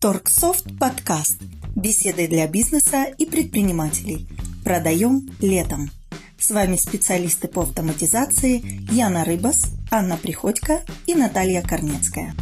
Торксофт 0.00 0.64
подкаст. 0.78 1.42
Беседы 1.76 2.26
для 2.26 2.46
бизнеса 2.48 3.04
и 3.18 3.26
предпринимателей. 3.26 4.26
Продаем 4.64 5.28
летом. 5.42 5.90
С 6.38 6.50
вами 6.52 6.76
специалисты 6.76 7.48
по 7.48 7.64
автоматизации 7.64 8.62
Яна 8.90 9.26
Рыбас, 9.26 9.66
Анна 9.90 10.16
Приходько 10.16 10.80
и 11.06 11.14
Наталья 11.14 11.60
Корнецкая. 11.60 12.34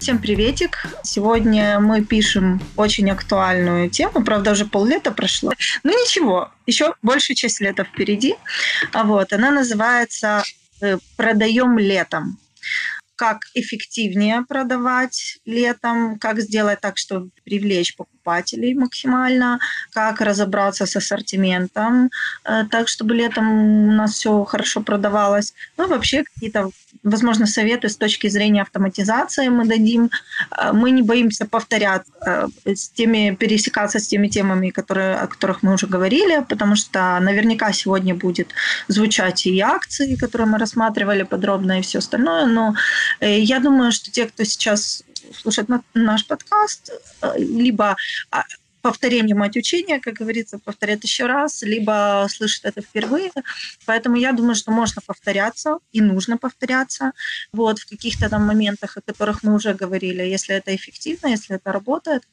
Всем 0.00 0.18
приветик! 0.18 0.86
Сегодня 1.02 1.78
мы 1.78 2.02
пишем 2.06 2.62
очень 2.76 3.10
актуальную 3.10 3.90
тему, 3.90 4.24
правда, 4.24 4.52
уже 4.52 4.64
поллета 4.64 5.12
прошло. 5.12 5.52
Ну 5.82 5.90
ничего, 5.90 6.52
еще 6.66 6.94
большая 7.02 7.34
часть 7.34 7.60
лета 7.60 7.84
впереди. 7.84 8.34
Вот, 8.94 9.34
она 9.34 9.50
называется 9.50 10.42
э, 10.80 10.96
«Продаем 11.18 11.78
летом» 11.78 12.38
как 13.22 13.42
эффективнее 13.54 14.44
продавать 14.48 15.38
летом, 15.44 16.18
как 16.18 16.40
сделать 16.40 16.80
так, 16.80 16.98
чтобы 16.98 17.30
привлечь 17.44 17.94
покупателей 17.94 18.21
максимально, 18.74 19.58
как 19.92 20.20
разобраться 20.20 20.86
с 20.86 20.96
ассортиментом, 20.96 22.10
э, 22.44 22.64
так, 22.70 22.88
чтобы 22.88 23.14
летом 23.14 23.50
у 23.88 23.92
нас 23.92 24.14
все 24.14 24.44
хорошо 24.44 24.80
продавалось. 24.80 25.54
Ну, 25.78 25.88
вообще 25.88 26.24
какие-то, 26.24 26.70
возможно, 27.02 27.46
советы 27.46 27.88
с 27.88 27.96
точки 27.96 28.28
зрения 28.28 28.62
автоматизации 28.62 29.48
мы 29.48 29.64
дадим. 29.64 30.10
Э, 30.58 30.72
мы 30.72 30.90
не 30.90 31.02
боимся 31.02 31.46
повторять 31.46 32.02
э, 32.26 32.46
с 32.64 32.88
теми, 32.88 33.36
пересекаться 33.40 33.98
с 33.98 34.08
теми 34.08 34.28
темами, 34.28 34.70
которые, 34.70 35.16
о 35.16 35.26
которых 35.26 35.62
мы 35.62 35.74
уже 35.74 35.86
говорили, 35.86 36.44
потому 36.48 36.76
что 36.76 37.18
наверняка 37.20 37.72
сегодня 37.72 38.14
будет 38.14 38.48
звучать 38.88 39.46
и 39.46 39.60
акции, 39.60 40.16
которые 40.16 40.46
мы 40.46 40.58
рассматривали 40.58 41.24
подробно, 41.24 41.78
и 41.78 41.82
все 41.82 41.98
остальное, 41.98 42.46
но 42.46 42.74
я 43.20 43.60
думаю, 43.60 43.92
что 43.92 44.10
те, 44.10 44.26
кто 44.26 44.44
сейчас 44.44 45.04
слушает 45.34 45.68
наш 45.94 46.26
подкаст, 46.26 46.90
либо 47.36 47.96
а, 48.30 48.44
повторение 48.82 49.34
мать 49.34 49.56
учения, 49.56 50.00
как 50.00 50.14
говорится, 50.14 50.58
повторять 50.58 51.04
еще 51.04 51.26
раз, 51.26 51.62
либо 51.62 52.26
слышит 52.28 52.64
это 52.64 52.82
впервые. 52.82 53.30
Поэтому 53.86 54.16
я 54.16 54.32
думаю, 54.32 54.56
что 54.56 54.72
можно 54.72 55.00
повторяться 55.06 55.78
и 55.92 56.00
нужно 56.00 56.36
повторяться 56.36 57.12
вот, 57.52 57.78
в 57.78 57.88
каких-то 57.88 58.28
там 58.28 58.42
моментах, 58.44 58.96
о 58.96 59.00
которых 59.00 59.42
мы 59.42 59.54
уже 59.54 59.72
говорили, 59.72 60.22
если 60.22 60.56
это 60.56 60.74
эффективно, 60.74 61.28
если 61.28 61.56
это 61.56 61.72
работает. 61.72 62.24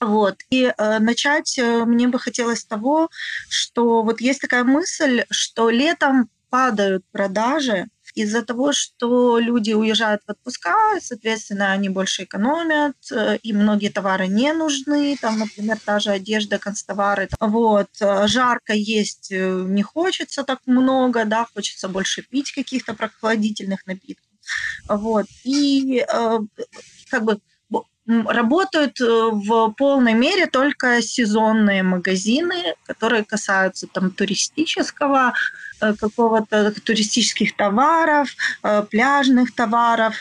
Вот. 0.00 0.36
И 0.50 0.64
э, 0.64 0.98
начать 0.98 1.58
э, 1.58 1.84
мне 1.84 2.06
бы 2.06 2.18
хотелось 2.18 2.64
того, 2.64 3.10
что 3.48 4.02
вот 4.02 4.20
есть 4.20 4.40
такая 4.40 4.64
мысль, 4.64 5.24
что 5.30 5.70
летом 5.70 6.28
падают 6.50 7.04
продажи, 7.12 7.86
из-за 8.16 8.42
того, 8.42 8.72
что 8.72 9.38
люди 9.38 9.72
уезжают 9.72 10.22
в 10.26 10.30
отпуска, 10.30 10.74
соответственно, 11.00 11.72
они 11.72 11.90
больше 11.90 12.24
экономят, 12.24 12.96
э, 13.12 13.36
и 13.42 13.52
многие 13.52 13.90
товары 13.90 14.26
не 14.26 14.52
нужны, 14.54 15.16
там, 15.20 15.38
например, 15.38 15.78
та 15.84 16.00
же 16.00 16.10
одежда, 16.10 16.58
констовары. 16.58 17.28
Вот. 17.40 17.90
Э, 18.00 18.26
жарко 18.26 18.72
есть 18.72 19.30
э, 19.30 19.64
не 19.68 19.82
хочется 19.82 20.44
так 20.44 20.60
много, 20.66 21.26
да, 21.26 21.46
хочется 21.54 21.88
больше 21.88 22.22
пить 22.22 22.52
каких-то 22.52 22.94
прохладительных 22.94 23.86
напитков. 23.86 24.26
Вот. 24.88 25.26
И 25.44 26.04
как 27.10 27.24
бы 27.24 27.40
работают 28.06 29.00
в 29.00 29.70
полной 29.76 30.14
мере 30.14 30.46
только 30.46 31.02
сезонные 31.02 31.82
магазины, 31.82 32.74
которые 32.86 33.24
касаются 33.24 33.86
там 33.86 34.10
туристического 34.10 35.32
Э, 35.80 35.92
какого-то 35.92 36.72
туристических 36.80 37.54
товаров, 37.54 38.34
э, 38.62 38.82
пляжных 38.90 39.54
товаров, 39.54 40.14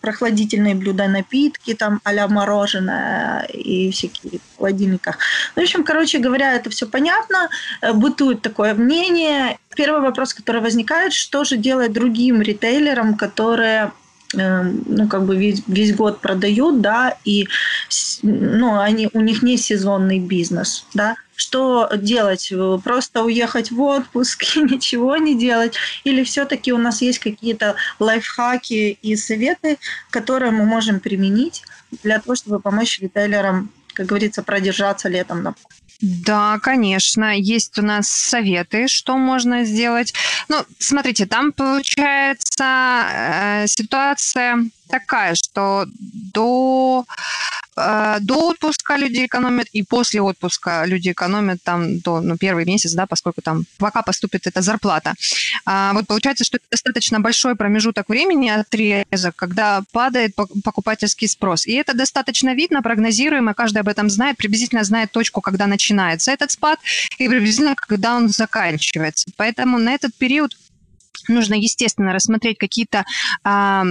прохладительные 0.00 0.74
блюда, 0.74 1.08
напитки, 1.08 1.74
там 1.74 2.00
а 2.04 2.28
мороженое 2.28 3.44
и 3.44 3.90
всякие 3.90 4.38
в 4.38 4.58
холодильниках. 4.58 5.16
В 5.56 5.60
общем, 5.60 5.82
короче 5.82 6.18
говоря, 6.18 6.52
это 6.54 6.68
все 6.68 6.86
понятно, 6.86 7.48
э, 7.80 7.92
бытует 7.94 8.42
такое 8.42 8.74
мнение. 8.74 9.58
Первый 9.74 10.02
вопрос, 10.02 10.34
который 10.34 10.60
возникает, 10.60 11.14
что 11.14 11.44
же 11.44 11.56
делать 11.56 11.92
другим 11.92 12.42
ритейлерам, 12.42 13.16
которые 13.16 13.92
ну, 14.34 15.08
как 15.08 15.24
бы 15.24 15.36
весь, 15.36 15.62
весь 15.66 15.94
год 15.94 16.20
продают, 16.20 16.80
да, 16.80 17.16
и 17.24 17.48
ну, 18.22 18.78
они, 18.78 19.08
у 19.12 19.20
них 19.20 19.42
не 19.42 19.56
сезонный 19.56 20.18
бизнес, 20.18 20.84
да, 20.92 21.16
что 21.34 21.88
делать? 21.94 22.52
Просто 22.82 23.22
уехать 23.22 23.70
в 23.70 23.80
отпуск 23.80 24.44
и 24.56 24.60
ничего 24.60 25.16
не 25.16 25.38
делать? 25.38 25.74
Или 26.04 26.24
все-таки 26.24 26.72
у 26.72 26.78
нас 26.78 27.00
есть 27.00 27.20
какие-то 27.20 27.76
лайфхаки 28.00 28.98
и 29.00 29.16
советы, 29.16 29.78
которые 30.10 30.50
мы 30.50 30.64
можем 30.64 31.00
применить 31.00 31.62
для 32.02 32.18
того, 32.18 32.34
чтобы 32.34 32.60
помочь 32.60 32.98
ритейлерам, 33.00 33.70
как 33.94 34.06
говорится, 34.06 34.42
продержаться 34.42 35.08
летом 35.08 35.42
на 35.42 35.54
да, 36.00 36.60
конечно, 36.62 37.36
есть 37.36 37.78
у 37.78 37.82
нас 37.82 38.08
советы, 38.08 38.86
что 38.86 39.16
можно 39.16 39.64
сделать. 39.64 40.14
Ну, 40.48 40.64
смотрите, 40.78 41.26
там 41.26 41.52
получается 41.52 43.04
э, 43.10 43.66
ситуация 43.66 44.70
такая, 44.88 45.34
что 45.34 45.86
до 46.32 47.04
Э, 47.78 48.18
до 48.20 48.48
отпуска 48.48 48.96
люди 48.96 49.26
экономят, 49.26 49.68
и 49.72 49.82
после 49.82 50.20
отпуска 50.20 50.84
люди 50.86 51.10
экономят 51.10 51.62
там 51.62 52.00
до 52.00 52.20
ну, 52.20 52.36
первый 52.36 52.64
месяц, 52.64 52.92
да, 52.92 53.06
поскольку 53.06 53.42
там 53.42 53.64
пока 53.78 54.02
поступит 54.02 54.46
эта 54.46 54.62
зарплата. 54.62 55.14
А, 55.64 55.92
вот 55.92 56.06
получается, 56.06 56.44
что 56.44 56.56
это 56.56 56.66
достаточно 56.70 57.20
большой 57.20 57.54
промежуток 57.54 58.08
времени, 58.08 58.48
отрезок, 58.48 59.36
когда 59.36 59.82
падает 59.92 60.34
покупательский 60.34 61.28
спрос. 61.28 61.66
И 61.66 61.72
это 61.72 61.94
достаточно 61.94 62.54
видно, 62.54 62.82
прогнозируемо, 62.82 63.54
каждый 63.54 63.78
об 63.78 63.88
этом 63.88 64.10
знает, 64.10 64.36
приблизительно 64.36 64.84
знает 64.84 65.12
точку, 65.12 65.40
когда 65.40 65.66
начинается 65.66 66.32
этот 66.32 66.50
спад, 66.50 66.78
и 67.18 67.28
приблизительно, 67.28 67.74
когда 67.76 68.16
он 68.16 68.28
заканчивается. 68.28 69.30
Поэтому 69.36 69.78
на 69.78 69.94
этот 69.94 70.14
период 70.14 70.56
нужно, 71.28 71.54
естественно, 71.54 72.12
рассмотреть 72.12 72.58
какие-то 72.58 73.04
э, 73.44 73.82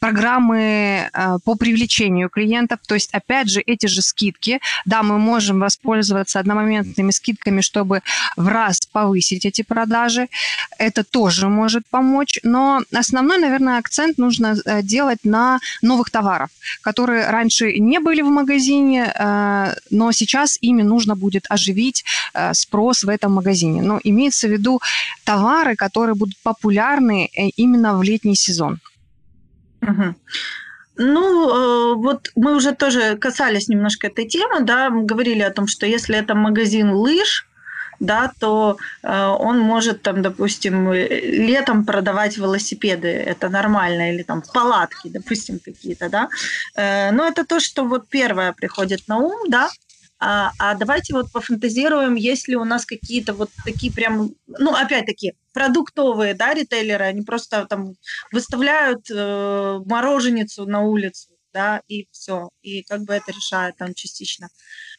программы 0.00 1.10
э, 1.12 1.38
по 1.44 1.54
привлечению 1.54 2.28
клиентов. 2.28 2.80
То 2.86 2.94
есть, 2.94 3.10
опять 3.12 3.48
же, 3.48 3.60
эти 3.60 3.86
же 3.86 4.02
скидки. 4.02 4.60
Да, 4.86 5.02
мы 5.02 5.18
можем 5.18 5.60
воспользоваться 5.60 6.40
одномоментными 6.40 7.10
скидками, 7.10 7.60
чтобы 7.60 8.02
в 8.36 8.48
раз 8.48 8.80
повысить 8.92 9.44
эти 9.44 9.62
продажи. 9.62 10.28
Это 10.78 11.04
тоже 11.04 11.48
может 11.48 11.86
помочь. 11.90 12.38
Но 12.42 12.82
основной, 12.92 13.38
наверное, 13.38 13.78
акцент 13.78 14.18
нужно 14.18 14.56
э, 14.64 14.82
делать 14.82 15.24
на 15.24 15.58
новых 15.82 16.10
товарах, 16.10 16.48
которые 16.82 17.30
раньше 17.30 17.78
не 17.78 18.00
были 18.00 18.22
в 18.22 18.28
магазине, 18.28 19.12
э, 19.14 19.74
но 19.90 20.12
сейчас 20.12 20.58
ими 20.60 20.82
нужно 20.82 21.16
будет 21.16 21.44
оживить 21.48 22.04
э, 22.34 22.54
спрос 22.54 23.04
в 23.04 23.08
этом 23.08 23.32
магазине. 23.34 23.82
Но 23.82 24.00
имеется 24.04 24.48
в 24.48 24.50
виду 24.50 24.80
товары, 25.24 25.76
которые 25.76 26.14
будут 26.14 26.23
популярны 26.42 27.30
э, 27.36 27.48
именно 27.56 27.98
в 27.98 28.02
летний 28.02 28.36
сезон? 28.36 28.80
Угу. 29.82 30.14
Ну, 30.96 31.48
э, 31.48 31.94
вот 31.94 32.30
мы 32.36 32.54
уже 32.54 32.72
тоже 32.72 33.16
касались 33.16 33.68
немножко 33.68 34.06
этой 34.06 34.26
темы, 34.28 34.60
да, 34.60 34.90
говорили 34.90 35.42
о 35.42 35.50
том, 35.50 35.66
что 35.66 35.86
если 35.86 36.16
это 36.16 36.34
магазин 36.34 36.92
лыж, 36.92 37.48
да, 38.00 38.32
то 38.40 38.76
э, 39.02 39.26
он 39.26 39.58
может 39.58 40.02
там, 40.02 40.22
допустим, 40.22 40.92
летом 40.92 41.84
продавать 41.84 42.36
велосипеды, 42.36 43.08
это 43.08 43.48
нормально, 43.48 44.12
или 44.12 44.22
там 44.22 44.42
палатки, 44.52 45.08
допустим, 45.08 45.58
какие-то, 45.58 46.08
да. 46.08 46.28
но 47.12 47.26
это 47.26 47.44
то, 47.44 47.60
что 47.60 47.84
вот 47.84 48.08
первое 48.08 48.52
приходит 48.52 49.08
на 49.08 49.18
ум, 49.18 49.48
да, 49.48 49.70
а, 50.18 50.52
а 50.58 50.74
давайте 50.74 51.12
вот 51.12 51.30
пофантазируем, 51.32 52.14
есть 52.14 52.48
ли 52.48 52.56
у 52.56 52.64
нас 52.64 52.86
какие-то 52.86 53.34
вот 53.34 53.50
такие 53.64 53.92
прям, 53.92 54.30
ну, 54.46 54.74
опять-таки, 54.74 55.34
продуктовые, 55.52 56.34
да, 56.34 56.54
ритейлеры, 56.54 57.04
они 57.04 57.22
просто 57.22 57.66
там 57.66 57.94
выставляют 58.32 59.10
э, 59.10 59.80
мороженицу 59.84 60.66
на 60.66 60.80
улицу, 60.82 61.30
да, 61.52 61.82
и 61.88 62.08
все. 62.10 62.50
И 62.62 62.82
как 62.82 63.02
бы 63.02 63.14
это 63.14 63.32
решает 63.32 63.76
там 63.76 63.94
частично. 63.94 64.48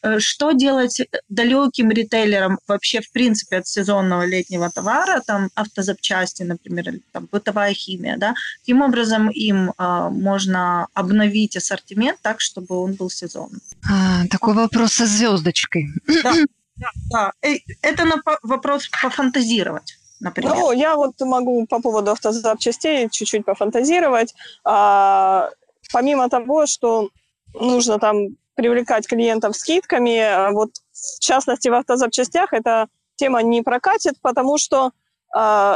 Э, 0.06 0.20
что 0.20 0.52
делать 0.52 1.00
далеким 1.28 1.90
ритейлерам 1.90 2.58
вообще, 2.68 3.00
в 3.00 3.10
принципе, 3.10 3.56
от 3.56 3.66
сезонного 3.66 4.24
летнего 4.24 4.70
товара, 4.70 5.20
там 5.26 5.50
автозапчасти, 5.54 6.44
например, 6.44 6.88
или 6.88 7.02
там 7.12 7.28
бытовая 7.32 7.74
химия, 7.74 8.16
да? 8.16 8.34
Каким 8.60 8.82
образом 8.82 9.30
им 9.30 9.72
а, 9.76 10.10
можно 10.10 10.86
обновить 10.94 11.56
ассортимент 11.56 12.18
так, 12.22 12.40
чтобы 12.40 12.80
он 12.82 12.94
был 12.94 13.10
сезонным? 13.10 13.60
А, 13.90 14.26
такой 14.30 14.54
вопрос 14.54 14.92
со 14.92 15.06
звездочкой. 15.06 15.88
Да, 16.22 16.32
да, 16.76 16.90
да. 17.10 17.32
Э, 17.42 17.56
это 17.82 18.04
на 18.04 18.22
вопрос 18.42 18.88
пофантазировать 19.02 19.98
например? 20.20 20.54
Ну, 20.54 20.72
я 20.72 20.96
вот 20.96 21.20
могу 21.20 21.66
по 21.66 21.80
поводу 21.80 22.12
автозапчастей 22.12 23.08
чуть-чуть 23.10 23.44
пофантазировать. 23.44 24.34
А, 24.64 25.50
помимо 25.92 26.30
того, 26.30 26.66
что 26.66 27.10
нужно 27.52 27.98
там 27.98 28.36
привлекать 28.56 29.06
клиентов 29.06 29.56
скидками, 29.56 30.18
а 30.18 30.50
вот 30.50 30.70
в 30.92 31.20
частности 31.20 31.68
в 31.68 31.74
автозапчастях 31.74 32.52
эта 32.52 32.88
тема 33.16 33.42
не 33.42 33.62
прокатит, 33.62 34.14
потому 34.22 34.58
что 34.58 34.86
э, 34.86 34.88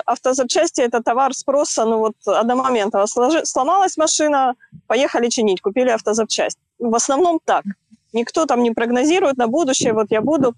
автозапчасти 0.06 0.81
это 0.81 1.03
товар 1.03 1.35
спроса, 1.35 1.85
ну 1.85 1.99
вот 1.99 2.15
одномоментно. 2.27 3.06
Сломалась 3.06 3.97
машина, 3.97 4.55
поехали 4.87 5.29
чинить, 5.29 5.61
купили 5.61 5.91
автозапчасть. 5.91 6.59
в 6.79 6.94
основном 6.94 7.38
так. 7.44 7.65
Никто 8.12 8.47
там 8.47 8.62
не 8.62 8.73
прогнозирует 8.73 9.37
на 9.37 9.47
будущее, 9.47 9.93
вот 9.93 10.06
я 10.11 10.21
буду. 10.21 10.55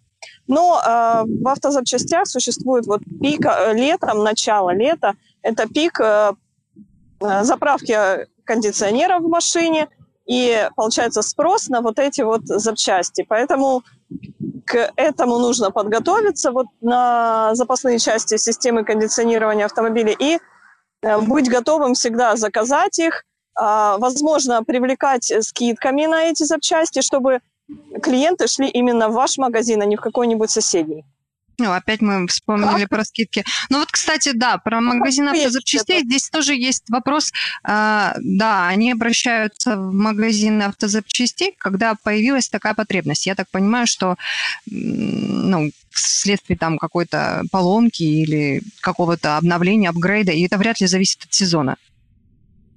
Но 0.47 0.81
э, 0.81 1.25
в 1.27 1.49
автозапчастях 1.49 2.27
существует 2.27 2.87
вот 2.87 3.01
пик 3.21 3.45
э, 3.45 3.75
летом, 3.75 4.23
начало 4.23 4.71
лета. 4.71 5.15
Это 5.43 5.69
пик 5.69 6.01
э, 6.01 6.33
э, 7.21 7.45
заправки 7.45 7.97
кондиционера 8.45 9.19
в 9.19 9.29
машине 9.29 9.89
и 10.27 10.69
получается 10.77 11.23
спрос 11.23 11.69
на 11.69 11.81
вот 11.81 11.99
эти 11.99 12.23
вот 12.23 12.43
запчасти. 12.45 13.25
Поэтому 13.29 13.83
к 14.65 14.93
этому 14.97 15.39
нужно 15.39 15.71
подготовиться 15.71 16.53
вот 16.53 16.67
на 16.81 17.55
запасные 17.55 17.99
части 17.99 18.37
системы 18.37 18.85
кондиционирования 18.85 19.65
автомобиля 19.65 20.15
и 20.19 20.39
э, 21.03 21.19
быть 21.19 21.51
готовым 21.51 21.95
всегда 21.95 22.37
заказать 22.37 22.99
их, 22.99 23.25
а, 23.55 23.99
возможно, 23.99 24.63
привлекать 24.65 25.33
скидками 25.41 26.07
на 26.07 26.25
эти 26.25 26.45
запчасти, 26.45 27.03
чтобы 27.03 27.41
клиенты 28.03 28.47
шли 28.47 28.69
именно 28.69 29.09
в 29.09 29.13
ваш 29.13 29.39
магазин, 29.39 29.83
а 29.83 29.85
не 29.85 29.97
в 29.97 30.01
какой-нибудь 30.01 30.51
соседний. 30.51 31.05
Ну, 31.58 31.72
опять 31.72 32.00
мы 32.00 32.26
вспомнили 32.28 32.87
про 32.87 33.04
скидки. 33.04 33.44
Ну 33.69 33.78
вот, 33.78 33.90
кстати, 33.90 34.32
да, 34.32 34.58
про 34.58 34.81
магазин 34.81 35.28
автозапчастей 35.28 36.00
здесь 36.00 36.28
тоже 36.31 36.54
есть 36.54 36.88
вопрос. 36.88 37.32
А, 37.62 38.14
да, 38.20 38.69
они 38.69 38.93
обращаются 38.93 39.76
в 39.76 39.93
магазин 39.93 40.62
автозапчастей, 40.62 41.54
когда 41.58 41.94
появилась 42.02 42.49
такая 42.49 42.75
потребность. 42.75 43.26
Я 43.26 43.34
так 43.34 43.49
понимаю, 43.50 43.87
что 43.87 44.16
ну, 44.66 45.70
вследствие 45.90 46.58
там 46.58 46.78
какой-то 46.78 47.43
поломки 47.50 48.02
или 48.02 48.62
какого-то 48.81 49.37
обновления, 49.37 49.90
апгрейда, 49.90 50.32
и 50.32 50.46
это 50.46 50.56
вряд 50.56 50.81
ли 50.81 50.87
зависит 50.87 51.25
от 51.25 51.34
сезона. 51.34 51.76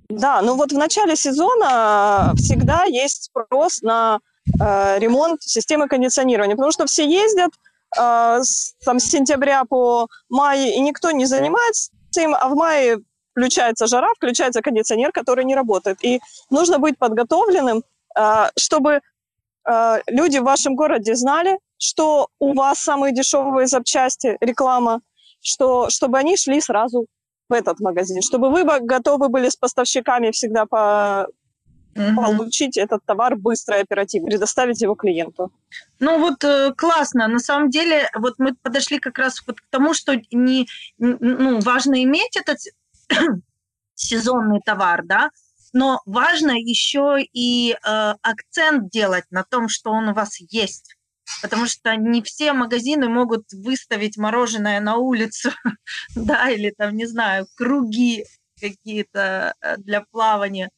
Да, 0.10 0.42
ну 0.42 0.56
вот 0.56 0.72
в 0.72 0.78
начале 0.78 1.16
сезона 1.16 2.34
всегда 2.36 2.84
есть 2.84 3.24
спрос 3.24 3.82
на 3.82 4.20
э, 4.60 5.00
ремонт 5.00 5.42
системы 5.42 5.88
кондиционирования, 5.88 6.56
потому 6.56 6.72
что 6.72 6.86
все 6.86 7.10
ездят, 7.10 7.52
э, 7.98 8.40
с, 8.42 8.76
там, 8.86 9.00
с 9.00 9.06
сентября 9.06 9.64
по 9.66 10.08
май, 10.30 10.70
и 10.70 10.80
никто 10.80 11.12
не 11.12 11.26
занимается 11.26 11.92
им, 12.18 12.36
а 12.36 12.48
в 12.48 12.56
мае 12.56 12.98
включается 13.32 13.88
жара, 13.88 14.10
включается 14.16 14.62
кондиционер, 14.62 15.12
который 15.12 15.46
не 15.46 15.56
работает. 15.56 15.98
И 16.04 16.22
нужно 16.50 16.80
быть 16.80 16.98
подготовленным, 16.98 17.84
э, 18.18 18.46
чтобы 18.58 19.02
э, 19.68 20.02
люди 20.08 20.38
в 20.38 20.44
вашем 20.44 20.76
городе 20.76 21.16
знали, 21.16 21.60
что 21.78 22.30
у 22.40 22.54
вас 22.54 22.80
самые 22.80 23.14
дешевые 23.14 23.68
запчасти, 23.68 24.38
реклама, 24.40 25.02
что, 25.42 25.90
чтобы 25.90 26.18
они 26.18 26.38
шли 26.38 26.62
сразу 26.62 27.06
в 27.50 27.54
этот 27.54 27.80
магазин, 27.80 28.22
чтобы 28.22 28.50
вы 28.50 28.64
готовы 28.64 29.30
были 29.30 29.50
с 29.50 29.56
поставщиками 29.56 30.32
всегда 30.32 30.66
по, 30.66 31.28
угу. 31.96 32.16
получить 32.16 32.78
этот 32.78 33.04
товар 33.06 33.36
быстро 33.36 33.78
и 33.78 33.82
оперативно, 33.82 34.28
предоставить 34.28 34.82
его 34.82 34.96
клиенту. 34.96 35.52
Ну 36.00 36.20
вот 36.20 36.44
э, 36.44 36.74
классно. 36.76 37.28
На 37.28 37.40
самом 37.40 37.70
деле, 37.70 38.10
вот 38.16 38.36
мы 38.38 38.54
подошли 38.56 39.00
как 39.00 39.18
раз 39.18 39.42
вот 39.48 39.62
к 39.62 39.66
тому, 39.70 39.94
что 39.94 40.20
не, 40.32 40.68
ну, 40.98 41.60
важно 41.62 42.04
иметь 42.04 42.36
этот 42.38 42.58
сезонный 43.96 44.62
товар, 44.64 45.04
да, 45.04 45.32
но 45.74 46.02
важно 46.06 46.52
еще 46.52 47.18
и 47.22 47.74
э, 47.74 47.78
акцент 48.22 48.90
делать 48.90 49.26
на 49.30 49.44
том, 49.44 49.68
что 49.68 49.92
он 49.92 50.10
у 50.10 50.14
вас 50.14 50.40
есть. 50.40 50.96
Потому 51.42 51.66
что 51.66 51.96
не 51.96 52.22
все 52.22 52.54
магазины 52.54 53.10
могут 53.10 53.52
выставить 53.52 54.16
мороженое 54.16 54.80
на 54.80 54.98
улицу, 54.98 55.50
да, 56.16 56.50
или 56.50 56.72
там, 56.78 56.96
не 56.96 57.08
знаю, 57.08 57.48
круги 57.56 58.26
какие-то 58.60 59.56
э, 59.60 59.78
для 59.78 60.02
плавания. 60.02 60.70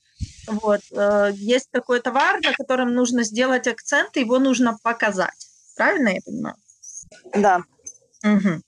Вот. 0.48 0.82
Э, 0.92 1.32
есть 1.34 1.70
такой 1.72 2.00
товар, 2.00 2.40
на 2.42 2.54
котором 2.54 2.94
нужно 2.94 3.24
сделать 3.24 3.68
акцент, 3.68 4.16
его 4.16 4.40
нужно 4.40 4.78
показать. 4.84 5.48
Правильно 5.76 6.10
я 6.10 6.22
понимаю? 6.26 6.56
Да. 7.34 7.62
Угу. 8.24 8.62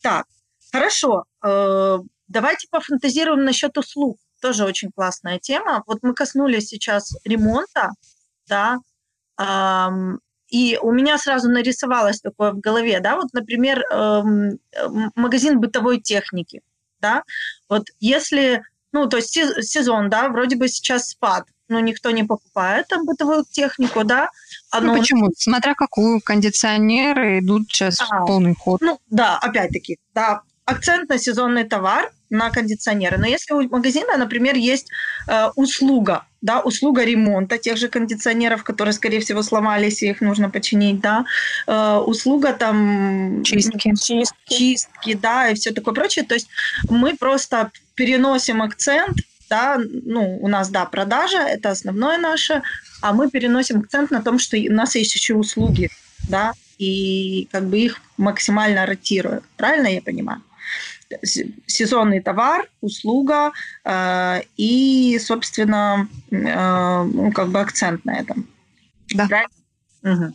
Так, 0.00 0.26
хорошо. 0.72 1.24
Э, 1.44 1.98
давайте 2.28 2.68
пофантазируем 2.70 3.44
насчет 3.44 3.76
услуг. 3.76 4.18
Тоже 4.40 4.64
очень 4.64 4.90
классная 4.94 5.38
тема. 5.38 5.82
Вот 5.86 5.98
мы 6.02 6.14
коснулись 6.14 6.68
сейчас 6.68 7.16
ремонта, 7.24 7.90
да, 8.46 8.78
и 10.48 10.78
у 10.80 10.92
меня 10.92 11.18
сразу 11.18 11.50
нарисовалось 11.50 12.20
такое 12.20 12.52
в 12.52 12.60
голове, 12.60 13.00
да, 13.00 13.16
вот, 13.16 13.32
например, 13.32 13.82
эм, 13.90 14.58
магазин 15.14 15.60
бытовой 15.60 16.00
техники, 16.00 16.62
да, 17.00 17.22
вот 17.68 17.84
если 18.00 18.62
ну, 18.92 19.08
то 19.08 19.16
есть 19.18 19.32
сезон, 19.32 20.08
да, 20.08 20.28
вроде 20.28 20.56
бы 20.56 20.68
сейчас 20.68 21.08
спад, 21.08 21.44
но 21.68 21.80
никто 21.80 22.10
не 22.10 22.24
покупает 22.24 22.88
там 22.88 23.04
бытовую 23.04 23.44
технику, 23.50 24.04
да. 24.04 24.30
Оно... 24.70 24.94
Ну, 24.94 24.98
почему? 24.98 25.30
Смотря 25.36 25.74
какую, 25.74 26.20
кондиционеры 26.20 27.40
идут 27.40 27.68
сейчас 27.68 28.00
а, 28.00 28.22
в 28.22 28.26
полный 28.26 28.54
ход. 28.54 28.80
Ну, 28.80 28.98
да, 29.10 29.38
опять-таки, 29.38 29.98
да, 30.14 30.42
акцент 30.68 31.08
на 31.08 31.18
сезонный 31.18 31.64
товар, 31.64 32.10
на 32.30 32.50
кондиционеры. 32.50 33.16
Но 33.16 33.26
если 33.26 33.54
у 33.54 33.62
магазина, 33.68 34.18
например, 34.18 34.54
есть 34.54 34.88
э, 35.26 35.48
услуга, 35.56 36.26
да, 36.42 36.60
услуга 36.60 37.04
ремонта 37.04 37.56
тех 37.56 37.78
же 37.78 37.88
кондиционеров, 37.88 38.64
которые, 38.64 38.92
скорее 38.92 39.20
всего, 39.20 39.42
сломались, 39.42 40.02
и 40.02 40.10
их 40.10 40.20
нужно 40.20 40.50
починить, 40.50 41.00
да, 41.00 41.24
э, 41.66 41.96
услуга 42.06 42.52
там... 42.52 43.42
Чистки. 43.44 43.94
Чистки, 43.94 44.34
чистки, 44.46 45.14
да, 45.14 45.48
и 45.48 45.54
все 45.54 45.70
такое 45.70 45.94
прочее. 45.94 46.26
То 46.26 46.34
есть 46.34 46.48
мы 46.90 47.16
просто 47.16 47.70
переносим 47.94 48.60
акцент, 48.60 49.16
да, 49.48 49.78
ну, 49.78 50.38
у 50.42 50.48
нас, 50.48 50.68
да, 50.68 50.84
продажа, 50.84 51.38
это 51.38 51.70
основное 51.70 52.18
наше, 52.18 52.62
а 53.00 53.14
мы 53.14 53.30
переносим 53.30 53.80
акцент 53.80 54.10
на 54.10 54.22
том, 54.22 54.38
что 54.38 54.58
у 54.58 54.72
нас 54.72 54.96
есть 54.96 55.14
еще 55.14 55.34
услуги, 55.34 55.88
да, 56.28 56.52
и 56.78 57.48
как 57.50 57.64
бы 57.64 57.78
их 57.78 58.02
максимально 58.18 58.84
ротируют. 58.84 59.44
Правильно 59.56 59.88
я 59.88 60.02
понимаю? 60.02 60.42
Сезонный 61.66 62.20
товар, 62.20 62.68
услуга 62.80 63.52
э, 63.84 64.42
и, 64.56 65.18
собственно, 65.18 66.08
э, 66.30 67.02
ну, 67.04 67.32
как 67.32 67.48
бы 67.48 67.60
акцент 67.60 68.04
на 68.04 68.18
этом. 68.18 68.46
Да. 69.14 69.26
Угу. 70.02 70.34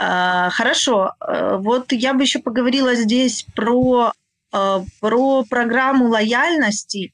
Э, 0.00 0.50
хорошо. 0.50 1.12
Э, 1.20 1.56
вот 1.56 1.92
я 1.92 2.14
бы 2.14 2.22
еще 2.22 2.38
поговорила 2.38 2.94
здесь 2.94 3.44
про, 3.54 4.12
э, 4.52 4.80
про 5.00 5.44
программу 5.44 6.08
лояльности. 6.08 7.12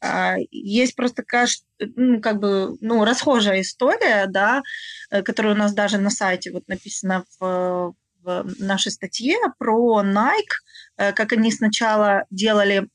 Э, 0.00 0.36
есть 0.50 0.96
просто 0.96 1.16
такая, 1.16 1.48
ну, 1.96 2.20
как 2.20 2.40
бы, 2.40 2.76
ну, 2.80 3.04
расхожая 3.04 3.60
история, 3.60 4.26
да, 4.28 4.62
э, 5.10 5.22
которая 5.22 5.54
у 5.54 5.58
нас 5.58 5.74
даже 5.74 5.98
на 5.98 6.10
сайте 6.10 6.50
вот 6.52 6.66
написана 6.68 7.24
в, 7.38 7.94
в 8.22 8.44
нашей 8.58 8.92
статье 8.92 9.36
про 9.58 10.02
Nike, 10.02 10.56
как 10.96 11.32
они 11.32 11.50
сначала 11.50 12.24
делали 12.30 12.88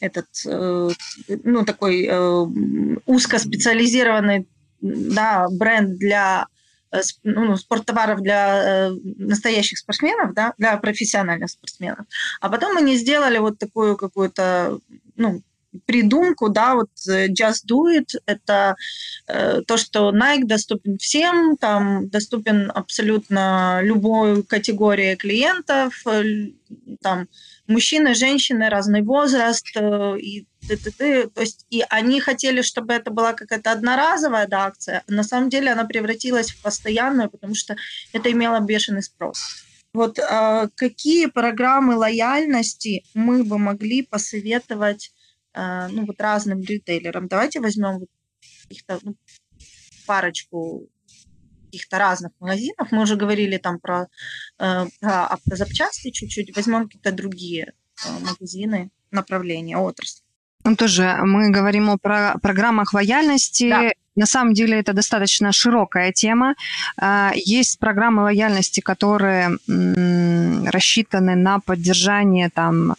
этот, 0.00 0.26
э, 0.46 0.90
ну, 1.42 1.64
такой 1.64 2.06
э, 2.06 2.46
узкоспециализированный 3.06 4.46
да, 4.80 5.48
бренд 5.50 5.98
для 5.98 6.46
ну, 7.22 7.56
спорттоваров 7.56 8.20
для 8.20 8.90
настоящих 9.16 9.78
спортсменов, 9.78 10.34
да, 10.34 10.52
для 10.58 10.76
профессиональных 10.76 11.50
спортсменов. 11.50 12.06
А 12.40 12.50
потом 12.50 12.76
они 12.76 12.96
сделали 12.96 13.38
вот 13.38 13.58
такую 13.58 13.96
какую-то, 13.96 14.78
ну, 15.16 15.42
придумку, 15.86 16.48
да, 16.48 16.74
вот 16.74 16.90
Just 17.06 17.66
Do 17.68 17.86
It, 17.98 18.18
это 18.26 18.76
э, 19.26 19.62
то, 19.66 19.76
что 19.76 20.10
Nike 20.10 20.44
доступен 20.44 20.98
всем, 20.98 21.56
там 21.56 22.08
доступен 22.08 22.70
абсолютно 22.74 23.80
любой 23.82 24.42
категории 24.42 25.14
клиентов, 25.16 26.06
э, 26.06 26.50
там 27.00 27.28
мужчины, 27.66 28.14
женщины, 28.14 28.68
разный 28.68 29.02
возраст, 29.02 29.66
э, 29.74 30.18
и 30.18 30.46
ты, 30.68 30.76
ты, 30.76 30.90
ты, 30.90 31.28
то 31.28 31.40
есть 31.40 31.66
и 31.70 31.84
они 31.88 32.20
хотели, 32.20 32.62
чтобы 32.62 32.94
это 32.94 33.10
была 33.10 33.32
какая-то 33.32 33.72
одноразовая 33.72 34.46
да, 34.46 34.66
акция, 34.66 35.02
на 35.08 35.24
самом 35.24 35.48
деле 35.48 35.72
она 35.72 35.84
превратилась 35.84 36.50
в 36.50 36.62
постоянную, 36.62 37.30
потому 37.30 37.54
что 37.54 37.76
это 38.12 38.30
имело 38.30 38.60
бешеный 38.60 39.02
спрос. 39.02 39.64
Вот 39.94 40.18
э, 40.18 40.68
какие 40.74 41.26
программы 41.26 41.96
лояльности 41.96 43.04
мы 43.14 43.44
бы 43.44 43.58
могли 43.58 44.02
посоветовать 44.02 45.12
ну, 45.54 46.06
вот 46.06 46.20
разным 46.20 46.60
ритейлерам. 46.60 47.28
Давайте 47.28 47.60
возьмем 47.60 48.06
каких-то 48.62 48.98
ну, 49.02 49.16
парочку 50.06 50.88
каких-то 51.72 51.98
разных 51.98 52.32
магазинов. 52.38 52.92
Мы 52.92 53.02
уже 53.02 53.16
говорили 53.16 53.56
там 53.56 53.80
про, 53.80 54.08
э, 54.58 54.86
про 55.00 55.26
автозапчасти 55.26 56.10
чуть-чуть. 56.10 56.54
Возьмем 56.54 56.84
какие-то 56.84 57.12
другие 57.12 57.72
э, 58.04 58.18
магазины, 58.20 58.90
направления, 59.10 59.78
отрасли. 59.78 60.24
Ну, 60.64 60.76
тоже 60.76 61.16
мы 61.22 61.50
говорим 61.50 61.90
о 61.90 61.98
про 61.98 62.36
программах 62.40 62.94
лояльности. 62.94 63.70
Да. 63.70 63.90
На 64.14 64.26
самом 64.26 64.52
деле 64.52 64.78
это 64.78 64.92
достаточно 64.92 65.52
широкая 65.52 66.12
тема. 66.12 66.54
А, 67.00 67.32
есть 67.34 67.78
программы 67.78 68.22
лояльности, 68.22 68.80
которые 68.80 69.56
рассчитаны 69.66 71.34
на 71.34 71.60
поддержание 71.60 72.50
там, 72.50 72.94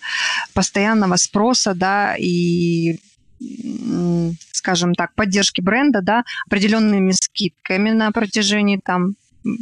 постоянного 0.53 1.15
спроса, 1.17 1.74
да, 1.75 2.15
и 2.17 3.00
скажем 4.51 4.96
так, 4.96 5.13
поддержки 5.13 5.62
бренда, 5.62 6.01
да, 6.01 6.24
определенными 6.48 7.12
скидками 7.12 7.91
на 7.91 8.12
протяжении 8.12 8.79
там 8.84 9.15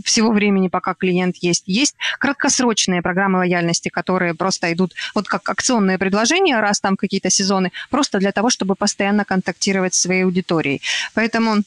всего 0.03 0.31
времени, 0.31 0.67
пока 0.67 0.93
клиент 0.93 1.37
есть. 1.37 1.63
Есть 1.65 1.95
краткосрочные 2.19 3.01
программы 3.01 3.39
лояльности, 3.39 3.89
которые 3.89 4.33
просто 4.33 4.71
идут 4.73 4.93
вот 5.15 5.27
как 5.27 5.47
акционные 5.49 5.97
предложения, 5.97 6.59
раз 6.59 6.79
там 6.79 6.97
какие-то 6.97 7.29
сезоны, 7.29 7.71
просто 7.89 8.19
для 8.19 8.31
того, 8.31 8.49
чтобы 8.49 8.75
постоянно 8.75 9.25
контактировать 9.25 9.93
с 9.93 10.01
своей 10.01 10.23
аудиторией. 10.23 10.81
Поэтому 11.13 11.63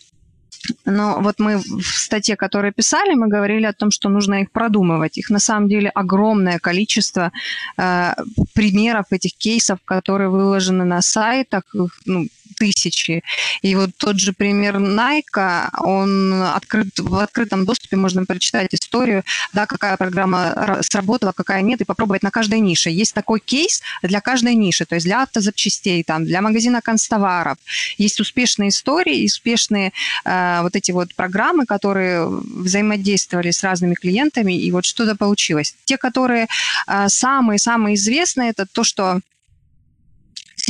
но 0.84 1.20
вот 1.20 1.38
мы 1.38 1.58
в 1.58 1.82
статье, 1.82 2.36
которую 2.36 2.72
писали, 2.72 3.14
мы 3.14 3.28
говорили 3.28 3.66
о 3.66 3.72
том, 3.72 3.90
что 3.90 4.08
нужно 4.08 4.42
их 4.42 4.50
продумывать. 4.50 5.18
Их 5.18 5.30
на 5.30 5.38
самом 5.38 5.68
деле 5.68 5.90
огромное 5.90 6.58
количество 6.58 7.32
э, 7.76 8.12
примеров 8.54 9.06
этих 9.10 9.34
кейсов, 9.36 9.78
которые 9.84 10.30
выложены 10.30 10.84
на 10.84 11.02
сайтах. 11.02 11.64
Ну, 12.06 12.26
тысячи. 12.56 13.22
И 13.62 13.74
вот 13.74 13.90
тот 13.96 14.18
же 14.18 14.32
пример 14.32 14.76
Nike, 14.76 15.68
он 15.78 16.42
открыт, 16.42 16.98
в 16.98 17.16
открытом 17.16 17.64
доступе 17.64 17.96
можно 17.96 18.24
прочитать 18.24 18.72
историю, 18.72 19.22
да, 19.52 19.66
какая 19.66 19.96
программа 19.96 20.80
сработала, 20.82 21.32
какая 21.32 21.62
нет, 21.62 21.80
и 21.80 21.84
попробовать 21.84 22.22
на 22.22 22.30
каждой 22.30 22.60
нише. 22.60 22.90
Есть 22.90 23.14
такой 23.14 23.40
кейс 23.40 23.82
для 24.02 24.20
каждой 24.20 24.54
ниши, 24.54 24.84
то 24.84 24.94
есть 24.94 25.06
для 25.06 25.22
автозапчастей, 25.22 26.02
там, 26.04 26.24
для 26.24 26.40
магазина 26.40 26.80
констоваров. 26.80 27.58
Есть 27.98 28.20
успешные 28.20 28.68
истории, 28.68 29.26
успешные 29.26 29.92
э, 30.24 30.60
вот 30.62 30.76
эти 30.76 30.92
вот 30.92 31.14
программы, 31.14 31.66
которые 31.66 32.26
взаимодействовали 32.26 33.50
с 33.50 33.62
разными 33.62 33.94
клиентами, 33.94 34.52
и 34.52 34.70
вот 34.72 34.84
что-то 34.84 35.16
получилось. 35.16 35.74
Те, 35.84 35.98
которые 35.98 36.46
э, 36.86 37.08
самые-самые 37.08 37.96
известные, 37.96 38.50
это 38.50 38.66
то, 38.66 38.84
что 38.84 39.20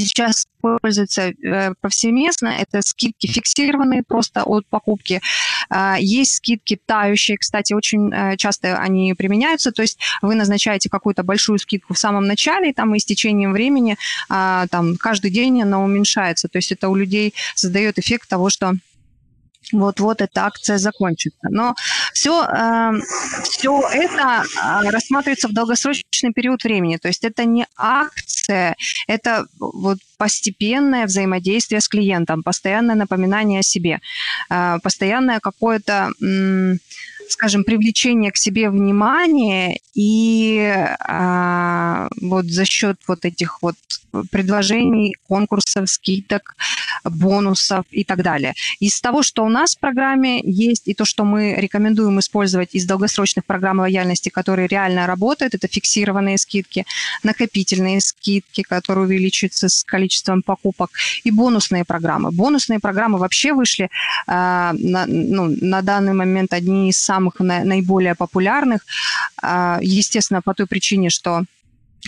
сейчас 0.02 0.46
пользуются 0.60 1.22
э, 1.22 1.74
повсеместно. 1.80 2.48
Это 2.48 2.82
скидки 2.82 3.26
фиксированные 3.26 4.02
просто 4.02 4.42
от 4.44 4.66
покупки. 4.66 5.20
А, 5.68 5.96
есть 5.98 6.36
скидки 6.36 6.78
тающие, 6.84 7.36
кстати, 7.36 7.72
очень 7.72 8.12
э, 8.12 8.36
часто 8.36 8.78
они 8.78 9.14
применяются. 9.14 9.72
То 9.72 9.82
есть 9.82 9.98
вы 10.22 10.34
назначаете 10.34 10.88
какую-то 10.88 11.22
большую 11.22 11.58
скидку 11.58 11.94
в 11.94 11.98
самом 11.98 12.26
начале, 12.26 12.72
там 12.72 12.94
и 12.94 12.98
с 12.98 13.04
течением 13.04 13.52
времени 13.52 13.96
а, 14.28 14.66
там, 14.68 14.96
каждый 14.96 15.30
день 15.30 15.62
она 15.62 15.82
уменьшается. 15.82 16.48
То 16.48 16.58
есть 16.58 16.72
это 16.72 16.88
у 16.88 16.94
людей 16.94 17.34
создает 17.54 17.98
эффект 17.98 18.28
того, 18.28 18.50
что 18.50 18.74
вот-вот 19.72 20.20
эта 20.20 20.46
акция 20.46 20.78
закончится. 20.78 21.48
Но 21.50 21.74
все, 22.12 22.44
эм, 22.44 23.02
все 23.44 23.82
это 23.92 24.44
э, 24.44 24.90
рассматривается 24.90 25.48
в 25.48 25.52
долгосрочный 25.52 26.32
период 26.32 26.64
времени. 26.64 26.96
То 26.96 27.08
есть 27.08 27.24
это 27.24 27.44
не 27.44 27.66
акция, 27.76 28.76
это 29.06 29.46
вот 29.58 29.98
постепенное 30.18 31.06
взаимодействие 31.06 31.80
с 31.80 31.88
клиентом, 31.88 32.42
постоянное 32.42 32.94
напоминание 32.94 33.60
о 33.60 33.62
себе, 33.62 34.00
э, 34.50 34.78
постоянное 34.82 35.40
какое-то... 35.40 36.10
Скажем, 37.28 37.64
привлечение 37.64 38.30
к 38.30 38.36
себе 38.36 38.70
внимания 38.70 39.80
и 39.94 40.60
а, 41.00 42.08
вот 42.20 42.46
за 42.46 42.64
счет 42.64 42.98
вот 43.06 43.24
этих 43.24 43.62
вот 43.62 43.76
предложений, 44.30 45.16
конкурсов, 45.26 45.88
скидок, 45.88 46.56
бонусов 47.04 47.84
и 47.90 48.04
так 48.04 48.22
далее. 48.22 48.54
Из 48.80 49.00
того, 49.00 49.22
что 49.22 49.44
у 49.44 49.48
нас 49.48 49.74
в 49.74 49.80
программе 49.80 50.40
есть, 50.42 50.88
и 50.88 50.94
то, 50.94 51.04
что 51.04 51.24
мы 51.24 51.54
рекомендуем 51.54 52.18
использовать 52.20 52.74
из 52.74 52.86
долгосрочных 52.86 53.44
программ 53.44 53.80
лояльности, 53.80 54.28
которые 54.28 54.68
реально 54.68 55.06
работают, 55.06 55.54
это 55.54 55.68
фиксированные 55.68 56.38
скидки, 56.38 56.86
накопительные 57.22 58.00
скидки, 58.00 58.62
которые 58.62 59.06
увеличиваются 59.06 59.68
с 59.68 59.84
количеством 59.84 60.42
покупок, 60.42 60.90
и 61.24 61.30
бонусные 61.30 61.84
программы. 61.84 62.30
Бонусные 62.30 62.78
программы 62.78 63.18
вообще 63.18 63.52
вышли 63.52 63.84
э, 63.84 63.88
на, 64.26 65.06
ну, 65.06 65.54
на 65.60 65.82
данный 65.82 66.14
момент 66.14 66.52
одни 66.52 66.90
из 66.90 66.98
самых 66.98 67.13
на, 67.38 67.64
наиболее 67.64 68.14
популярных, 68.14 68.80
э, 69.42 69.78
естественно, 69.82 70.42
по 70.42 70.54
той 70.54 70.66
причине, 70.66 71.10
что 71.10 71.44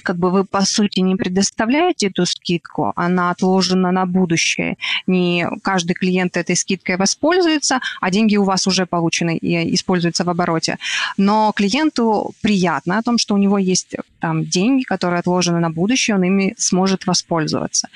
как 0.03 0.17
бы 0.17 0.31
вы, 0.31 0.45
по 0.45 0.63
сути, 0.63 1.01
не 1.01 1.17
предоставляете 1.17 2.09
эту 2.09 2.27
скидку, 2.27 2.93
она 2.97 3.31
отложена 3.31 3.93
на 3.93 4.07
будущее. 4.07 4.77
Не 5.07 5.47
каждый 5.63 5.95
клиент 5.95 6.37
этой 6.37 6.57
скидкой 6.57 6.97
воспользуется, 6.97 7.81
а 8.01 8.11
деньги 8.11 8.37
у 8.37 8.45
вас 8.45 8.67
уже 8.67 8.87
получены 8.87 9.37
и 9.37 9.75
используются 9.75 10.25
в 10.25 10.31
обороте. 10.31 10.79
Но 11.17 11.53
клиенту 11.53 12.33
приятно 12.43 12.99
о 12.99 13.03
том, 13.03 13.19
что 13.19 13.35
у 13.35 13.39
него 13.39 13.59
есть 13.59 13.97
там 14.21 14.45
деньги, 14.45 14.83
которые 14.83 15.21
отложены 15.21 15.61
на 15.61 15.71
будущее, 15.71 16.17
он 16.17 16.25
ими 16.25 16.55
сможет 16.59 17.07
воспользоваться. 17.07 17.89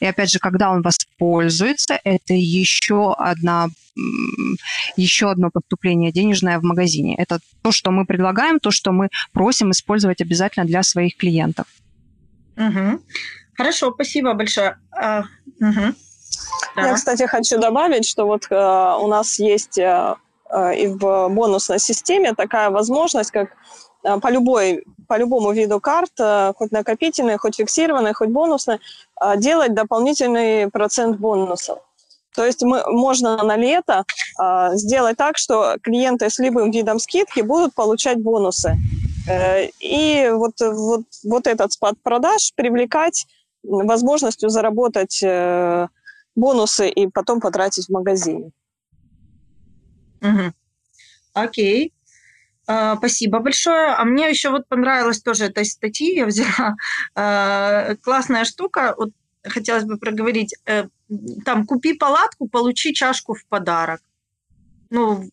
И 0.00 0.06
опять 0.06 0.30
же, 0.30 0.38
когда 0.38 0.70
он 0.70 0.82
воспользуется, 0.82 1.98
это 2.04 2.34
еще 2.34 3.14
одна 3.14 3.68
еще 4.96 5.30
одно 5.30 5.50
поступление 5.50 6.12
денежное 6.12 6.58
в 6.58 6.62
магазине. 6.62 7.16
Это 7.16 7.40
то, 7.62 7.72
что 7.72 7.90
мы 7.90 8.04
предлагаем, 8.04 8.60
то, 8.60 8.70
что 8.70 8.92
мы 8.92 9.08
просим 9.32 9.70
использовать 9.70 10.20
обязательно 10.20 10.66
для 10.66 10.82
своих 10.82 11.16
клиентов. 11.16 11.47
Угу. 12.56 13.00
Хорошо, 13.56 13.92
спасибо 13.92 14.34
большое. 14.34 14.78
А, 14.92 15.20
угу. 15.60 15.94
Да. 16.76 16.88
Я, 16.88 16.94
кстати, 16.94 17.26
хочу 17.26 17.58
добавить, 17.58 18.06
что 18.06 18.26
вот 18.26 18.46
э, 18.50 18.54
у 18.54 19.06
нас 19.06 19.38
есть 19.38 19.78
э, 19.78 20.14
э 20.50 20.76
и 20.76 20.86
в 20.86 21.28
бонусной 21.28 21.78
системе 21.78 22.34
такая 22.34 22.70
возможность, 22.70 23.30
как 23.30 23.48
э, 24.04 24.20
по 24.20 24.30
любой 24.30 24.84
по 25.08 25.18
любому 25.18 25.52
виду 25.52 25.80
карт, 25.80 26.12
э, 26.20 26.52
хоть 26.56 26.70
накопительные, 26.70 27.38
хоть 27.38 27.56
фиксированные, 27.56 28.12
хоть 28.12 28.28
бонусные, 28.28 28.78
э, 29.20 29.36
делать 29.38 29.74
дополнительный 29.74 30.70
процент 30.70 31.18
бонусов. 31.18 31.78
То 32.34 32.44
есть 32.44 32.62
мы, 32.62 32.84
можно 32.86 33.42
на 33.42 33.56
лето 33.56 34.04
э, 34.40 34.70
сделать 34.74 35.16
так, 35.16 35.38
что 35.38 35.76
клиенты 35.82 36.30
с 36.30 36.38
любым 36.38 36.70
видом 36.70 36.98
скидки 37.00 37.40
будут 37.40 37.74
получать 37.74 38.22
бонусы. 38.22 38.76
Э, 39.28 39.68
и 39.80 40.30
вот, 40.30 40.60
вот, 40.60 41.04
вот 41.24 41.46
этот 41.46 41.72
спад 41.72 41.94
продаж 42.02 42.52
привлекать 42.56 43.26
возможностью 43.62 44.48
заработать 44.48 45.22
э, 45.22 45.88
бонусы 46.34 46.88
и 46.88 47.08
потом 47.08 47.40
потратить 47.40 47.86
в 47.86 47.92
магазине. 47.92 48.50
Угу. 50.20 50.52
Окей. 51.34 51.92
Uh, 52.70 52.98
спасибо 52.98 53.38
большое. 53.38 53.94
А 53.94 54.04
мне 54.04 54.28
еще 54.28 54.50
вот 54.50 54.68
понравилась 54.68 55.22
тоже 55.22 55.46
эта 55.46 55.64
статья, 55.64 56.12
я 56.12 56.26
взяла. 56.26 57.96
Классная 58.02 58.44
штука. 58.44 58.94
Вот 58.98 59.10
хотелось 59.42 59.84
бы 59.84 59.96
проговорить, 59.96 60.54
э, 60.66 60.88
там, 61.44 61.66
купи 61.66 61.94
палатку, 61.94 62.48
получи 62.48 62.92
чашку 62.92 63.34
в 63.34 63.46
подарок. 63.46 64.00
Ну, 64.90 65.30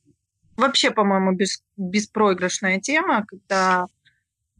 вообще, 0.57 0.91
по-моему, 0.91 1.33
без, 1.33 1.63
беспроигрышная 1.77 2.79
тема, 2.79 3.25
когда, 3.25 3.85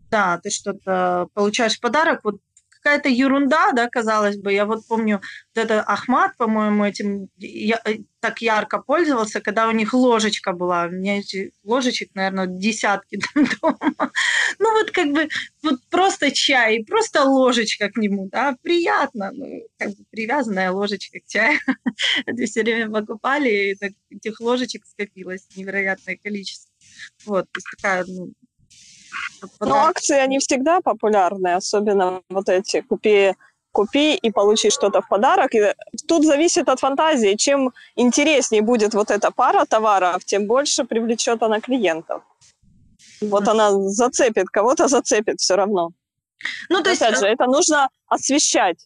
да, 0.10 0.40
ты 0.42 0.50
что-то 0.50 1.28
получаешь 1.34 1.78
в 1.78 1.82
подарок, 1.82 2.22
вот 2.24 2.40
какая-то 2.86 3.10
ерунда, 3.10 3.72
да, 3.72 3.90
казалось 3.90 4.38
бы. 4.38 4.54
Я 4.54 4.66
вот 4.66 4.86
помню, 4.88 5.20
вот 5.56 5.64
это 5.64 5.82
Ахмат, 5.82 6.38
по-моему, 6.38 6.86
этим 6.86 7.30
я, 7.38 7.82
э, 7.84 7.96
так 8.20 8.42
ярко 8.42 8.78
пользовался, 8.78 9.42
когда 9.42 9.68
у 9.68 9.72
них 9.72 9.94
ложечка 9.94 10.52
была. 10.54 10.86
У 10.86 10.92
меня 10.92 11.18
эти 11.18 11.52
ложечек, 11.64 12.12
наверное, 12.14 12.46
десятки 12.46 13.20
там 13.34 13.46
дома. 13.60 14.12
Ну 14.60 14.72
вот 14.74 14.92
как 14.92 15.08
бы 15.08 15.30
вот 15.64 15.80
просто 15.90 16.30
чай, 16.32 16.84
просто 16.86 17.24
ложечка 17.24 17.90
к 17.90 17.98
нему, 17.98 18.30
да, 18.32 18.56
приятно. 18.62 19.32
Ну, 19.34 19.68
как 19.80 19.90
бы 19.90 20.04
привязанная 20.12 20.70
ложечка 20.72 21.20
к 21.20 21.28
чаю. 21.28 21.60
Это 22.28 22.46
все 22.46 22.62
время 22.62 22.92
покупали, 22.92 23.50
и 23.50 24.16
этих 24.16 24.40
ложечек 24.40 24.86
скопилось 24.86 25.48
невероятное 25.56 26.18
количество. 26.24 26.72
Вот, 27.26 27.46
то 27.52 27.58
есть 27.58 27.68
такая 27.76 28.06
ну, 28.08 28.32
но 29.60 29.76
акции, 29.76 30.18
они 30.18 30.40
всегда 30.40 30.82
популярны, 30.82 31.56
особенно 31.56 32.22
вот 32.30 32.50
эти 32.50 32.82
«купи, 32.82 33.34
купи 33.72 34.16
и 34.16 34.32
получи 34.32 34.70
что-то 34.70 35.02
в 35.02 35.08
подарок». 35.08 35.54
И 35.56 35.74
тут 36.08 36.26
зависит 36.26 36.70
от 36.70 36.80
фантазии. 36.80 37.36
Чем 37.36 37.72
интереснее 37.96 38.62
будет 38.62 38.94
вот 38.94 39.12
эта 39.12 39.32
пара 39.32 39.66
товаров, 39.66 40.24
тем 40.26 40.48
больше 40.48 40.84
привлечет 40.84 41.44
она 41.44 41.60
клиентов. 41.60 42.22
Вот 43.22 43.48
она 43.48 43.72
зацепит, 43.72 44.50
кого-то 44.50 44.88
зацепит 44.88 45.40
все 45.40 45.56
равно. 45.56 45.92
Ну, 46.70 46.84
то 46.84 46.90
есть... 46.90 47.02
Опять 47.02 47.20
же, 47.20 47.28
это 47.28 47.46
нужно 47.46 47.90
освещать. 48.08 48.78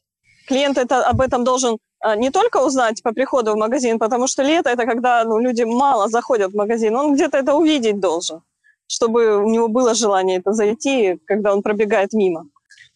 Клиент 0.48 0.78
это, 0.78 1.06
об 1.06 1.22
этом 1.22 1.44
должен 1.44 1.78
а, 2.00 2.16
не 2.16 2.30
только 2.30 2.58
узнать 2.58 3.04
по 3.04 3.12
приходу 3.12 3.54
в 3.54 3.58
магазин, 3.58 4.00
потому 4.00 4.28
что 4.28 4.44
лето 4.44 4.70
это 4.70 4.86
когда 4.86 5.24
ну, 5.24 5.40
люди 5.40 5.64
мало 5.64 6.08
заходят 6.08 6.52
в 6.52 6.56
магазин, 6.56 6.96
он 6.96 7.14
где-то 7.14 7.38
это 7.38 7.54
увидеть 7.54 8.00
должен 8.00 8.42
чтобы 8.90 9.38
у 9.38 9.50
него 9.50 9.68
было 9.68 9.94
желание 9.94 10.40
это 10.40 10.52
зайти, 10.52 11.20
когда 11.26 11.54
он 11.54 11.62
пробегает 11.62 12.12
мимо. 12.14 12.46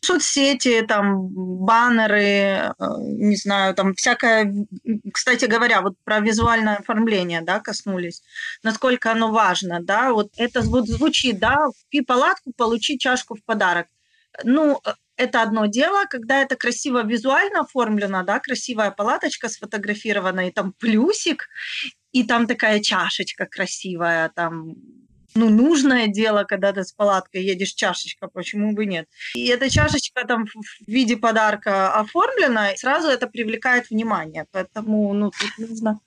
Соцсети, 0.01 0.81
там, 0.85 1.29
баннеры, 1.65 2.19
э, 2.19 2.73
не 2.99 3.37
знаю, 3.37 3.73
там 3.73 3.93
всякое... 3.93 4.53
Кстати 5.13 5.45
говоря, 5.45 5.81
вот 5.81 5.93
про 6.03 6.19
визуальное 6.19 6.77
оформление, 6.77 7.41
да, 7.41 7.61
коснулись. 7.61 8.21
Насколько 8.63 9.11
оно 9.11 9.31
важно, 9.31 9.79
да, 9.81 10.11
вот 10.11 10.31
это 10.35 10.61
вот 10.61 10.87
звучит, 10.89 11.39
да, 11.39 11.67
купи 11.67 12.01
палатку, 12.01 12.51
получи 12.57 12.97
чашку 12.97 13.35
в 13.35 13.45
подарок. 13.45 13.87
Ну, 14.43 14.81
это 15.15 15.41
одно 15.41 15.67
дело, 15.67 16.05
когда 16.09 16.41
это 16.41 16.57
красиво 16.57 17.03
визуально 17.05 17.61
оформлено, 17.61 18.23
да, 18.23 18.39
красивая 18.39 18.91
палаточка 18.91 19.47
сфотографирована, 19.47 20.47
и 20.47 20.51
там 20.51 20.73
плюсик, 20.73 21.47
и 22.11 22.23
там 22.23 22.47
такая 22.47 22.81
чашечка 22.81 23.45
красивая, 23.45 24.29
там 24.35 24.75
ну, 25.35 25.49
нужное 25.49 26.07
дело, 26.07 26.43
когда 26.43 26.71
ты 26.73 26.83
с 26.83 26.91
палаткой 26.91 27.43
едешь, 27.43 27.73
чашечка, 27.73 28.27
почему 28.27 28.73
бы 28.73 28.85
нет. 28.85 29.07
И 29.35 29.47
эта 29.47 29.69
чашечка 29.69 30.25
там 30.27 30.45
в 30.45 30.87
виде 30.87 31.17
подарка 31.17 31.93
оформлена, 31.93 32.71
и 32.71 32.77
сразу 32.77 33.07
это 33.07 33.27
привлекает 33.27 33.89
внимание. 33.89 34.45
Поэтому, 34.51 35.13
ну, 35.13 35.31
тут 35.31 35.69
нужно 35.69 35.99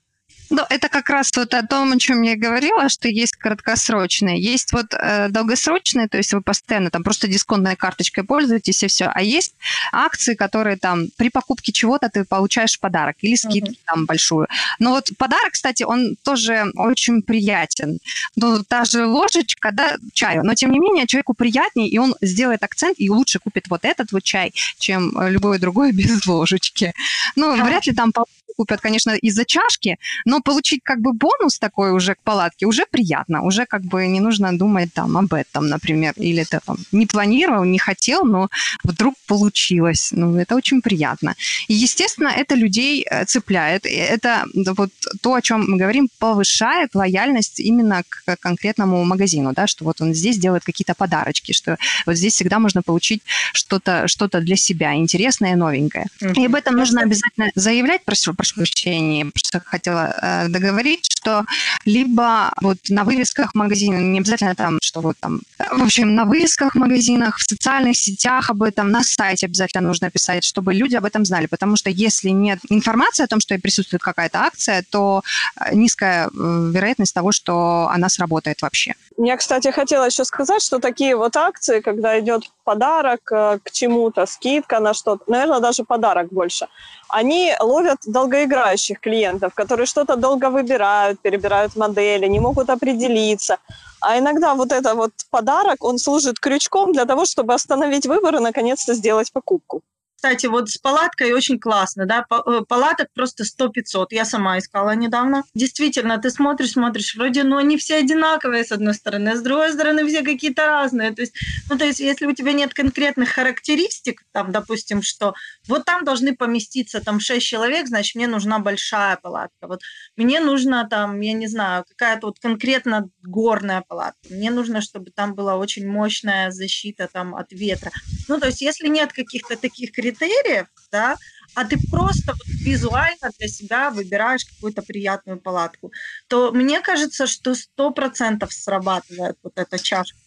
ну, 0.49 0.63
это 0.69 0.89
как 0.89 1.09
раз 1.09 1.31
вот 1.35 1.53
о 1.53 1.65
том, 1.65 1.91
о 1.91 1.99
чем 1.99 2.21
я 2.21 2.35
говорила, 2.35 2.89
что 2.89 3.07
есть 3.07 3.35
краткосрочные, 3.35 4.41
есть 4.41 4.71
вот 4.73 4.93
э, 4.93 5.29
долгосрочные, 5.29 6.07
то 6.07 6.17
есть 6.17 6.33
вы 6.33 6.41
постоянно 6.41 6.89
там 6.89 7.03
просто 7.03 7.27
дисконтной 7.27 7.75
карточкой 7.75 8.23
пользуетесь 8.23 8.83
и 8.83 8.87
все, 8.87 9.05
а 9.13 9.21
есть 9.21 9.53
акции, 9.91 10.35
которые 10.35 10.77
там 10.77 11.07
при 11.17 11.29
покупке 11.29 11.71
чего-то 11.71 12.09
ты 12.09 12.23
получаешь 12.23 12.79
подарок 12.79 13.17
или 13.21 13.35
скидку 13.35 13.71
uh-huh. 13.71 13.79
там 13.85 14.05
большую. 14.05 14.47
Но 14.79 14.91
вот 14.91 15.09
подарок, 15.17 15.51
кстати, 15.51 15.83
он 15.83 16.15
тоже 16.23 16.71
очень 16.75 17.21
приятен. 17.21 17.99
Ну, 18.35 18.63
та 18.63 18.85
же 18.85 19.05
ложечка, 19.05 19.71
да, 19.71 19.97
чаю, 20.13 20.43
но 20.43 20.53
тем 20.53 20.71
не 20.71 20.79
менее 20.79 21.07
человеку 21.07 21.33
приятнее, 21.33 21.89
и 21.89 21.97
он 21.97 22.15
сделает 22.21 22.63
акцент 22.63 22.99
и 22.99 23.09
лучше 23.09 23.39
купит 23.39 23.67
вот 23.69 23.85
этот 23.85 24.11
вот 24.11 24.23
чай, 24.23 24.53
чем 24.77 25.11
любой 25.27 25.59
другой 25.59 25.91
без 25.93 26.25
ложечки. 26.25 26.93
Ну, 27.35 27.55
вряд 27.63 27.85
ли 27.85 27.93
там 27.93 28.11
купят, 28.57 28.81
конечно, 28.81 29.11
из-за 29.11 29.45
чашки, 29.45 29.97
но 30.25 30.41
получить 30.41 30.81
как 30.83 30.99
бы 30.99 31.13
бонус 31.13 31.59
такой 31.59 31.91
уже 31.91 32.15
к 32.15 32.21
палатке 32.23 32.65
уже 32.65 32.85
приятно, 32.89 33.43
уже 33.43 33.65
как 33.65 33.81
бы 33.81 34.07
не 34.07 34.19
нужно 34.19 34.57
думать 34.57 34.93
там 34.93 35.17
об 35.17 35.33
этом, 35.33 35.67
например, 35.67 36.13
или 36.17 36.43
ты 36.43 36.59
там 36.65 36.77
не 36.91 37.05
планировал, 37.05 37.65
не 37.65 37.79
хотел, 37.79 38.25
но 38.25 38.49
вдруг 38.83 39.15
получилось. 39.27 40.09
Ну, 40.11 40.37
это 40.37 40.55
очень 40.55 40.81
приятно. 40.81 41.35
И, 41.67 41.73
естественно, 41.73 42.29
это 42.29 42.55
людей 42.55 43.05
э, 43.09 43.25
цепляет. 43.25 43.85
Это 43.85 44.45
вот 44.53 44.91
то, 45.21 45.33
о 45.33 45.41
чем 45.41 45.71
мы 45.71 45.77
говорим, 45.77 46.09
повышает 46.19 46.95
лояльность 46.95 47.59
именно 47.59 48.03
к 48.09 48.37
конкретному 48.39 49.03
магазину, 49.05 49.53
да, 49.53 49.67
что 49.67 49.85
вот 49.85 50.01
он 50.01 50.13
здесь 50.13 50.37
делает 50.37 50.63
какие-то 50.63 50.93
подарочки, 50.95 51.53
что 51.53 51.77
вот 52.05 52.15
здесь 52.15 52.33
всегда 52.33 52.59
можно 52.59 52.81
получить 52.81 53.21
что-то 53.53 54.07
что 54.07 54.27
для 54.41 54.55
себя 54.55 54.95
интересное 54.95 55.53
и 55.53 55.55
новенькое. 55.55 56.05
Mm-hmm. 56.21 56.33
И 56.41 56.45
об 56.45 56.55
этом 56.55 56.75
нужно 56.75 57.01
обязательно 57.01 57.49
заявлять, 57.55 58.03
прошу, 58.03 58.33
прошу 58.47 58.55
прощения, 58.55 59.25
просто 59.25 59.61
хотела 59.65 60.15
э, 60.21 60.47
договорить, 60.49 61.05
что 61.09 61.45
либо 61.85 62.53
вот 62.61 62.77
на 62.89 63.03
вывесках 63.03 63.55
магазина, 63.55 63.97
не 63.97 64.19
обязательно 64.19 64.55
там, 64.55 64.77
что 64.81 65.01
вот 65.01 65.17
там, 65.19 65.41
в 65.57 65.83
общем, 65.83 66.15
на 66.15 66.25
вывесках 66.25 66.75
магазинах, 66.75 67.37
в 67.37 67.43
социальных 67.43 67.97
сетях 67.97 68.49
об 68.49 68.63
этом, 68.63 68.91
на 68.91 69.03
сайте 69.03 69.45
обязательно 69.45 69.87
нужно 69.87 70.09
писать, 70.09 70.43
чтобы 70.43 70.73
люди 70.73 70.95
об 70.95 71.05
этом 71.05 71.25
знали, 71.25 71.47
потому 71.47 71.75
что 71.75 71.89
если 71.89 72.29
нет 72.29 72.59
информации 72.69 73.23
о 73.23 73.27
том, 73.27 73.39
что 73.39 73.57
присутствует 73.59 74.01
какая-то 74.01 74.39
акция, 74.39 74.83
то 74.89 75.21
э, 75.59 75.75
низкая 75.75 76.27
э, 76.27 76.71
вероятность 76.73 77.13
того, 77.13 77.31
что 77.31 77.89
она 77.93 78.09
сработает 78.09 78.61
вообще. 78.61 78.93
Я, 79.19 79.35
кстати, 79.35 79.71
хотела 79.71 80.05
еще 80.05 80.23
сказать, 80.25 80.61
что 80.61 80.77
такие 80.79 81.15
вот 81.15 81.35
акции, 81.35 81.79
когда 81.79 82.19
идет 82.19 82.43
подарок 82.63 83.21
к 83.23 83.71
чему-то, 83.71 84.27
скидка 84.27 84.79
на 84.79 84.93
что-то, 84.93 85.23
наверное, 85.25 85.59
даже 85.59 85.83
подарок 85.83 86.27
больше, 86.31 86.67
они 87.09 87.55
ловят 87.59 87.97
долгоиграющих 88.05 88.99
клиентов, 88.99 89.55
которые 89.55 89.87
что-то 89.87 90.17
долго 90.17 90.51
выбирают, 90.51 91.19
перебирают 91.19 91.75
модели, 91.75 92.27
не 92.27 92.39
могут 92.39 92.69
определиться. 92.69 93.57
А 94.01 94.19
иногда 94.19 94.53
вот 94.53 94.71
это 94.71 94.93
вот 94.93 95.11
подарок, 95.31 95.83
он 95.83 95.97
служит 95.97 96.39
крючком 96.39 96.93
для 96.93 97.05
того, 97.05 97.25
чтобы 97.25 97.55
остановить 97.55 98.05
выбор 98.05 98.35
и 98.35 98.39
наконец-то 98.39 98.93
сделать 98.93 99.33
покупку. 99.33 99.81
Кстати, 100.17 100.47
вот 100.47 100.67
с 100.67 100.79
палаткой 100.79 101.31
очень 101.31 101.59
классно, 101.59 102.07
да, 102.07 102.25
э, 102.31 102.61
палаток 102.67 103.09
просто 103.13 103.43
100-500. 103.43 104.07
Я 104.09 104.25
сама 104.25 104.57
искала 104.57 104.95
недавно. 104.95 105.43
Действительно, 105.53 106.17
ты 106.17 106.31
смотришь, 106.31 106.71
смотришь, 106.71 107.15
вроде, 107.15 107.43
ну, 107.43 107.57
они 107.57 107.77
все 107.77 107.97
одинаковые, 107.97 108.63
с 108.63 108.71
одной 108.71 108.95
стороны, 108.95 109.35
с 109.35 109.41
другой 109.41 109.71
стороны, 109.71 110.07
все 110.07 110.23
какие-то 110.23 110.65
разные. 110.65 111.11
То 111.13 111.21
есть, 111.21 111.35
ну, 111.69 111.77
то 111.77 111.85
есть, 111.85 111.99
если 111.99 112.25
у 112.25 112.33
тебя 112.33 112.53
нет 112.53 112.73
конкретных 112.73 113.29
характеристик, 113.29 114.23
там, 114.31 114.51
допустим, 114.51 115.03
что 115.03 115.35
вот 115.67 115.85
там 115.85 116.03
должны 116.03 116.35
поместиться 116.35 116.99
там 116.99 117.19
6 117.19 117.45
человек, 117.45 117.87
значит, 117.87 118.15
мне 118.15 118.27
нужна 118.27 118.57
большая 118.57 119.17
палатка. 119.17 119.67
Вот 119.67 119.81
мне 120.15 120.39
нужно 120.39 120.87
там, 120.89 121.21
я 121.21 121.33
не 121.33 121.45
знаю, 121.45 121.85
какая-то 121.87 122.25
вот 122.25 122.39
конкретно 122.39 123.07
горная 123.21 123.83
палатка. 123.87 124.17
Мне 124.31 124.49
нужно, 124.49 124.81
чтобы 124.81 125.11
там 125.11 125.35
была 125.35 125.57
очень 125.57 125.87
мощная 125.87 126.49
защита 126.49 127.07
там 127.13 127.35
от 127.35 127.51
ветра. 127.51 127.91
Ну, 128.27 128.39
то 128.39 128.47
есть, 128.47 128.61
если 128.61 128.87
нет 128.87 129.13
каких-то 129.13 129.55
таких 129.55 129.91
критериев, 129.91 130.06
критериев, 130.11 130.67
да, 130.91 131.17
а 131.55 131.65
ты 131.65 131.77
просто 131.89 132.33
вот 132.33 132.47
визуально 132.47 133.31
для 133.39 133.47
себя 133.47 133.89
выбираешь 133.89 134.45
какую-то 134.45 134.81
приятную 134.81 135.39
палатку, 135.39 135.91
то 136.27 136.51
мне 136.51 136.81
кажется, 136.81 137.27
что 137.27 137.55
сто 137.55 137.91
процентов 137.91 138.53
срабатывает 138.53 139.37
вот 139.43 139.53
эта 139.55 139.79
чашка. 139.79 140.17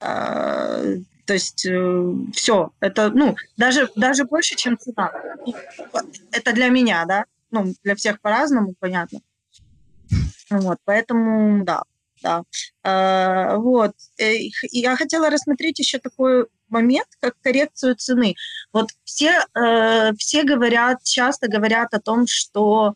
А, 0.00 0.80
то 1.26 1.34
есть 1.34 1.66
э, 1.66 2.12
все, 2.32 2.70
это, 2.80 3.10
ну, 3.10 3.36
даже, 3.56 3.90
даже 3.96 4.24
больше, 4.24 4.56
чем 4.56 4.78
цена. 4.78 5.12
Это 6.32 6.52
для 6.52 6.68
меня, 6.68 7.04
да? 7.04 7.24
Ну, 7.50 7.74
для 7.84 7.94
всех 7.94 8.20
по-разному, 8.20 8.74
понятно. 8.78 9.20
Вот, 10.50 10.78
поэтому, 10.84 11.64
да, 11.64 11.82
да. 12.22 12.42
А, 12.82 13.56
вот. 13.56 13.92
Э, 14.18 14.34
я 14.70 14.96
хотела 14.96 15.30
рассмотреть 15.30 15.78
еще 15.78 15.98
такой 15.98 16.46
момент, 16.68 17.08
как 17.20 17.34
коррекцию 17.42 17.96
цены. 17.96 18.34
Вот 18.72 18.90
все, 19.04 19.44
э, 19.54 20.12
все 20.18 20.42
говорят, 20.42 21.02
часто 21.04 21.48
говорят 21.48 21.94
о 21.94 22.00
том, 22.00 22.26
что 22.26 22.94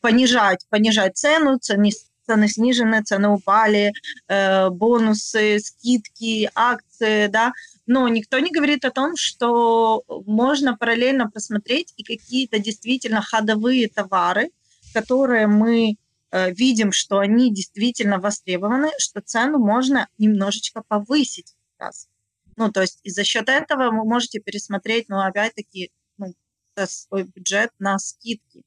понижать, 0.00 0.66
понижать 0.68 1.16
цену, 1.16 1.58
цены, 1.58 1.92
цены 2.28 2.48
снижены, 2.48 3.02
цены 3.02 3.28
упали, 3.28 3.92
э, 4.28 4.68
бонусы, 4.70 5.58
скидки, 5.60 6.50
акции, 6.54 7.28
да, 7.28 7.52
но 7.86 8.08
никто 8.08 8.38
не 8.38 8.50
говорит 8.50 8.84
о 8.84 8.90
том, 8.90 9.16
что 9.16 10.02
можно 10.26 10.76
параллельно 10.76 11.30
посмотреть 11.30 11.94
и 11.96 12.02
какие-то 12.02 12.58
действительно 12.58 13.22
ходовые 13.22 13.88
товары, 13.88 14.50
которые 14.92 15.46
мы 15.46 15.96
видим, 16.32 16.92
что 16.92 17.18
они 17.18 17.52
действительно 17.52 18.18
востребованы, 18.18 18.90
что 18.98 19.20
цену 19.20 19.58
можно 19.58 20.08
немножечко 20.18 20.82
повысить. 20.86 21.54
Раз. 21.78 22.08
Ну, 22.56 22.72
то 22.72 22.80
есть 22.80 22.98
и 23.04 23.10
за 23.10 23.24
счет 23.24 23.48
этого 23.48 23.90
вы 23.90 24.04
можете 24.04 24.40
пересмотреть, 24.40 25.08
ну, 25.08 25.20
опять-таки, 25.20 25.92
ну, 26.16 26.34
свой 26.86 27.22
бюджет 27.22 27.70
на 27.78 27.98
скидки. 27.98 28.62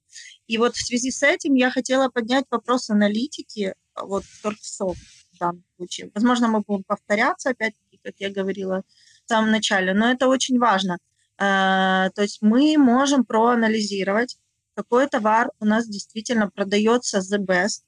И 0.48 0.58
вот 0.58 0.76
в 0.76 0.86
связи 0.86 1.12
с 1.12 1.24
этим 1.24 1.56
я 1.56 1.70
хотела 1.70 2.10
поднять 2.10 2.46
вопрос 2.50 2.90
аналитики, 2.90 3.76
вот 3.96 4.24
торгсов 4.42 4.98
в 5.34 5.38
данном 5.38 5.64
случае. 5.76 6.12
Возможно, 6.14 6.48
мы 6.48 6.62
будем 6.62 6.84
повторяться, 6.84 7.50
опять-таки, 7.50 8.00
как 8.04 8.14
я 8.20 8.30
говорила 8.30 8.84
в 9.26 9.30
самом 9.30 9.52
начале, 9.52 9.94
но 9.94 10.12
это 10.12 10.28
очень 10.28 10.58
важно. 10.58 10.98
Э, 11.38 12.10
то 12.16 12.22
есть 12.22 12.42
мы 12.42 12.78
можем 12.78 13.26
проанализировать, 13.26 14.38
какой 14.82 15.08
товар 15.08 15.52
у 15.60 15.66
нас 15.66 15.88
действительно 15.88 16.50
продается 16.50 17.20
the 17.20 17.38
best, 17.38 17.84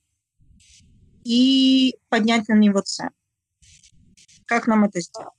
и 1.23 1.95
поднять 2.09 2.47
на 2.49 2.53
него 2.53 2.81
цену. 2.81 3.11
Как 4.45 4.67
нам 4.67 4.83
это 4.83 4.99
сделать? 5.01 5.31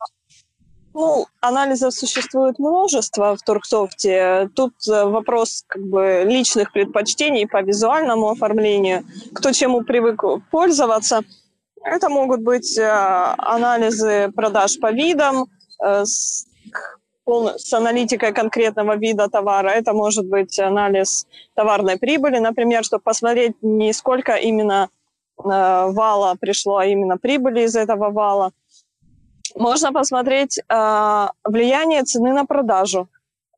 Ну, 0.94 1.26
анализов 1.40 1.92
существует 1.92 2.58
множество 2.58 3.36
в 3.36 3.42
Турксофте. 3.42 4.48
Тут 4.54 4.74
э, 4.88 5.04
вопрос 5.04 5.64
как 5.66 5.82
бы 5.82 6.22
личных 6.24 6.72
предпочтений 6.72 7.48
по 7.48 7.62
визуальному 7.62 8.30
оформлению, 8.30 9.04
кто 9.34 9.52
чему 9.52 9.82
привык 9.82 10.22
пользоваться. 10.50 11.22
Это 11.82 12.08
могут 12.08 12.42
быть 12.42 12.78
э, 12.78 12.88
анализы 13.38 14.30
продаж 14.34 14.78
по 14.78 14.92
видам, 14.92 15.46
э, 15.84 16.04
с, 17.26 17.72
аналитикой 17.72 18.32
конкретного 18.32 18.96
вида 18.96 19.28
товара. 19.28 19.68
Это 19.68 19.92
может 19.92 20.26
быть 20.26 20.58
анализ 20.58 21.26
товарной 21.54 21.98
прибыли, 21.98 22.38
например, 22.38 22.84
чтобы 22.84 23.02
посмотреть 23.02 23.54
не 23.62 23.92
сколько 23.92 24.34
именно 24.34 24.88
вала 25.36 26.36
пришло, 26.40 26.76
а 26.76 26.86
именно 26.86 27.18
прибыли 27.18 27.62
из 27.62 27.76
этого 27.76 28.10
вала– 28.10 28.52
можно 29.54 29.92
посмотреть 29.92 30.58
э, 30.58 31.28
влияние 31.44 32.02
цены 32.02 32.32
на 32.32 32.44
продажу 32.44 33.08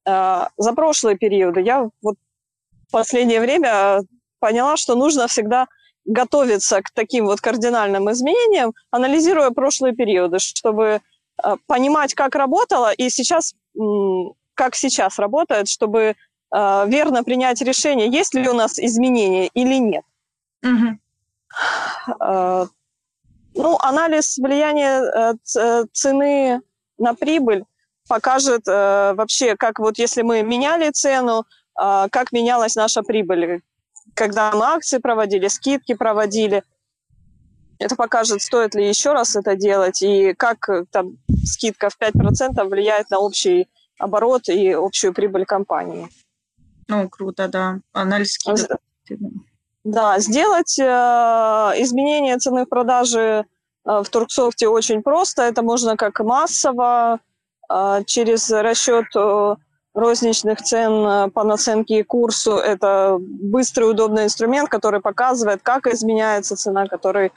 э, 0.04 0.44
за 0.56 0.72
прошлые 0.72 1.16
периоды. 1.16 1.62
Я 1.62 1.88
вот 2.02 2.16
в 2.88 2.92
последнее 2.92 3.40
время 3.40 4.02
поняла, 4.38 4.76
что 4.76 4.94
нужно 4.94 5.26
всегда 5.26 5.66
готовиться 6.04 6.82
к 6.82 6.90
таким 6.92 7.26
вот 7.26 7.40
кардинальным 7.40 8.10
изменениям, 8.10 8.74
анализируя 8.90 9.50
прошлые 9.50 9.94
периоды, 9.94 10.38
чтобы 10.38 10.84
э, 10.84 11.00
понимать, 11.66 12.14
как 12.14 12.34
работало 12.34 12.92
и 12.92 13.10
сейчас, 13.10 13.54
э, 13.74 13.80
как 14.54 14.74
сейчас 14.74 15.18
работает, 15.18 15.68
чтобы 15.68 16.00
э, 16.00 16.14
верно 16.88 17.24
принять 17.24 17.60
решение, 17.62 18.08
есть 18.08 18.34
ли 18.34 18.48
у 18.48 18.54
нас 18.54 18.78
изменения 18.78 19.48
или 19.48 19.76
нет. 19.76 20.04
Угу. 20.62 20.98
Э, 22.20 22.66
ну, 23.54 23.78
анализ 23.80 24.36
влияния 24.38 25.02
э, 25.02 25.34
э, 25.58 25.84
цены 25.92 26.60
на 26.98 27.14
прибыль 27.14 27.64
покажет 28.08 28.66
э, 28.68 29.14
вообще, 29.14 29.56
как 29.56 29.78
вот 29.78 29.98
если 29.98 30.22
мы 30.22 30.42
меняли 30.42 30.90
цену, 30.90 31.44
э, 31.80 32.08
как 32.10 32.32
менялась 32.32 32.76
наша 32.76 33.02
прибыль, 33.02 33.62
когда 34.14 34.52
мы 34.52 34.64
акции 34.64 34.98
проводили, 34.98 35.48
скидки 35.48 35.94
проводили. 35.94 36.62
Это 37.78 37.96
покажет, 37.96 38.42
стоит 38.42 38.74
ли 38.74 38.88
еще 38.88 39.12
раз 39.12 39.36
это 39.36 39.54
делать 39.54 40.02
и 40.02 40.32
как 40.34 40.68
э, 40.68 40.84
там 40.90 41.18
скидка 41.44 41.90
в 41.90 41.98
5% 42.00 42.64
влияет 42.68 43.10
на 43.10 43.18
общий 43.18 43.68
оборот 43.98 44.48
и 44.48 44.72
общую 44.72 45.12
прибыль 45.12 45.44
компании. 45.44 46.08
Ну, 46.88 47.08
круто, 47.08 47.48
да. 47.48 47.80
Анализ 47.92 48.34
скидок. 48.34 48.78
Да, 49.84 50.18
сделать 50.18 50.78
э, 50.78 50.82
изменение 50.82 52.38
цены 52.38 52.64
в 52.64 52.68
продаже 52.68 53.44
э, 53.84 54.02
в 54.02 54.08
Турксофте 54.08 54.68
очень 54.68 55.02
просто. 55.02 55.42
Это 55.42 55.62
можно 55.62 55.96
как 55.96 56.18
массово, 56.20 57.20
э, 57.70 58.02
через 58.06 58.50
расчет 58.50 59.06
э, 59.14 59.56
розничных 59.94 60.60
цен 60.60 61.30
по 61.30 61.44
наценке 61.44 62.00
и 62.00 62.02
курсу. 62.02 62.56
Это 62.56 63.18
быстрый, 63.20 63.88
удобный 63.88 64.24
инструмент, 64.24 64.68
который 64.68 65.00
показывает, 65.00 65.62
как 65.62 65.86
изменяется 65.86 66.56
цена, 66.56 66.88
который 66.88 67.30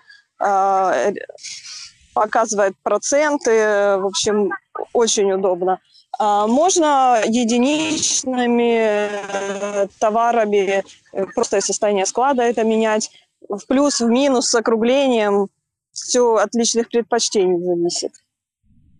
показывает 2.13 2.75
проценты. 2.83 3.51
В 3.97 4.05
общем, 4.05 4.51
очень 4.93 5.31
удобно. 5.31 5.79
А, 6.17 6.47
можно 6.47 7.21
единичными 7.25 9.07
э, 9.09 9.87
товарами, 9.99 10.83
э, 11.13 11.25
просто 11.33 11.61
состояние 11.61 12.05
склада 12.05 12.43
это 12.43 12.63
менять. 12.65 13.09
В 13.47 13.65
плюс, 13.65 14.01
в 14.01 14.07
минус, 14.09 14.49
с 14.49 14.55
округлением. 14.55 15.47
Все 15.93 16.35
от 16.35 16.53
личных 16.55 16.89
предпочтений 16.89 17.63
зависит. 17.63 18.11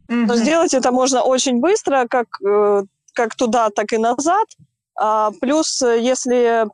Mm-hmm. 0.08 0.26
Но 0.28 0.36
сделать 0.36 0.74
это 0.74 0.92
можно 0.92 1.22
очень 1.22 1.60
быстро, 1.60 2.08
как, 2.10 2.28
э, 2.42 2.84
как 3.14 3.36
туда, 3.36 3.70
так 3.70 3.92
и 3.92 3.98
назад. 3.98 4.48
А, 4.96 5.32
плюс, 5.42 5.82
если 5.82 6.68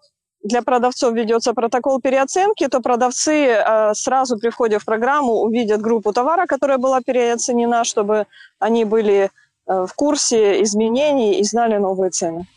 для 0.45 0.61
продавцов 0.61 1.13
ведется 1.13 1.53
протокол 1.53 1.99
переоценки, 1.99 2.67
то 2.67 2.79
продавцы 2.79 3.57
сразу 3.93 4.37
при 4.37 4.49
входе 4.49 4.79
в 4.79 4.85
программу 4.85 5.41
увидят 5.41 5.81
группу 5.81 6.13
товара, 6.13 6.45
которая 6.45 6.77
была 6.77 7.01
переоценена, 7.01 7.83
чтобы 7.83 8.25
они 8.59 8.85
были 8.85 9.29
Э, 9.67 9.85
в 9.87 9.93
курсе 9.93 10.61
изменений 10.63 11.39
и 11.39 11.43
знали 11.43 11.77
новые 11.77 12.11
цены. 12.11 12.47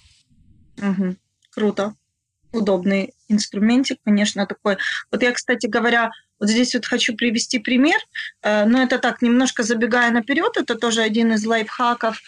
Угу. 0.79 1.17
Круто. 1.55 1.95
Удобный 2.53 3.13
инструментик, 3.29 3.99
конечно, 4.05 4.47
такой. 4.47 4.79
Вот 5.11 5.23
я, 5.23 5.33
кстати 5.33 5.67
говоря, 5.67 6.11
вот 6.41 6.49
здесь 6.49 6.75
вот 6.75 6.87
хочу 6.87 7.15
привести 7.15 7.59
пример, 7.59 7.99
э, 8.43 8.65
но 8.65 8.83
это 8.83 8.99
так, 8.99 9.23
немножко 9.23 9.63
забегая 9.63 10.11
наперед, 10.11 10.57
это 10.57 10.77
тоже 10.77 11.03
один 11.03 11.33
из 11.33 11.45
лайфхаков, 11.45 12.21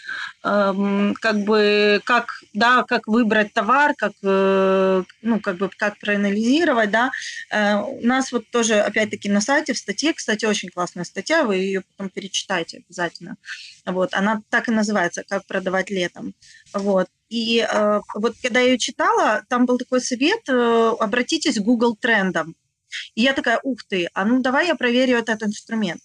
эм, 0.43 1.15
как 1.19 1.37
бы, 1.43 2.01
как, 2.03 2.43
да, 2.53 2.83
как 2.83 3.07
выбрать 3.07 3.53
товар, 3.53 3.93
как, 3.97 4.13
э, 4.23 5.03
ну, 5.21 5.39
как 5.39 5.57
бы, 5.57 5.69
как 5.75 5.97
проанализировать, 5.99 6.91
да. 6.91 7.11
Э, 7.49 7.77
у 7.77 8.05
нас 8.05 8.31
вот 8.31 8.49
тоже, 8.51 8.79
опять-таки, 8.79 9.29
на 9.29 9.41
сайте, 9.41 9.73
в 9.73 9.77
статье, 9.77 10.13
кстати, 10.13 10.45
очень 10.45 10.69
классная 10.69 11.05
статья, 11.05 11.43
вы 11.43 11.55
ее 11.55 11.81
потом 11.81 12.09
перечитайте 12.09 12.83
обязательно. 12.85 13.37
Вот, 13.85 14.13
она 14.13 14.41
так 14.49 14.67
и 14.67 14.71
называется 14.71 15.23
«Как 15.27 15.45
продавать 15.47 15.89
летом». 15.89 16.33
Вот. 16.73 17.07
И 17.31 17.65
вот 18.15 18.35
когда 18.43 18.59
я 18.59 18.71
ее 18.71 18.77
читала, 18.77 19.43
там 19.47 19.65
был 19.65 19.77
такой 19.77 20.01
совет, 20.01 20.49
обратитесь 20.49 21.57
к 21.57 21.63
Google 21.63 21.95
трендам. 21.95 22.55
И 23.15 23.21
я 23.21 23.33
такая, 23.33 23.59
ух 23.63 23.83
ты, 23.87 24.09
а 24.13 24.25
ну 24.25 24.41
давай 24.41 24.67
я 24.67 24.75
проверю 24.75 25.17
этот 25.17 25.41
инструмент. 25.43 26.01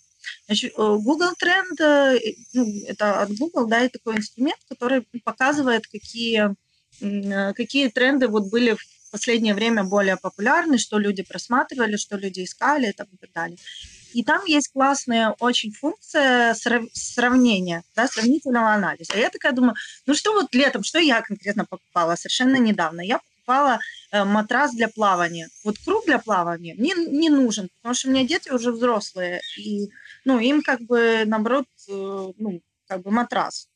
Значит, 0.46 0.72
э, 0.72 0.76
Google 0.76 1.32
Trend, 1.40 1.80
э, 1.80 2.18
ну, 2.52 2.84
это 2.86 3.22
от 3.22 3.30
Google, 3.36 3.66
да, 3.66 3.80
это 3.80 3.98
такой 3.98 4.16
инструмент, 4.16 4.58
который 4.68 5.02
показывает, 5.24 5.86
какие, 5.86 6.54
э, 7.00 7.52
какие 7.54 7.88
тренды 7.88 8.28
вот 8.28 8.50
были 8.50 8.74
в 8.74 9.10
последнее 9.10 9.54
время 9.54 9.84
более 9.84 10.16
популярны, 10.16 10.78
что 10.78 10.98
люди 10.98 11.22
просматривали, 11.22 11.96
что 11.96 12.16
люди 12.16 12.44
искали 12.44 12.90
и 12.90 12.92
так 12.92 13.08
далее. 13.34 13.58
И 14.16 14.24
там 14.24 14.46
есть 14.46 14.72
классная 14.72 15.36
очень 15.40 15.72
функция 15.72 16.54
сравнения, 16.54 17.82
да, 17.94 18.08
сравнительного 18.08 18.72
анализа. 18.72 19.12
И 19.12 19.20
я 19.20 19.28
такая 19.28 19.52
думаю, 19.52 19.74
ну 20.06 20.14
что 20.14 20.32
вот 20.32 20.54
летом, 20.54 20.84
что 20.84 20.98
я 20.98 21.20
конкретно 21.20 21.66
покупала 21.66 22.16
совершенно 22.16 22.56
недавно? 22.56 23.02
Я 23.02 23.18
покупала 23.18 23.78
э, 24.12 24.24
матрас 24.24 24.74
для 24.74 24.88
плавания. 24.88 25.50
Вот 25.64 25.76
круг 25.84 26.06
для 26.06 26.18
плавания 26.18 26.72
мне 26.78 26.94
не 26.94 27.28
нужен, 27.28 27.68
потому 27.76 27.94
что 27.94 28.08
у 28.08 28.12
меня 28.12 28.26
дети 28.26 28.48
уже 28.48 28.72
взрослые, 28.72 29.42
и 29.58 29.90
ну, 30.24 30.38
им 30.38 30.62
как 30.62 30.80
бы, 30.80 31.24
наоборот, 31.26 31.66
э, 31.86 31.92
ну, 32.38 32.62
как 32.88 33.02
бы 33.02 33.10
матрас. 33.10 33.68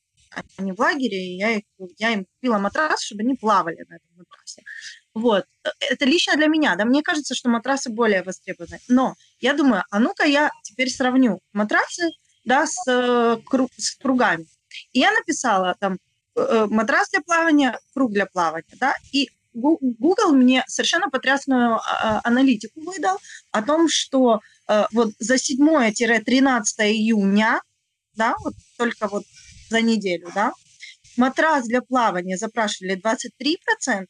Они 0.57 0.73
в 0.73 0.81
лагере, 0.81 1.19
и 1.19 1.37
я, 1.37 1.61
я 1.99 2.13
им 2.13 2.25
купила 2.25 2.57
матрас, 2.57 3.03
чтобы 3.03 3.25
они 3.25 3.35
плавали 3.35 3.85
на 3.91 3.97
этом 3.97 4.09
матрасе. 4.17 4.63
Вот. 5.15 5.45
Это 5.91 6.05
лично 6.05 6.37
для 6.37 6.47
меня, 6.47 6.77
да, 6.77 6.85
мне 6.85 7.03
кажется, 7.03 7.35
что 7.35 7.49
матрасы 7.49 7.91
более 7.91 8.23
востребованы. 8.23 8.79
Но 8.89 9.15
я 9.41 9.55
думаю, 9.55 9.85
а 9.91 9.99
ну-ка 9.99 10.25
я 10.25 10.51
теперь 10.63 10.91
сравню 10.91 11.41
матрасы, 11.53 12.11
да, 12.45 12.67
с, 12.67 12.77
э, 12.87 13.37
круг, 13.45 13.71
с 13.77 13.97
кругами. 13.97 14.47
И 14.93 15.01
я 15.01 15.11
написала 15.13 15.77
там 15.81 15.99
матрас 16.37 17.11
для 17.11 17.21
плавания, 17.23 17.79
круг 17.93 18.13
для 18.13 18.27
плавания, 18.27 18.77
да, 18.79 18.95
и 19.13 19.29
Google 19.53 20.33
мне 20.33 20.65
совершенно 20.69 21.11
потрясную 21.11 21.77
а, 21.77 22.21
аналитику 22.23 22.81
выдал 22.81 23.19
о 23.51 23.63
том, 23.63 23.89
что 23.89 24.41
э, 24.69 24.85
вот 24.93 25.11
за 25.19 25.35
7-13 25.35 26.63
июня, 26.93 27.61
да, 28.15 28.37
вот 28.45 28.55
только 28.79 29.09
вот 29.09 29.25
за 29.69 29.81
неделю, 29.81 30.31
да, 30.35 30.53
матрас 31.17 31.67
для 31.67 31.83
плавания 31.83 32.37
запрашивали 32.37 32.95
23%, 32.97 34.07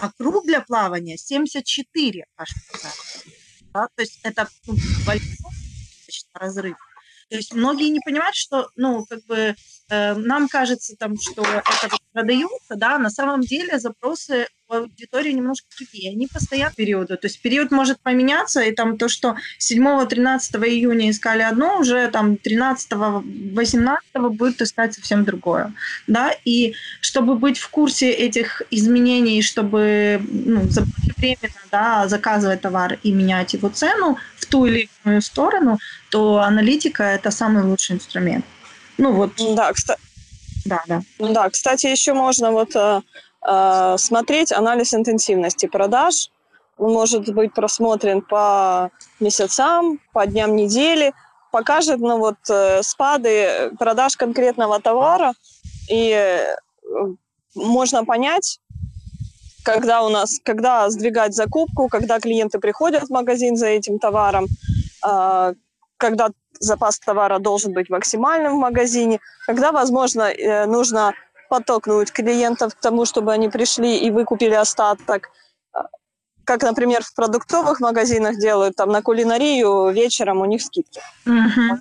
а 0.00 0.10
круг 0.12 0.46
для 0.46 0.60
плавания 0.60 1.16
74 1.16 2.26
аж 2.36 2.48
да, 3.72 3.86
то 3.94 4.02
есть 4.02 4.18
это 4.24 4.48
ну, 4.66 4.76
большой 5.06 5.28
разрыв. 6.34 6.76
То 7.28 7.36
есть 7.36 7.54
многие 7.54 7.90
не 7.90 8.00
понимают, 8.00 8.34
что, 8.34 8.68
ну, 8.74 9.06
как 9.08 9.24
бы 9.26 9.54
э, 9.90 10.14
нам 10.14 10.48
кажется, 10.48 10.96
там, 10.96 11.16
что 11.16 11.42
это 11.42 11.96
продается, 12.12 12.74
да, 12.74 12.98
на 12.98 13.10
самом 13.10 13.42
деле 13.42 13.78
запросы 13.78 14.48
аудитории 14.72 15.32
немножко 15.32 15.66
другие, 15.76 16.12
они 16.12 16.26
постоянно 16.26 16.72
периоды, 16.74 17.16
то 17.16 17.26
есть 17.26 17.40
период 17.40 17.70
может 17.70 18.00
поменяться, 18.00 18.60
и 18.60 18.72
там 18.72 18.98
то, 18.98 19.08
что 19.08 19.36
7-13 19.58 20.68
июня 20.68 21.10
искали 21.10 21.42
одно, 21.42 21.78
уже 21.78 22.08
там 22.08 22.34
13-18 22.34 23.96
будет 24.30 24.62
искать 24.62 24.94
совсем 24.94 25.24
другое, 25.24 25.72
да, 26.06 26.34
и 26.44 26.74
чтобы 27.00 27.34
быть 27.36 27.58
в 27.58 27.68
курсе 27.68 28.10
этих 28.10 28.62
изменений, 28.70 29.42
чтобы, 29.42 30.20
ну, 30.30 30.62
временно, 31.16 31.60
да, 31.70 32.08
заказывать 32.08 32.60
товар 32.60 32.98
и 33.02 33.12
менять 33.12 33.54
его 33.54 33.68
цену 33.68 34.18
в 34.36 34.46
ту 34.46 34.66
или 34.66 34.88
иную 35.04 35.22
сторону, 35.22 35.78
то 36.10 36.38
аналитика– 36.38 37.02
это 37.04 37.30
самый 37.30 37.62
лучший 37.62 37.96
инструмент. 37.96 38.44
Ну 38.98 39.12
вот. 39.12 39.32
Да, 39.56 39.72
кстати, 39.72 40.00
да, 40.64 40.82
да. 40.86 41.02
Да, 41.18 41.50
кстати, 41.50 41.86
еще 41.86 42.12
можно 42.12 42.50
вот 42.50 42.74
э, 42.74 43.00
смотреть 43.42 44.52
анализ 44.52 44.92
интенсивности 44.92 45.66
продаж. 45.66 46.30
Он 46.76 46.92
может 46.92 47.32
быть 47.34 47.54
просмотрен 47.54 48.20
по 48.20 48.90
месяцам, 49.18 49.98
по 50.12 50.26
дням 50.26 50.56
недели, 50.56 51.14
покажет 51.50 52.00
ну, 52.00 52.18
вот, 52.18 52.36
э, 52.48 52.82
спады 52.82 53.70
продаж 53.78 54.16
конкретного 54.16 54.80
товара, 54.80 55.32
и 55.90 56.10
э, 56.10 56.56
можно 57.54 58.04
понять, 58.04 58.60
когда 59.64 60.02
у 60.02 60.08
нас, 60.08 60.40
когда 60.42 60.88
сдвигать 60.90 61.34
закупку, 61.34 61.88
когда 61.88 62.20
клиенты 62.20 62.58
приходят 62.58 63.04
в 63.04 63.10
магазин 63.10 63.56
за 63.56 63.66
этим 63.66 63.98
товаром, 63.98 64.46
э, 65.06 65.54
когда 65.96 66.28
запас 66.60 66.98
товара 66.98 67.38
должен 67.38 67.72
быть 67.72 67.90
максимальным 67.90 68.54
в 68.54 68.60
магазине, 68.60 69.20
когда, 69.46 69.72
возможно, 69.72 70.30
э, 70.30 70.66
нужно 70.66 71.14
подтолкнуть 71.50 72.12
клиентов 72.12 72.74
к 72.74 72.80
тому, 72.80 73.04
чтобы 73.04 73.32
они 73.32 73.48
пришли 73.48 73.98
и 73.98 74.10
выкупили 74.10 74.54
остаток. 74.54 75.30
Как, 76.44 76.62
например, 76.62 77.02
в 77.02 77.12
продуктовых 77.14 77.80
магазинах 77.80 78.38
делают, 78.38 78.76
там 78.76 78.90
на 78.90 79.02
кулинарию 79.02 79.90
вечером 79.90 80.40
у 80.40 80.46
них 80.46 80.62
скидки. 80.62 81.00
Угу. 81.26 81.80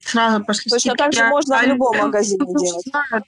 Сразу 0.00 0.44
пошли 0.44 0.70
Точно 0.70 0.94
так 0.94 1.12
же 1.12 1.24
можно 1.24 1.58
а 1.58 1.62
в 1.62 1.66
любом 1.66 1.96
магазине 1.96 2.46
делать. 2.46 2.86
Знают, 2.86 3.24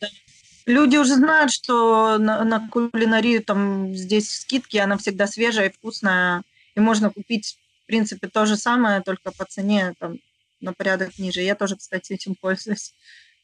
Люди 0.67 0.97
уже 0.97 1.15
знают, 1.15 1.53
что 1.53 2.17
на, 2.19 2.45
на 2.45 2.69
кулинарию 2.69 3.43
там 3.43 3.95
здесь 3.95 4.31
скидки, 4.31 4.77
она 4.77 4.97
всегда 4.97 5.27
свежая 5.27 5.69
и 5.69 5.73
вкусная, 5.73 6.43
и 6.75 6.81
можно 6.81 7.11
купить, 7.11 7.59
в 7.85 7.87
принципе, 7.87 8.29
то 8.29 8.47
же 8.47 8.57
самое, 8.57 9.03
только 9.03 9.31
по 9.33 9.45
цене 9.45 9.95
там, 9.99 10.19
на 10.61 10.73
порядок 10.73 11.19
ниже. 11.19 11.41
Я 11.43 11.55
тоже, 11.55 11.77
кстати, 11.77 12.13
этим 12.13 12.35
пользуюсь. 12.35 12.95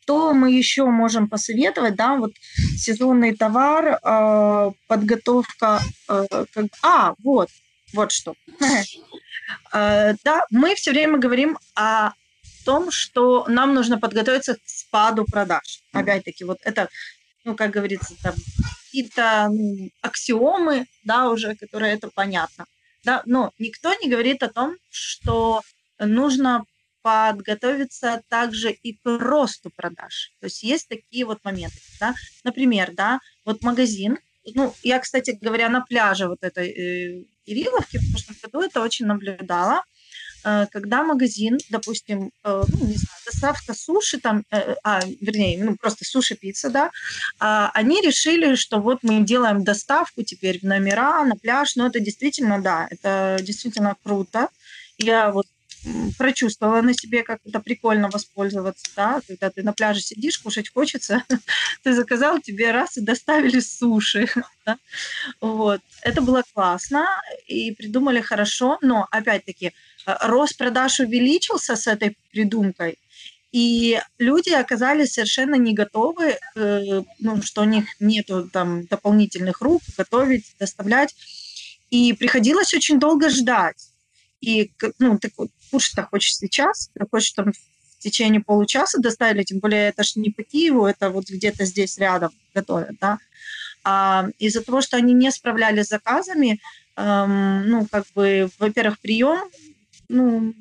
Что 0.06 0.32
мы 0.32 0.52
еще 0.52 0.84
можем 0.84 1.28
посоветовать? 1.28 1.96
Да, 1.96 2.14
вот 2.14 2.30
сезонный 2.78 3.36
товар, 3.36 3.98
э, 4.00 4.70
подготовка... 4.86 5.80
Э, 6.08 6.24
как... 6.54 6.66
А, 6.84 7.14
вот, 7.24 7.48
вот 7.92 8.12
что. 8.12 8.34
Э, 9.72 10.14
да, 10.24 10.44
мы 10.50 10.76
все 10.76 10.92
время 10.92 11.18
говорим 11.18 11.58
о 11.74 12.12
том, 12.64 12.92
что 12.92 13.46
нам 13.48 13.74
нужно 13.74 13.98
подготовиться 13.98 14.54
к 14.54 14.60
спаду 14.64 15.24
продаж. 15.24 15.82
Опять-таки, 15.92 16.44
вот 16.44 16.58
это, 16.62 16.88
ну, 17.42 17.56
как 17.56 17.72
говорится, 17.72 18.14
там 18.22 18.34
какие-то 18.84 19.48
ну, 19.50 19.90
аксиомы, 20.02 20.86
да, 21.02 21.30
уже, 21.30 21.56
которые 21.56 21.94
это 21.94 22.10
понятно. 22.14 22.66
Да, 23.02 23.22
но 23.26 23.50
никто 23.58 23.92
не 23.94 24.08
говорит 24.08 24.44
о 24.44 24.52
том, 24.52 24.76
что 24.88 25.62
нужно 25.98 26.64
подготовиться 27.06 28.20
также 28.28 28.72
и 28.72 28.94
к 28.94 29.00
росту 29.04 29.70
продаж. 29.70 30.32
То 30.40 30.46
есть 30.46 30.64
есть 30.64 30.88
такие 30.88 31.24
вот 31.24 31.44
моменты, 31.44 31.76
да. 32.00 32.14
Например, 32.42 32.90
да, 32.92 33.20
вот 33.44 33.62
магазин, 33.62 34.18
ну, 34.54 34.74
я, 34.82 34.98
кстати 34.98 35.38
говоря, 35.40 35.68
на 35.68 35.82
пляже 35.82 36.26
вот 36.26 36.38
этой 36.42 36.68
э, 36.68 37.24
Кирилловки 37.46 37.98
в 37.98 38.10
прошлом 38.10 38.36
году 38.42 38.60
это 38.66 38.80
очень 38.80 39.06
наблюдала, 39.06 39.84
э, 40.44 40.66
когда 40.72 41.04
магазин, 41.04 41.58
допустим, 41.70 42.32
э, 42.42 42.64
ну, 42.72 42.86
не 42.86 42.96
знаю, 42.96 43.20
доставка 43.24 43.72
суши, 43.72 44.18
там, 44.18 44.42
э, 44.50 44.74
а, 44.82 45.00
вернее, 45.20 45.62
ну, 45.62 45.76
просто 45.76 46.04
суши-пицца, 46.04 46.70
да, 46.70 46.90
а, 47.38 47.70
они 47.72 48.00
решили, 48.00 48.56
что 48.56 48.80
вот 48.80 48.98
мы 49.02 49.20
делаем 49.24 49.62
доставку 49.62 50.24
теперь 50.24 50.58
в 50.58 50.64
номера, 50.64 51.24
на 51.24 51.36
пляж, 51.36 51.76
но 51.76 51.86
это 51.86 52.00
действительно, 52.00 52.60
да, 52.60 52.88
это 52.90 53.38
действительно 53.42 53.94
круто. 54.02 54.48
Я 54.98 55.30
вот 55.30 55.46
прочувствовала 56.18 56.82
на 56.82 56.94
себе, 56.94 57.22
как 57.22 57.40
это 57.44 57.60
прикольно 57.60 58.08
воспользоваться, 58.08 58.86
да, 58.96 59.20
когда 59.26 59.50
ты 59.50 59.62
на 59.62 59.72
пляже 59.72 60.00
сидишь, 60.00 60.38
кушать 60.38 60.72
хочется, 60.72 61.22
ты 61.82 61.92
заказал, 61.92 62.40
тебе 62.40 62.70
раз 62.70 62.96
и 62.96 63.00
доставили 63.00 63.60
суши, 63.60 64.28
да? 64.66 64.78
вот. 65.40 65.80
Это 66.02 66.20
было 66.20 66.42
классно 66.54 67.06
и 67.46 67.72
придумали 67.72 68.20
хорошо, 68.20 68.78
но 68.82 69.06
опять-таки 69.10 69.72
э, 70.06 70.16
рост 70.22 70.56
продаж 70.56 71.00
увеличился 71.00 71.76
с 71.76 71.86
этой 71.86 72.16
придумкой, 72.30 72.98
и 73.52 74.00
люди 74.18 74.50
оказались 74.50 75.14
совершенно 75.14 75.54
не 75.54 75.72
готовы, 75.72 76.36
э, 76.56 77.02
ну, 77.18 77.42
что 77.42 77.62
у 77.62 77.64
них 77.64 77.86
нету 78.00 78.50
там 78.52 78.84
дополнительных 78.86 79.60
рук 79.60 79.82
готовить, 79.96 80.54
доставлять, 80.58 81.14
и 81.90 82.12
приходилось 82.12 82.74
очень 82.74 82.98
долго 82.98 83.30
ждать. 83.30 83.88
И 84.40 84.70
ну, 84.98 85.18
ты 85.18 85.30
кушать-то 85.70 86.02
хочешь 86.04 86.36
сейчас, 86.36 86.90
ты 86.94 87.06
хочешь 87.10 87.32
там 87.32 87.52
в 87.52 88.02
течение 88.02 88.40
получаса 88.40 89.00
доставили, 89.00 89.42
тем 89.42 89.58
более 89.58 89.88
это 89.88 90.02
же 90.04 90.20
не 90.20 90.30
по 90.30 90.42
Киеву, 90.42 90.86
это 90.86 91.10
вот 91.10 91.28
где-то 91.28 91.64
здесь 91.64 91.98
рядом 91.98 92.30
готовят, 92.54 92.96
да. 93.00 93.18
А 93.84 94.28
из-за 94.38 94.62
того, 94.62 94.80
что 94.80 94.96
они 94.96 95.14
не 95.14 95.30
справлялись 95.30 95.86
с 95.86 95.90
заказами, 95.90 96.60
эм, 96.96 97.68
ну, 97.68 97.86
как 97.86 98.04
бы, 98.14 98.50
во-первых, 98.58 98.98
прием, 98.98 99.48
ну, 100.08 100.54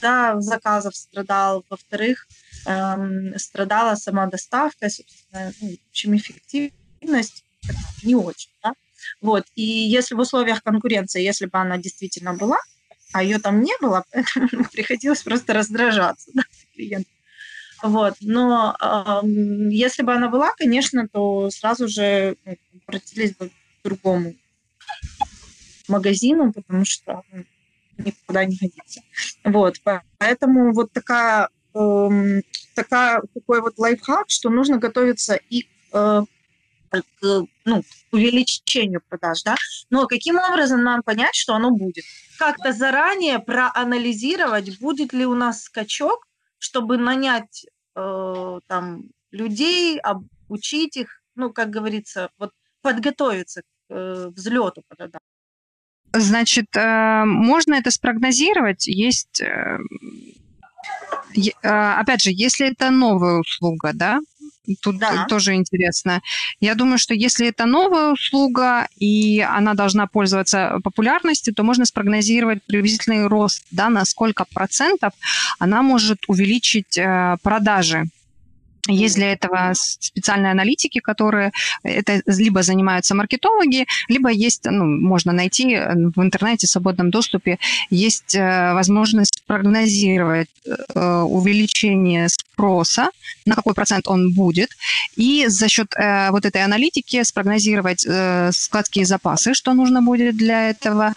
да, 0.00 0.40
заказов 0.40 0.96
страдал, 0.96 1.64
во-вторых, 1.68 2.26
эм, 2.66 3.38
страдала 3.38 3.94
сама 3.96 4.26
доставка, 4.26 4.88
собственно, 4.88 5.52
ну, 5.60 5.70
в 5.70 5.90
общем, 5.90 6.16
эффективность 6.16 7.44
не 8.02 8.14
очень, 8.14 8.50
да. 8.62 8.72
Вот, 9.20 9.44
и 9.54 9.62
если 9.62 10.14
в 10.14 10.20
условиях 10.20 10.62
конкуренции, 10.62 11.22
если 11.22 11.46
бы 11.46 11.58
она 11.58 11.76
действительно 11.76 12.34
была, 12.34 12.58
а 13.14 13.22
ее 13.22 13.38
там 13.38 13.62
не 13.62 13.72
было, 13.80 14.04
поэтому 14.12 14.64
приходилось 14.64 15.22
просто 15.22 15.54
раздражаться 15.54 16.32
да, 16.34 16.42
клиент. 16.74 17.06
Вот. 17.80 18.14
Но 18.20 18.76
э, 18.80 19.20
если 19.70 20.02
бы 20.02 20.12
она 20.12 20.28
была, 20.28 20.50
конечно, 20.56 21.06
то 21.06 21.48
сразу 21.50 21.86
же 21.86 22.36
ну, 22.44 22.56
обратились 22.88 23.36
бы 23.36 23.50
к 23.50 23.52
другому 23.84 24.34
магазину, 25.86 26.52
потому 26.52 26.84
что 26.84 27.22
ну, 27.30 27.44
никуда 27.98 28.46
не 28.46 28.56
годится. 28.56 29.00
Вот. 29.44 29.76
Поэтому 30.18 30.72
вот 30.72 30.90
такая, 30.92 31.50
э, 31.72 32.40
такая, 32.74 33.22
такой 33.32 33.60
вот 33.60 33.78
лайфхак, 33.78 34.24
что 34.26 34.50
нужно 34.50 34.78
готовиться 34.78 35.38
и 35.50 35.62
к 35.62 35.66
э, 35.92 36.22
к 37.02 37.44
ну, 37.64 37.82
увеличению 38.12 39.00
продаж, 39.08 39.42
да. 39.42 39.56
Но 39.90 40.06
каким 40.06 40.38
образом 40.38 40.82
нам 40.82 41.02
понять, 41.02 41.34
что 41.34 41.54
оно 41.54 41.70
будет? 41.70 42.04
Как-то 42.38 42.72
заранее 42.72 43.38
проанализировать, 43.38 44.78
будет 44.78 45.12
ли 45.12 45.26
у 45.26 45.34
нас 45.34 45.62
скачок, 45.62 46.26
чтобы 46.58 46.96
нанять 46.98 47.66
э, 47.94 48.58
там 48.66 49.04
людей, 49.30 49.98
обучить 49.98 50.96
их, 50.96 51.20
ну, 51.34 51.52
как 51.52 51.70
говорится, 51.70 52.30
вот 52.38 52.52
подготовиться 52.82 53.62
к 53.62 53.64
э, 53.90 54.28
взлету 54.28 54.82
продаж. 54.88 55.20
Значит, 56.16 56.76
э, 56.76 57.24
можно 57.24 57.74
это 57.74 57.90
спрогнозировать. 57.90 58.86
Есть, 58.86 59.40
э, 59.40 59.78
э, 61.36 61.68
опять 61.68 62.22
же, 62.22 62.30
если 62.32 62.70
это 62.70 62.90
новая 62.90 63.40
услуга, 63.40 63.90
да, 63.94 64.20
Тут 64.80 64.98
да. 64.98 65.26
тоже 65.28 65.54
интересно. 65.54 66.22
Я 66.60 66.74
думаю, 66.74 66.98
что 66.98 67.14
если 67.14 67.48
это 67.48 67.66
новая 67.66 68.12
услуга, 68.12 68.88
и 68.98 69.40
она 69.40 69.74
должна 69.74 70.06
пользоваться 70.06 70.78
популярностью, 70.82 71.54
то 71.54 71.62
можно 71.62 71.84
спрогнозировать 71.84 72.62
приблизительный 72.62 73.26
рост, 73.26 73.64
да, 73.70 73.90
на 73.90 74.04
сколько 74.04 74.44
процентов 74.44 75.12
она 75.58 75.82
может 75.82 76.18
увеличить 76.28 76.96
э, 76.98 77.36
продажи 77.42 78.04
есть 78.88 79.16
для 79.16 79.32
этого 79.32 79.72
специальные 79.74 80.52
аналитики, 80.52 81.00
которые 81.00 81.52
это 81.82 82.22
либо 82.26 82.62
занимаются 82.62 83.14
маркетологи, 83.14 83.86
либо 84.08 84.30
есть, 84.30 84.64
ну, 84.64 84.84
можно 84.84 85.32
найти 85.32 85.74
э, 85.74 85.94
в 85.94 86.22
интернете 86.22 86.66
в 86.66 86.70
свободном 86.70 87.10
доступе, 87.10 87.58
есть 87.90 88.34
э, 88.34 88.74
возможность 88.74 89.42
прогнозировать 89.46 90.48
э, 90.66 91.20
увеличение 91.22 92.28
спроса, 92.28 93.10
на 93.46 93.54
какой 93.54 93.74
процент 93.74 94.06
он 94.08 94.32
будет, 94.32 94.70
и 95.16 95.46
за 95.48 95.68
счет 95.68 95.92
вот 96.30 96.44
этой 96.44 96.62
аналитики 96.62 97.22
спрогнозировать 97.22 98.06
складские 98.54 99.04
запасы, 99.04 99.54
что 99.54 99.72
нужно 99.74 100.02
будет 100.02 100.36
для 100.36 100.70
этого, 100.70 101.14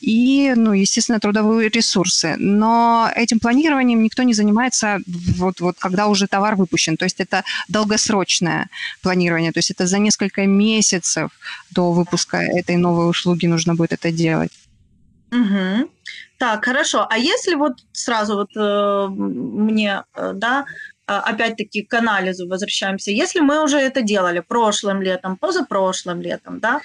и, 0.00 0.52
ну, 0.56 0.72
естественно, 0.72 1.20
трудовые 1.20 1.68
ресурсы. 1.68 2.36
Но 2.38 3.10
этим 3.14 3.38
планированием 3.38 4.02
никто 4.02 4.22
не 4.22 4.34
занимается 4.34 4.98
вот, 5.06 5.60
вот 5.60 5.76
когда 5.78 6.06
уже 6.06 6.26
товар 6.26 6.56
выпущен. 6.56 6.96
То 6.96 7.04
есть 7.04 7.20
это 7.20 7.42
долгосрочное 7.68 8.68
планирование, 9.02 9.52
то 9.52 9.58
есть 9.58 9.70
это 9.70 9.86
за 9.86 9.98
несколько 9.98 10.46
месяцев 10.46 11.30
до 11.70 11.92
выпуска 11.92 12.38
этой 12.38 12.76
новой 12.76 13.10
услуги 13.10 13.46
нужно 13.46 13.74
будет 13.74 13.92
это 13.92 14.10
делать. 14.10 14.52
Угу. 15.32 15.90
Так, 16.38 16.64
хорошо. 16.64 17.06
А 17.10 17.18
если 17.18 17.54
вот 17.54 17.72
сразу 17.92 18.36
вот 18.36 18.50
э, 18.56 19.08
мне, 19.08 20.04
э, 20.14 20.32
да, 20.34 20.66
а, 21.08 21.20
опять-таки 21.20 21.82
к 21.82 21.94
анализу 21.94 22.48
возвращаемся. 22.48 23.12
Если 23.12 23.38
мы 23.38 23.62
уже 23.62 23.78
это 23.78 24.02
делали 24.02 24.40
прошлым 24.40 25.02
летом, 25.02 25.36
позапрошлым 25.36 26.20
летом, 26.20 26.58
да, 26.58 26.80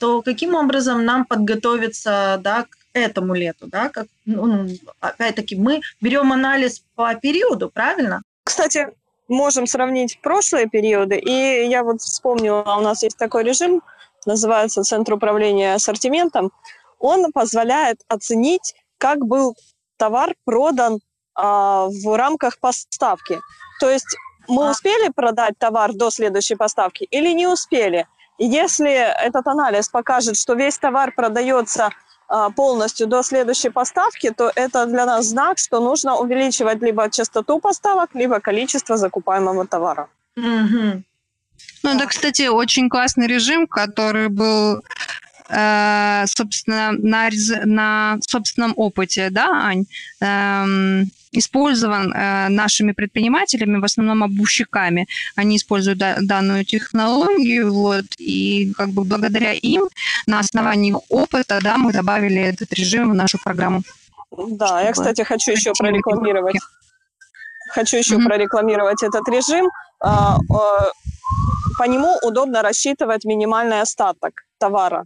то 0.00 0.22
каким 0.22 0.54
образом 0.54 1.04
нам 1.04 1.24
подготовиться 1.24 2.38
да, 2.42 2.64
к 2.64 2.76
этому 2.92 3.34
лету? 3.34 3.66
Да? 3.66 3.88
Как, 3.88 4.06
ну, 4.24 4.46
ну, 4.46 4.68
опять-таки, 5.00 5.56
мы 5.56 5.80
берем 6.00 6.32
анализ 6.32 6.82
по 6.94 7.14
периоду, 7.14 7.68
правильно? 7.68 8.22
Кстати, 8.44 8.88
можем 9.26 9.66
сравнить 9.66 10.20
прошлые 10.22 10.68
периоды. 10.68 11.18
И 11.18 11.68
я 11.68 11.82
вот 11.82 12.00
вспомнила, 12.00 12.76
у 12.78 12.80
нас 12.80 13.02
есть 13.02 13.18
такой 13.18 13.44
режим, 13.44 13.82
называется 14.24 14.82
Центр 14.82 15.14
управления 15.14 15.74
ассортиментом. 15.74 16.52
Он 16.98 17.32
позволяет 17.32 18.00
оценить, 18.08 18.74
как 18.98 19.24
был 19.26 19.56
товар 19.96 20.34
продан 20.44 21.00
а, 21.34 21.88
в 21.88 22.16
рамках 22.16 22.58
поставки. 22.58 23.40
То 23.80 23.90
есть 23.90 24.16
мы 24.48 24.68
а. 24.68 24.70
успели 24.70 25.10
продать 25.10 25.58
товар 25.58 25.92
до 25.92 26.10
следующей 26.10 26.54
поставки 26.54 27.04
или 27.10 27.32
не 27.32 27.48
успели– 27.48 28.06
и 28.38 28.46
если 28.46 28.90
этот 28.90 29.46
анализ 29.46 29.88
покажет, 29.88 30.36
что 30.36 30.54
весь 30.54 30.78
товар 30.78 31.12
продается 31.12 31.90
а, 32.28 32.50
полностью 32.50 33.06
до 33.06 33.22
следующей 33.22 33.70
поставки, 33.70 34.30
то 34.30 34.52
это 34.54 34.86
для 34.86 35.06
нас 35.06 35.26
знак, 35.26 35.58
что 35.58 35.80
нужно 35.80 36.16
увеличивать 36.16 36.82
либо 36.82 37.10
частоту 37.10 37.58
поставок, 37.58 38.10
либо 38.14 38.38
количество 38.40 38.96
закупаемого 38.96 39.66
товара. 39.66 40.08
Угу. 40.36 41.02
Ну, 41.82 41.90
это, 41.90 42.06
кстати, 42.06 42.46
очень 42.48 42.88
классный 42.88 43.26
режим, 43.26 43.66
который 43.66 44.28
был, 44.28 44.82
э, 45.48 46.24
собственно, 46.26 46.92
на, 46.92 47.30
на 47.64 48.18
собственном 48.20 48.72
опыте, 48.76 49.30
да, 49.30 49.48
Ань? 49.64 49.86
Эм, 50.20 51.10
использован 51.32 52.12
э, 52.12 52.48
нашими 52.48 52.92
предпринимателями, 52.92 53.78
в 53.78 53.84
основном 53.84 54.22
обувщиками. 54.22 55.06
Они 55.36 55.56
используют 55.56 55.98
да, 55.98 56.16
данную 56.20 56.64
технологию, 56.64 57.72
вот, 57.72 58.06
и 58.18 58.72
как 58.76 58.90
бы 58.90 59.04
благодаря 59.04 59.52
им 59.52 59.88
на 60.26 60.38
основании 60.40 60.94
опыта, 61.08 61.58
да, 61.62 61.76
мы 61.78 61.92
добавили 61.92 62.40
этот 62.40 62.72
режим 62.72 63.10
в 63.10 63.14
нашу 63.14 63.38
программу. 63.38 63.82
Да, 64.30 64.82
я, 64.82 64.92
кстати, 64.92 65.22
хочу 65.22 65.52
еще 65.52 65.72
прорекламировать. 65.78 66.56
Хочу 67.70 67.96
еще 67.96 68.16
mm-hmm. 68.16 68.24
прорекламировать 68.24 69.02
этот 69.02 69.28
режим. 69.28 69.68
А, 70.00 70.36
а, 70.36 70.90
по 71.78 71.84
нему 71.84 72.16
удобно 72.22 72.62
рассчитывать 72.62 73.24
минимальный 73.24 73.80
остаток 73.80 74.32
товара. 74.58 75.04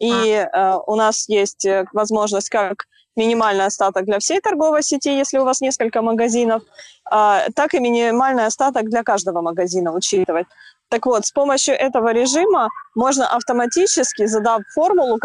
И 0.00 0.34
а. 0.34 0.78
у 0.78 0.96
нас 0.96 1.28
есть 1.28 1.64
э, 1.64 1.84
возможность 1.92 2.48
как 2.48 2.86
минимальный 3.16 3.66
остаток 3.66 4.04
для 4.04 4.18
всей 4.18 4.40
торговой 4.40 4.82
сети, 4.82 5.10
если 5.10 5.38
у 5.38 5.44
вас 5.44 5.60
несколько 5.60 6.02
магазинов, 6.02 6.62
а, 7.04 7.44
так 7.54 7.74
и 7.74 7.80
минимальный 7.80 8.46
остаток 8.46 8.88
для 8.88 9.02
каждого 9.02 9.40
магазина 9.42 9.92
учитывать. 9.92 10.46
Так 10.88 11.06
вот, 11.06 11.24
с 11.24 11.32
помощью 11.32 11.74
этого 11.74 12.12
режима 12.12 12.68
можно 12.94 13.26
автоматически, 13.26 14.26
задав 14.26 14.62
формулу, 14.74 15.18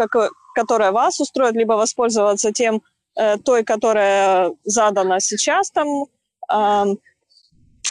которая 0.54 0.92
вас 0.92 1.20
устроит, 1.20 1.54
либо 1.54 1.74
воспользоваться 1.74 2.52
тем, 2.52 2.82
э, 3.16 3.36
той, 3.38 3.64
которая 3.64 4.52
задана 4.64 5.20
сейчас 5.20 5.70
там, 5.70 6.06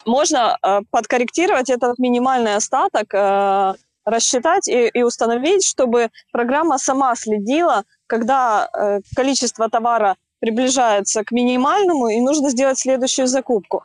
можно 0.07 0.57
э, 0.61 0.81
подкорректировать 0.89 1.69
этот 1.69 1.99
минимальный 1.99 2.55
остаток, 2.55 3.13
э, 3.13 3.73
рассчитать 4.07 4.67
и, 4.69 4.87
и 4.87 5.03
установить, 5.03 5.65
чтобы 5.65 6.09
программа 6.31 6.77
сама 6.77 7.15
следила, 7.15 7.83
когда 8.07 8.69
э, 8.73 8.99
количество 9.15 9.69
товара 9.69 10.15
приближается 10.39 11.23
к 11.23 11.31
минимальному, 11.31 12.07
и 12.07 12.21
нужно 12.21 12.49
сделать 12.49 12.79
следующую 12.79 13.27
закупку. 13.27 13.83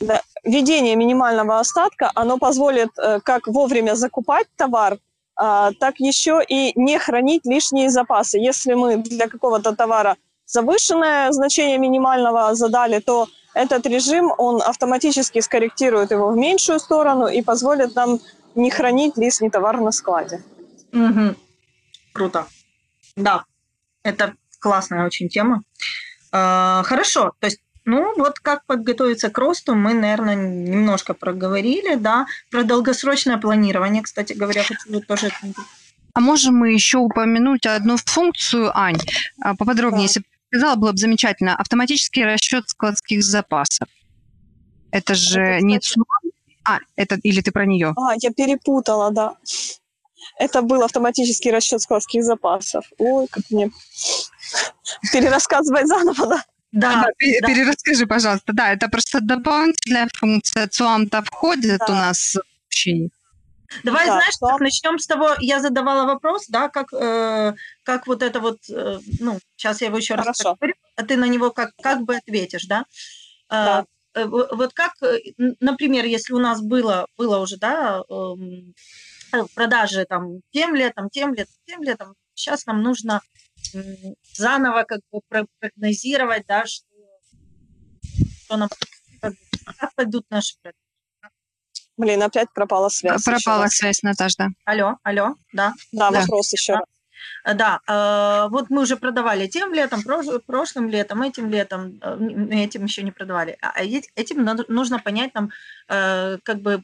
Да. 0.00 0.20
Введение 0.44 0.96
минимального 0.96 1.60
остатка, 1.60 2.10
оно 2.14 2.38
позволит 2.38 2.90
э, 2.98 3.20
как 3.20 3.46
вовремя 3.46 3.94
закупать 3.94 4.48
товар, 4.56 4.94
э, 4.94 5.70
так 5.80 6.00
еще 6.00 6.42
и 6.48 6.72
не 6.74 6.98
хранить 6.98 7.46
лишние 7.46 7.90
запасы. 7.90 8.38
Если 8.38 8.74
мы 8.74 8.96
для 8.96 9.28
какого-то 9.28 9.76
товара 9.76 10.16
завышенное 10.46 11.30
значение 11.30 11.78
минимального 11.78 12.54
задали, 12.54 12.98
то 12.98 13.28
этот 13.54 13.86
режим, 13.86 14.32
он 14.36 14.60
автоматически 14.62 15.40
скорректирует 15.40 16.10
его 16.10 16.28
в 16.28 16.36
меньшую 16.36 16.78
сторону 16.78 17.26
и 17.26 17.40
позволит 17.42 17.94
нам 17.94 18.20
не 18.56 18.70
хранить 18.70 19.16
лишний 19.16 19.50
товар 19.50 19.80
на 19.80 19.92
складе. 19.92 20.42
Угу. 20.92 21.36
Круто. 22.12 22.46
Да, 23.16 23.44
это 24.02 24.34
классная 24.58 25.06
очень 25.06 25.28
тема. 25.28 25.62
А, 26.32 26.82
хорошо, 26.84 27.32
то 27.38 27.46
есть 27.46 27.60
ну, 27.86 28.14
вот 28.16 28.40
как 28.40 28.66
подготовиться 28.66 29.30
к 29.30 29.38
росту, 29.38 29.76
мы, 29.76 29.94
наверное, 29.94 30.34
немножко 30.34 31.14
проговорили, 31.14 31.94
да. 31.94 32.26
Про 32.50 32.64
долгосрочное 32.64 33.38
планирование, 33.38 34.02
кстати 34.02 34.32
говоря, 34.32 34.64
хочу 34.64 35.00
тоже... 35.02 35.30
А 36.12 36.20
можем 36.20 36.56
мы 36.56 36.72
еще 36.72 36.98
упомянуть 36.98 37.64
одну 37.64 37.96
функцию, 37.96 38.76
Ань, 38.76 38.98
а, 39.40 39.54
поподробнее, 39.54 40.00
да. 40.00 40.02
если 40.02 40.20
бы 40.20 40.26
сказала, 40.50 40.74
было 40.76 40.92
бы 40.92 40.98
замечательно. 40.98 41.54
Автоматический 41.54 42.24
расчет 42.24 42.68
складских 42.68 43.22
запасов. 43.22 43.88
Это 44.90 45.14
же 45.14 45.40
это, 45.40 45.64
не 45.64 45.78
А, 46.66 46.78
это 46.96 47.16
или 47.22 47.40
ты 47.40 47.52
про 47.52 47.66
нее? 47.66 47.94
А, 47.96 48.14
я 48.20 48.30
перепутала, 48.30 49.10
да. 49.10 49.36
Это 50.38 50.62
был 50.62 50.82
автоматический 50.82 51.50
расчет 51.50 51.80
складских 51.80 52.24
запасов. 52.24 52.84
Ой, 52.98 53.26
как 53.28 53.44
мне 53.50 53.70
перерассказывать 55.12 55.86
заново, 55.86 56.26
да? 56.26 56.44
Да, 56.72 56.92
да, 56.92 57.02
да, 57.02 57.46
перерасскажи, 57.46 58.06
пожалуйста. 58.06 58.52
Да, 58.52 58.72
это 58.72 58.88
просто 58.88 59.20
дополнительная 59.20 60.08
функция 60.14 60.66
ЦУАМ-то 60.66 61.22
входит 61.22 61.78
да. 61.78 61.86
у 61.88 61.92
нас 61.92 62.34
в 62.34 62.40
общении. 62.66 63.10
Давай, 63.82 64.06
да, 64.06 64.12
знаешь, 64.12 64.34
что? 64.34 64.48
так, 64.48 64.60
начнем 64.60 64.98
с 64.98 65.06
того, 65.06 65.34
я 65.40 65.60
задавала 65.60 66.06
вопрос, 66.06 66.46
да, 66.48 66.68
как, 66.68 66.92
э, 66.92 67.54
как 67.82 68.06
вот 68.06 68.22
это 68.22 68.40
вот, 68.40 68.58
э, 68.68 69.00
ну, 69.20 69.38
сейчас 69.56 69.80
я 69.80 69.88
его 69.88 69.96
еще 69.96 70.14
Хорошо. 70.14 70.28
раз 70.28 70.42
повторю, 70.42 70.74
а 70.96 71.02
ты 71.02 71.16
на 71.16 71.26
него 71.26 71.50
как, 71.50 71.70
как 71.82 72.02
бы 72.02 72.16
ответишь, 72.16 72.66
да? 72.66 72.84
да. 73.48 73.86
Э, 74.16 74.24
вот 74.24 74.72
как, 74.72 74.92
э, 75.02 75.18
например, 75.60 76.06
если 76.06 76.32
у 76.32 76.38
нас 76.38 76.62
было, 76.62 77.06
было 77.18 77.38
уже, 77.38 77.58
да, 77.58 78.02
эм, 78.08 78.74
э, 79.32 79.44
продажи 79.54 80.06
там 80.06 80.40
тем 80.52 80.74
летом, 80.74 81.10
тем 81.10 81.34
летом, 81.34 81.54
тем 81.66 81.82
летом, 81.82 82.14
сейчас 82.34 82.64
нам 82.66 82.82
нужно 82.82 83.20
заново 84.32 84.84
как 84.84 85.00
бы 85.12 85.20
прогнозировать, 85.58 86.46
да, 86.46 86.64
что, 86.64 86.86
что 88.44 88.56
нам 88.56 88.70
как, 89.20 89.34
пойдут 89.94 90.24
наши 90.30 90.54
продажи. 90.62 90.78
Блин, 91.98 92.22
опять 92.22 92.48
пропала 92.54 92.88
связь. 92.88 93.22
Пропала 93.22 93.66
связь, 93.68 94.02
Наташа, 94.02 94.34
да. 94.38 94.48
Алло, 94.64 94.96
алло, 95.02 95.34
да. 95.52 95.74
Да, 95.92 96.10
да. 96.10 96.20
вопрос 96.20 96.52
еще 96.52 96.74
да. 96.74 96.78
раз. 96.78 96.88
Э, 97.44 97.54
да, 97.54 97.80
э, 97.88 98.48
вот 98.50 98.70
мы 98.70 98.82
уже 98.82 98.96
продавали 98.96 99.46
тем 99.46 99.72
летом, 99.72 100.02
прошлым 100.46 100.88
летом, 100.88 101.22
этим 101.22 101.50
летом, 101.50 101.98
э, 102.02 102.64
этим 102.64 102.84
еще 102.84 103.02
не 103.02 103.12
продавали. 103.12 103.56
А 103.60 103.82
этим 103.82 104.44
нужно 104.68 104.98
понять 104.98 105.34
нам, 105.34 105.50
как 105.88 106.60
бы 106.60 106.82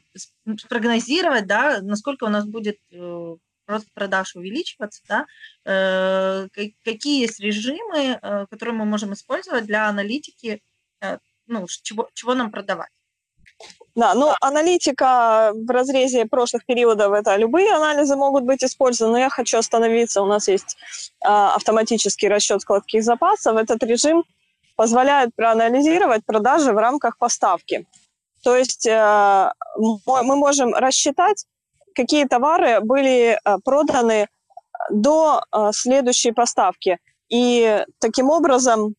прогнозировать, 0.69 1.47
да, 1.47 1.81
насколько 1.81 2.25
у 2.25 2.29
нас 2.29 2.45
будет 2.45 2.77
рост 3.67 3.87
продаж 3.93 4.35
увеличиваться, 4.35 5.01
да, 5.07 6.47
какие 6.83 7.21
есть 7.21 7.39
режимы, 7.39 8.19
которые 8.49 8.75
мы 8.75 8.85
можем 8.85 9.13
использовать 9.13 9.65
для 9.65 9.87
аналитики, 9.87 10.61
ну, 11.47 11.67
чего, 11.83 12.09
чего 12.13 12.33
нам 12.35 12.51
продавать. 12.51 12.91
Да, 13.95 14.15
ну, 14.15 14.33
аналитика 14.41 15.51
в 15.53 15.69
разрезе 15.69 16.25
прошлых 16.25 16.65
периодов, 16.65 17.13
это 17.13 17.35
любые 17.35 17.71
анализы 17.73 18.15
могут 18.15 18.43
быть 18.43 18.63
использованы, 18.63 19.13
но 19.13 19.19
я 19.19 19.29
хочу 19.29 19.57
остановиться. 19.57 20.21
У 20.23 20.25
нас 20.25 20.47
есть 20.47 20.77
э, 21.23 21.27
автоматический 21.27 22.27
расчет 22.27 22.61
складских 22.61 23.03
запасов. 23.03 23.55
Этот 23.55 23.83
режим 23.83 24.23
позволяет 24.75 25.35
проанализировать 25.35 26.25
продажи 26.25 26.71
в 26.71 26.77
рамках 26.77 27.17
поставки. 27.19 27.85
То 28.43 28.55
есть 28.55 28.85
э, 28.85 29.51
мы 29.77 30.35
можем 30.35 30.73
рассчитать, 30.73 31.45
какие 31.95 32.25
товары 32.25 32.81
были 32.81 33.39
э, 33.43 33.57
проданы 33.63 34.27
до 34.89 35.43
э, 35.51 35.69
следующей 35.71 36.31
поставки. 36.31 36.97
И 37.29 37.85
таким 37.99 38.29
образом 38.29 38.95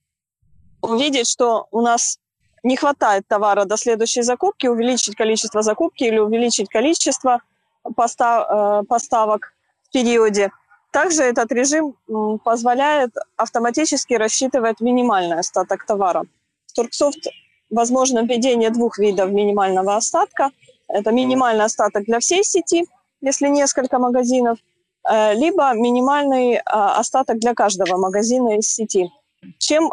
увидеть, 0.80 1.28
что 1.28 1.66
у 1.70 1.80
нас 1.82 2.18
не 2.64 2.76
хватает 2.76 3.28
товара 3.28 3.64
до 3.66 3.76
следующей 3.76 4.22
закупки, 4.22 4.66
увеличить 4.66 5.14
количество 5.14 5.62
закупки 5.62 6.04
или 6.04 6.18
увеличить 6.18 6.68
количество 6.68 7.40
постав, 7.94 8.46
э, 8.50 8.82
поставок 8.88 9.52
в 9.88 9.92
периоде. 9.92 10.50
Также 10.90 11.22
этот 11.22 11.52
режим 11.52 11.96
позволяет 12.44 13.10
автоматически 13.36 14.14
рассчитывать 14.14 14.80
минимальный 14.80 15.38
остаток 15.38 15.84
товара. 15.84 16.24
В 16.66 16.72
Турксофт 16.72 17.26
возможно 17.68 18.20
введение 18.20 18.70
двух 18.70 18.98
видов 18.98 19.30
минимального 19.30 19.96
остатка. 19.96 20.50
Это 20.88 21.10
минимальный 21.10 21.64
остаток 21.64 22.04
для 22.04 22.18
всей 22.20 22.44
сети, 22.44 22.86
если 23.20 23.48
несколько 23.48 23.98
магазинов, 23.98 24.58
э, 25.10 25.34
либо 25.34 25.74
минимальный 25.74 26.54
э, 26.54 26.60
остаток 26.64 27.38
для 27.38 27.54
каждого 27.54 27.98
магазина 27.98 28.56
из 28.56 28.68
сети. 28.68 29.10
Чем 29.58 29.92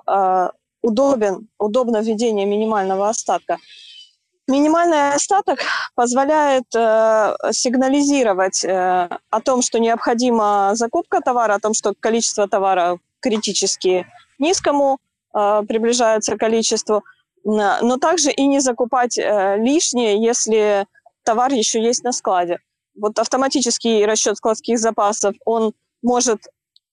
удобен, 0.82 1.48
удобно 1.58 2.02
введение 2.02 2.46
минимального 2.46 3.10
остатка. 3.10 3.58
Минимальный 4.48 5.14
остаток 5.14 5.60
позволяет 5.96 6.66
э, 6.76 7.36
сигнализировать 7.52 8.66
э, 8.66 9.08
о 9.30 9.42
том, 9.42 9.62
что 9.62 9.80
необходима 9.80 10.72
закупка 10.74 11.22
товара, 11.22 11.56
о 11.56 11.60
том, 11.60 11.74
что 11.74 11.94
количество 11.98 12.48
товара 12.48 12.98
критически 13.22 14.08
низкому 14.40 14.98
э, 15.34 15.62
приближается 15.68 16.38
количеству, 16.38 17.04
но 17.44 17.98
также 17.98 18.32
и 18.32 18.46
не 18.48 18.60
закупать 18.60 19.18
э, 19.18 19.58
лишнее, 19.58 20.22
если 20.22 20.86
товар 21.24 21.54
еще 21.54 21.82
есть 21.82 22.04
на 22.04 22.12
складе. 22.12 22.60
Вот 22.96 23.20
автоматический 23.20 24.06
расчет 24.06 24.38
складских 24.38 24.80
запасов, 24.80 25.36
он 25.46 25.74
может 26.02 26.48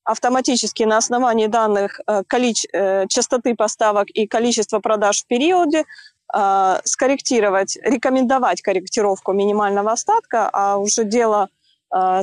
автоматически 0.08 0.84
на 0.84 0.96
основании 0.96 1.48
данных 1.48 2.00
э, 2.06 2.22
количе... 2.26 2.68
Э, 2.72 3.06
частоты 3.08 3.54
поставок 3.54 4.08
и 4.08 4.26
количества 4.26 4.80
продаж 4.80 5.22
в 5.22 5.26
периоде 5.26 5.84
э, 6.34 6.80
скорректировать, 6.84 7.78
рекомендовать 7.82 8.62
корректировку 8.62 9.32
минимального 9.32 9.92
остатка, 9.92 10.48
а 10.52 10.78
уже 10.78 11.04
дело 11.04 11.48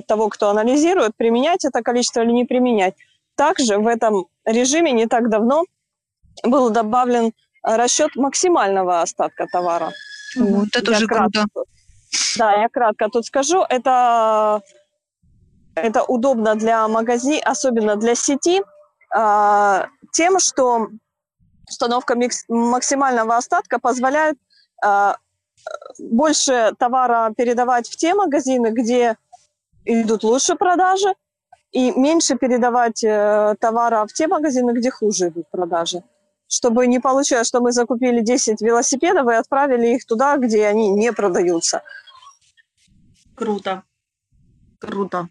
того, 0.08 0.30
кто 0.30 0.50
анализирует, 0.50 1.16
применять 1.18 1.66
это 1.66 1.82
количество 1.82 2.22
или 2.22 2.32
не 2.32 2.46
применять. 2.46 2.94
Также 3.36 3.80
в 3.80 3.88
этом 3.88 4.28
режиме 4.46 4.92
не 4.92 5.08
так 5.08 5.28
давно 5.28 5.64
был 6.44 6.70
добавлен 6.70 7.32
расчет 7.64 8.16
максимального 8.16 9.02
остатка 9.02 9.48
товара. 9.52 9.92
Вот 10.36 10.68
это 10.68 10.86
тоже 10.86 11.08
круто. 11.08 11.46
Да, 12.38 12.54
я 12.62 12.70
кратко 12.70 13.10
тут 13.10 13.26
скажу. 13.26 13.66
Это 13.68 14.62
это 15.76 16.04
удобно 16.04 16.56
для 16.56 16.88
магазина, 16.88 17.42
особенно 17.46 17.96
для 17.96 18.16
сети, 18.16 18.62
а, 19.14 19.88
тем, 20.14 20.40
что 20.40 20.88
установка 21.68 22.18
максимального 22.48 23.38
остатка 23.38 23.80
позволяет 23.80 24.38
а, 24.84 25.18
больше 26.00 26.74
товара 26.78 27.34
передавать 27.36 27.90
в 27.90 27.96
те 27.96 28.14
магазины, 28.14 28.68
где 28.72 29.18
идут 29.86 30.24
лучше 30.24 30.56
продажи, 30.56 31.14
и 31.76 31.92
меньше 31.92 32.38
передавать 32.38 33.04
э, 33.04 33.56
товара 33.60 34.06
в 34.08 34.14
те 34.14 34.28
магазины, 34.28 34.72
где 34.72 34.90
хуже 34.90 35.28
идут 35.28 35.50
продажи. 35.52 36.04
Чтобы 36.48 36.88
не 36.88 37.00
получилось, 37.00 37.48
что 37.48 37.60
мы 37.60 37.74
закупили 37.74 38.22
10 38.22 38.62
велосипедов 38.62 39.28
и 39.28 39.34
отправили 39.34 39.88
их 39.88 40.06
туда, 40.06 40.38
где 40.38 40.68
они 40.68 40.90
не 40.90 41.12
продаются. 41.12 41.84
Круто. 43.36 43.84
Круто. 44.80 45.28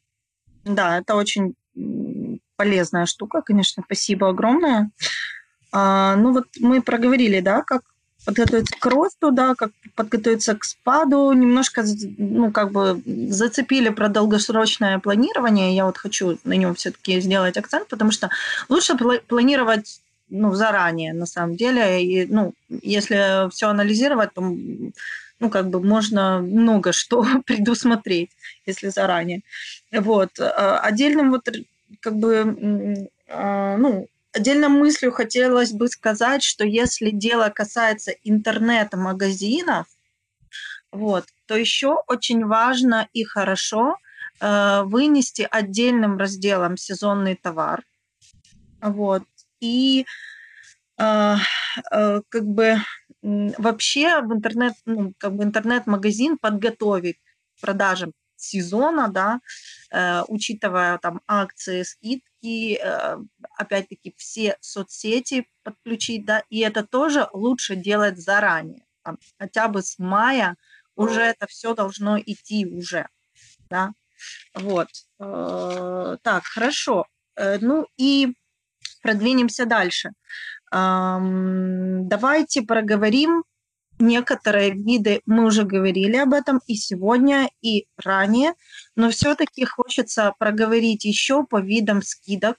Да, 0.64 0.98
это 0.98 1.14
очень 1.14 1.54
полезная 2.56 3.06
штука, 3.06 3.42
конечно, 3.42 3.82
спасибо 3.84 4.28
огромное. 4.28 4.90
А, 5.72 6.16
ну 6.16 6.32
вот 6.32 6.46
мы 6.60 6.82
проговорили, 6.82 7.40
да, 7.40 7.62
как 7.62 7.82
подготовиться 8.24 8.74
к 8.78 8.86
росту, 8.86 9.30
да, 9.32 9.54
как 9.54 9.70
подготовиться 9.94 10.54
к 10.54 10.64
спаду, 10.64 11.32
немножко, 11.32 11.84
ну, 12.16 12.50
как 12.52 12.72
бы 12.72 13.02
зацепили 13.28 13.90
про 13.90 14.08
долгосрочное 14.08 14.98
планирование. 14.98 15.76
Я 15.76 15.84
вот 15.84 15.98
хочу 15.98 16.38
на 16.44 16.54
нем 16.54 16.74
все-таки 16.74 17.20
сделать 17.20 17.56
акцент, 17.56 17.88
потому 17.88 18.12
что 18.12 18.30
лучше 18.68 18.96
планировать 19.26 20.00
ну, 20.30 20.54
заранее, 20.54 21.12
на 21.12 21.26
самом 21.26 21.56
деле. 21.56 22.02
И, 22.02 22.26
ну, 22.26 22.54
если 22.68 23.50
все 23.50 23.68
анализировать, 23.68 24.32
то 24.32 24.42
ну, 25.40 25.50
как 25.50 25.68
бы 25.68 25.80
можно 25.80 26.40
много 26.40 26.92
что 26.92 27.24
предусмотреть, 27.46 28.30
если 28.66 28.88
заранее. 28.88 29.42
Вот. 29.92 30.38
А 30.38 30.80
отдельным 30.80 31.30
вот 31.30 31.48
как 32.00 32.16
бы, 32.16 33.08
а, 33.28 33.76
ну, 33.76 34.08
отдельно 34.32 34.68
мыслью 34.68 35.12
хотелось 35.12 35.72
бы 35.72 35.88
сказать, 35.88 36.42
что 36.42 36.64
если 36.64 37.10
дело 37.10 37.48
касается 37.50 38.12
интернет-магазинов, 38.24 39.86
вот, 40.90 41.24
то 41.46 41.56
еще 41.56 41.96
очень 42.06 42.44
важно 42.46 43.08
и 43.12 43.24
хорошо 43.24 43.96
э, 44.40 44.82
вынести 44.84 45.46
отдельным 45.50 46.18
разделом 46.18 46.76
сезонный 46.76 47.34
товар. 47.34 47.82
Вот. 48.80 49.24
И 49.60 50.06
э, 50.98 51.36
э, 51.90 52.20
как 52.28 52.44
бы 52.44 52.76
вообще 53.24 54.20
в 54.20 54.32
интернет, 54.32 54.74
ну, 54.84 55.14
как 55.18 55.34
бы 55.34 55.44
интернет-магазин 55.44 56.36
подготовить 56.38 57.16
к 57.56 57.60
продажам 57.62 58.12
сезона, 58.36 59.08
да, 59.08 59.40
э, 59.90 60.22
учитывая 60.28 60.98
там 60.98 61.22
акции, 61.26 61.82
скидки, 61.82 62.76
э, 62.76 63.16
опять-таки 63.56 64.14
все 64.18 64.56
соцсети 64.60 65.48
подключить, 65.62 66.26
да, 66.26 66.42
и 66.50 66.60
это 66.60 66.84
тоже 66.84 67.26
лучше 67.32 67.76
делать 67.76 68.18
заранее, 68.18 68.84
там, 69.02 69.18
хотя 69.38 69.68
бы 69.68 69.82
с 69.82 69.98
мая 69.98 70.56
уже 70.94 71.22
это 71.22 71.46
все 71.46 71.74
должно 71.74 72.18
идти 72.18 72.66
уже, 72.66 73.08
да, 73.70 73.92
вот. 74.54 74.88
Э, 75.18 76.16
так, 76.22 76.44
хорошо. 76.44 77.06
Э, 77.36 77.58
ну 77.60 77.86
и 77.96 78.34
продвинемся 79.02 79.66
дальше. 79.66 80.10
Давайте 80.74 82.62
проговорим 82.62 83.44
некоторые 84.00 84.72
виды, 84.72 85.20
мы 85.24 85.44
уже 85.44 85.62
говорили 85.62 86.16
об 86.16 86.32
этом 86.32 86.60
и 86.66 86.74
сегодня, 86.74 87.48
и 87.62 87.86
ранее, 87.96 88.54
но 88.96 89.10
все-таки 89.10 89.64
хочется 89.64 90.34
проговорить 90.36 91.04
еще 91.04 91.44
по 91.44 91.60
видам 91.60 92.02
скидок, 92.02 92.56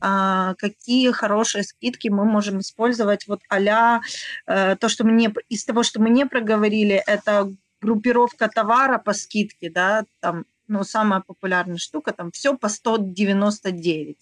а, 0.00 0.54
какие 0.56 1.10
хорошие 1.10 1.64
скидки 1.64 2.08
мы 2.08 2.26
можем 2.26 2.60
использовать. 2.60 3.26
Вот 3.26 3.40
а 3.48 4.00
то, 4.46 4.88
что 4.88 5.04
мы 5.04 5.12
не, 5.12 5.32
из 5.48 5.64
того, 5.64 5.82
что 5.82 6.02
мы 6.02 6.10
не 6.10 6.26
проговорили, 6.26 7.02
это 7.06 7.50
группировка 7.80 8.48
товара 8.48 8.98
по 8.98 9.14
скидке, 9.14 9.70
да, 9.70 10.04
там, 10.20 10.44
ну, 10.66 10.84
самая 10.84 11.20
популярная 11.20 11.78
штука, 11.78 12.12
там 12.12 12.30
все 12.30 12.56
по 12.56 12.68
199, 12.68 14.18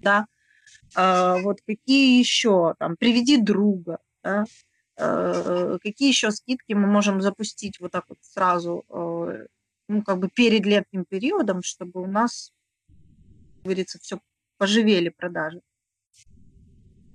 да, 0.00 0.26
вот 0.96 1.58
какие 1.66 2.18
еще, 2.18 2.74
там, 2.78 2.96
приведи 2.96 3.36
друга, 3.36 3.98
да, 4.22 4.44
а, 4.96 5.78
какие 5.78 6.08
еще 6.08 6.30
скидки 6.30 6.72
мы 6.72 6.86
можем 6.86 7.20
запустить 7.20 7.80
вот 7.80 7.92
так 7.92 8.04
вот 8.08 8.18
сразу, 8.20 8.84
а, 8.88 9.46
ну, 9.88 10.02
как 10.02 10.18
бы 10.18 10.28
перед 10.28 10.64
летним 10.66 11.04
периодом, 11.04 11.62
чтобы 11.62 12.00
у 12.00 12.06
нас, 12.06 12.52
как 12.86 13.64
говорится, 13.64 13.98
все 14.00 14.20
поживели 14.58 15.08
продажи. 15.08 15.60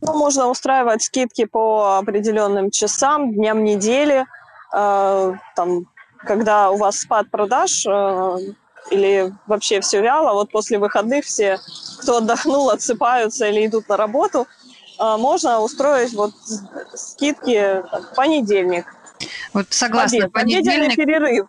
Ну, 0.01 0.17
можно 0.17 0.47
устраивать 0.47 1.03
скидки 1.03 1.45
по 1.45 1.97
определенным 1.97 2.71
часам, 2.71 3.33
дням 3.33 3.63
недели, 3.63 4.25
э, 4.73 5.33
там, 5.55 5.85
когда 6.19 6.69
у 6.71 6.77
вас 6.77 6.99
спад 6.99 7.29
продаж, 7.29 7.85
э, 7.85 8.37
или 8.91 9.33
вообще 9.47 9.81
все 9.81 10.01
вяло, 10.01 10.33
вот 10.33 10.51
после 10.51 10.77
выходных 10.79 11.25
все, 11.25 11.59
кто 12.01 12.17
отдохнул, 12.17 12.69
отсыпаются 12.69 13.47
или 13.47 13.65
идут 13.65 13.87
на 13.89 13.97
работу, 13.97 14.47
а, 14.97 15.17
можно 15.17 15.61
устроить 15.61 16.13
вот 16.13 16.33
скидки 16.93 17.81
в 17.81 18.15
понедельник. 18.15 18.85
Вот 19.53 19.67
согласна, 19.69 20.17
Обед, 20.17 20.33
понедельник... 20.33 20.67
Обеденный 20.67 20.95
перерыв. 20.95 21.47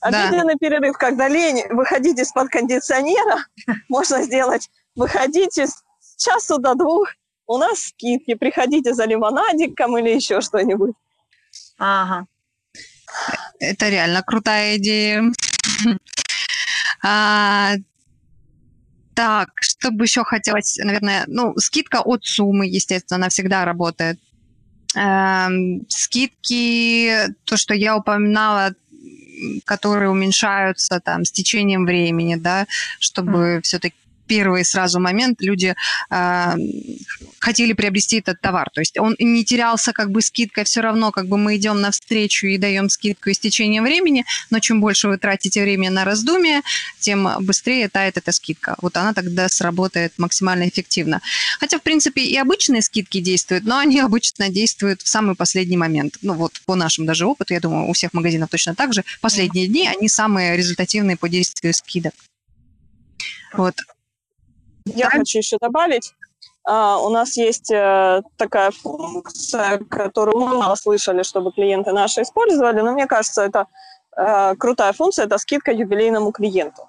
Обеденный 0.00 0.54
да. 0.54 0.58
перерыв, 0.58 0.98
когда 0.98 1.28
лень 1.28 1.64
выходить 1.70 2.18
из-под 2.18 2.48
кондиционера, 2.48 3.46
можно 3.88 4.22
сделать, 4.22 4.70
выходите 4.94 5.66
с 5.66 5.82
часу 6.16 6.58
до 6.58 6.74
двух, 6.74 7.08
у 7.46 7.56
нас 7.56 7.80
скидки, 7.80 8.34
приходите 8.34 8.92
за 8.94 9.04
лимонадиком 9.04 9.96
или 9.98 10.10
еще 10.10 10.40
что-нибудь. 10.40 10.94
Ага. 11.78 12.26
Это 13.58 13.88
реально 13.88 14.22
крутая 14.22 14.76
идея. 14.76 15.22
А, 17.02 17.74
так, 19.14 19.50
что 19.60 19.90
бы 19.90 20.04
еще 20.04 20.24
хотелось, 20.24 20.78
наверное, 20.78 21.24
ну, 21.26 21.56
скидка 21.58 22.00
от 22.00 22.24
суммы, 22.24 22.66
естественно, 22.66 23.16
она 23.16 23.28
всегда 23.28 23.64
работает. 23.64 24.18
Эм, 24.94 25.84
скидки, 25.88 27.34
то, 27.44 27.56
что 27.56 27.74
я 27.74 27.96
упоминала, 27.96 28.74
которые 29.64 30.10
уменьшаются 30.10 31.00
там 31.00 31.24
с 31.24 31.32
течением 31.32 31.84
времени, 31.84 32.36
да, 32.36 32.66
чтобы 32.98 33.58
mm. 33.58 33.62
все-таки 33.62 33.96
первый 34.28 34.64
сразу 34.64 35.00
момент 35.00 35.40
люди 35.40 35.74
э, 36.10 36.54
хотели 37.40 37.72
приобрести 37.72 38.18
этот 38.18 38.40
товар. 38.40 38.70
То 38.72 38.80
есть 38.80 38.98
он 38.98 39.16
не 39.18 39.44
терялся 39.44 39.92
как 39.92 40.10
бы 40.10 40.22
скидкой, 40.22 40.64
все 40.64 40.80
равно 40.80 41.10
как 41.10 41.26
бы 41.26 41.38
мы 41.38 41.56
идем 41.56 41.80
навстречу 41.80 42.46
и 42.46 42.58
даем 42.58 42.88
скидку 42.90 43.30
с 43.30 43.38
течением 43.38 43.84
времени, 43.84 44.24
но 44.50 44.60
чем 44.60 44.80
больше 44.80 45.08
вы 45.08 45.18
тратите 45.18 45.62
время 45.62 45.90
на 45.90 46.04
раздумие, 46.04 46.60
тем 47.00 47.28
быстрее 47.40 47.88
тает 47.88 48.16
эта 48.16 48.32
скидка. 48.32 48.76
Вот 48.82 48.96
она 48.96 49.14
тогда 49.14 49.48
сработает 49.48 50.12
максимально 50.18 50.68
эффективно. 50.68 51.20
Хотя, 51.58 51.78
в 51.78 51.82
принципе, 51.82 52.22
и 52.22 52.36
обычные 52.36 52.82
скидки 52.82 53.20
действуют, 53.20 53.64
но 53.64 53.78
они 53.78 53.98
обычно 54.08 54.50
действуют 54.50 55.02
в 55.02 55.08
самый 55.08 55.34
последний 55.34 55.76
момент. 55.76 56.18
Ну 56.22 56.34
вот 56.34 56.60
по 56.66 56.74
нашему 56.74 57.06
даже 57.06 57.26
опыту, 57.26 57.54
я 57.54 57.60
думаю, 57.60 57.88
у 57.88 57.92
всех 57.92 58.12
магазинов 58.12 58.50
точно 58.50 58.74
так 58.74 58.92
же. 58.92 59.04
Последние 59.20 59.66
дни, 59.66 59.88
они 59.88 60.08
самые 60.08 60.56
результативные 60.56 61.16
по 61.16 61.28
действию 61.28 61.72
скидок. 61.72 62.12
Вот. 63.54 63.76
Я 64.94 65.10
хочу 65.10 65.38
еще 65.38 65.58
добавить. 65.60 66.14
Uh, 66.68 66.98
у 67.06 67.08
нас 67.08 67.36
есть 67.38 67.72
uh, 67.72 68.22
такая 68.36 68.70
функция, 68.70 69.78
которую 69.88 70.36
мы 70.38 70.58
мало 70.58 70.74
слышали, 70.74 71.22
чтобы 71.22 71.50
клиенты 71.50 71.92
наши 71.92 72.20
использовали, 72.20 72.82
но 72.82 72.92
мне 72.92 73.06
кажется, 73.06 73.42
это 73.42 73.66
uh, 74.18 74.54
крутая 74.54 74.92
функция, 74.92 75.24
это 75.24 75.38
скидка 75.38 75.72
юбилейному 75.72 76.30
клиенту. 76.30 76.82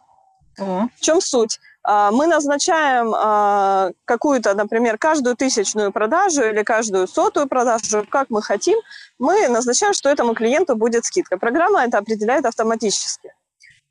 Uh-huh. 0.59 0.89
В 0.97 1.01
чем 1.01 1.21
суть? 1.21 1.59
Мы 1.87 2.27
назначаем 2.27 3.93
какую-то, 4.03 4.53
например, 4.53 4.97
каждую 4.97 5.37
тысячную 5.37 5.93
продажу 5.93 6.43
или 6.43 6.61
каждую 6.63 7.07
сотую 7.07 7.47
продажу, 7.47 8.05
как 8.09 8.29
мы 8.29 8.41
хотим, 8.41 8.77
мы 9.17 9.47
назначаем, 9.47 9.93
что 9.93 10.09
этому 10.09 10.35
клиенту 10.35 10.75
будет 10.75 11.05
скидка. 11.05 11.37
Программа 11.37 11.85
это 11.85 11.97
определяет 11.97 12.45
автоматически. 12.45 13.33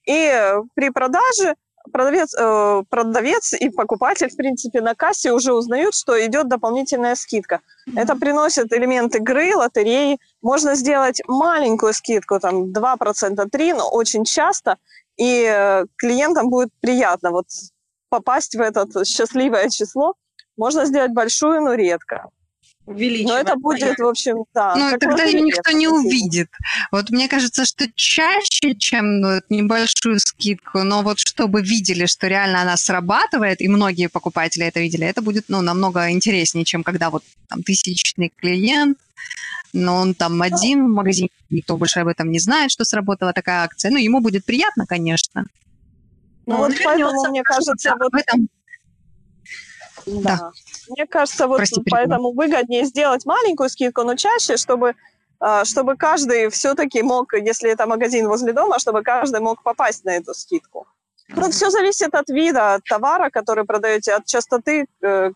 И 0.06 0.52
при 0.74 0.90
продаже 0.90 1.54
продавец, 1.88 2.34
э, 2.38 2.82
продавец 2.88 3.52
и 3.54 3.70
покупатель, 3.70 4.30
в 4.30 4.36
принципе, 4.36 4.80
на 4.80 4.94
кассе 4.94 5.32
уже 5.32 5.52
узнают, 5.52 5.94
что 5.94 6.14
идет 6.24 6.48
дополнительная 6.48 7.14
скидка. 7.14 7.56
Mm-hmm. 7.88 8.00
Это 8.00 8.16
приносит 8.16 8.72
элемент 8.72 9.14
игры, 9.16 9.56
лотереи. 9.56 10.18
Можно 10.42 10.74
сделать 10.74 11.20
маленькую 11.26 11.92
скидку, 11.92 12.38
там 12.40 12.72
2%, 12.72 13.36
3%, 13.50 13.74
но 13.74 13.90
очень 13.90 14.24
часто, 14.24 14.76
и 15.16 15.44
э, 15.48 15.86
клиентам 15.96 16.48
будет 16.48 16.70
приятно 16.80 17.30
вот 17.30 17.46
попасть 18.08 18.54
в 18.54 18.60
это 18.60 19.04
счастливое 19.04 19.68
число. 19.68 20.14
Можно 20.56 20.86
сделать 20.86 21.12
большую, 21.12 21.60
но 21.60 21.74
редко 21.74 22.30
увеличивать. 22.88 23.28
Но 23.28 23.38
это 23.38 23.56
будет, 23.56 23.98
в 23.98 24.06
общем, 24.06 24.44
да. 24.54 24.74
Ну, 24.74 24.98
тогда 24.98 25.24
ее 25.24 25.40
никто 25.40 25.70
не 25.72 25.88
увидит. 25.88 26.48
Вот 26.90 27.10
мне 27.10 27.28
кажется, 27.28 27.64
что 27.64 27.86
чаще, 27.94 28.74
чем 28.74 29.20
ну, 29.20 29.40
небольшую 29.50 30.18
скидку, 30.20 30.82
но 30.82 31.02
вот 31.02 31.18
чтобы 31.18 31.62
видели, 31.62 32.06
что 32.06 32.26
реально 32.28 32.62
она 32.62 32.76
срабатывает, 32.76 33.60
и 33.60 33.68
многие 33.68 34.08
покупатели 34.08 34.66
это 34.66 34.80
видели, 34.80 35.06
это 35.06 35.22
будет, 35.22 35.44
ну, 35.48 35.60
намного 35.60 36.10
интереснее, 36.10 36.64
чем 36.64 36.82
когда 36.82 37.10
вот 37.10 37.22
там 37.48 37.62
тысячный 37.62 38.32
клиент, 38.34 38.98
но 39.72 39.96
он 39.96 40.14
там 40.14 40.40
один 40.40 40.86
в 40.86 40.90
магазине, 40.90 41.28
никто 41.50 41.76
больше 41.76 42.00
об 42.00 42.08
этом 42.08 42.30
не 42.30 42.38
знает, 42.38 42.70
что 42.70 42.84
сработала 42.84 43.32
такая 43.32 43.64
акция. 43.64 43.90
Ну, 43.90 43.98
ему 43.98 44.20
будет 44.20 44.44
приятно, 44.44 44.86
конечно. 44.86 45.44
Ну, 46.46 46.56
вот 46.56 46.72
поэтому, 46.82 47.28
мне 47.28 47.42
кажется, 47.42 47.94
вот... 47.98 48.10
в 48.10 48.16
этом 48.16 48.48
да. 50.22 50.36
да. 50.36 50.52
Мне 50.88 51.06
кажется, 51.06 51.46
вот 51.46 51.58
Прости, 51.58 51.82
поэтому 51.90 52.32
выгоднее 52.32 52.84
сделать 52.84 53.26
маленькую 53.26 53.68
скидку, 53.68 54.02
но 54.02 54.14
чаще, 54.16 54.56
чтобы 54.56 54.94
а, 55.40 55.64
чтобы 55.64 55.96
каждый 55.96 56.48
все-таки 56.50 57.02
мог, 57.02 57.32
если 57.34 57.70
это 57.70 57.86
магазин 57.86 58.26
возле 58.28 58.52
дома, 58.52 58.78
чтобы 58.78 59.02
каждый 59.02 59.40
мог 59.40 59.62
попасть 59.62 60.04
на 60.04 60.10
эту 60.16 60.34
скидку. 60.34 60.86
Ну, 61.28 61.50
все 61.50 61.70
зависит 61.70 62.14
от 62.14 62.28
вида 62.28 62.80
товара, 62.88 63.30
который 63.30 63.64
продаете, 63.64 64.14
от 64.14 64.24
частоты, 64.24 64.86
э, 65.02 65.30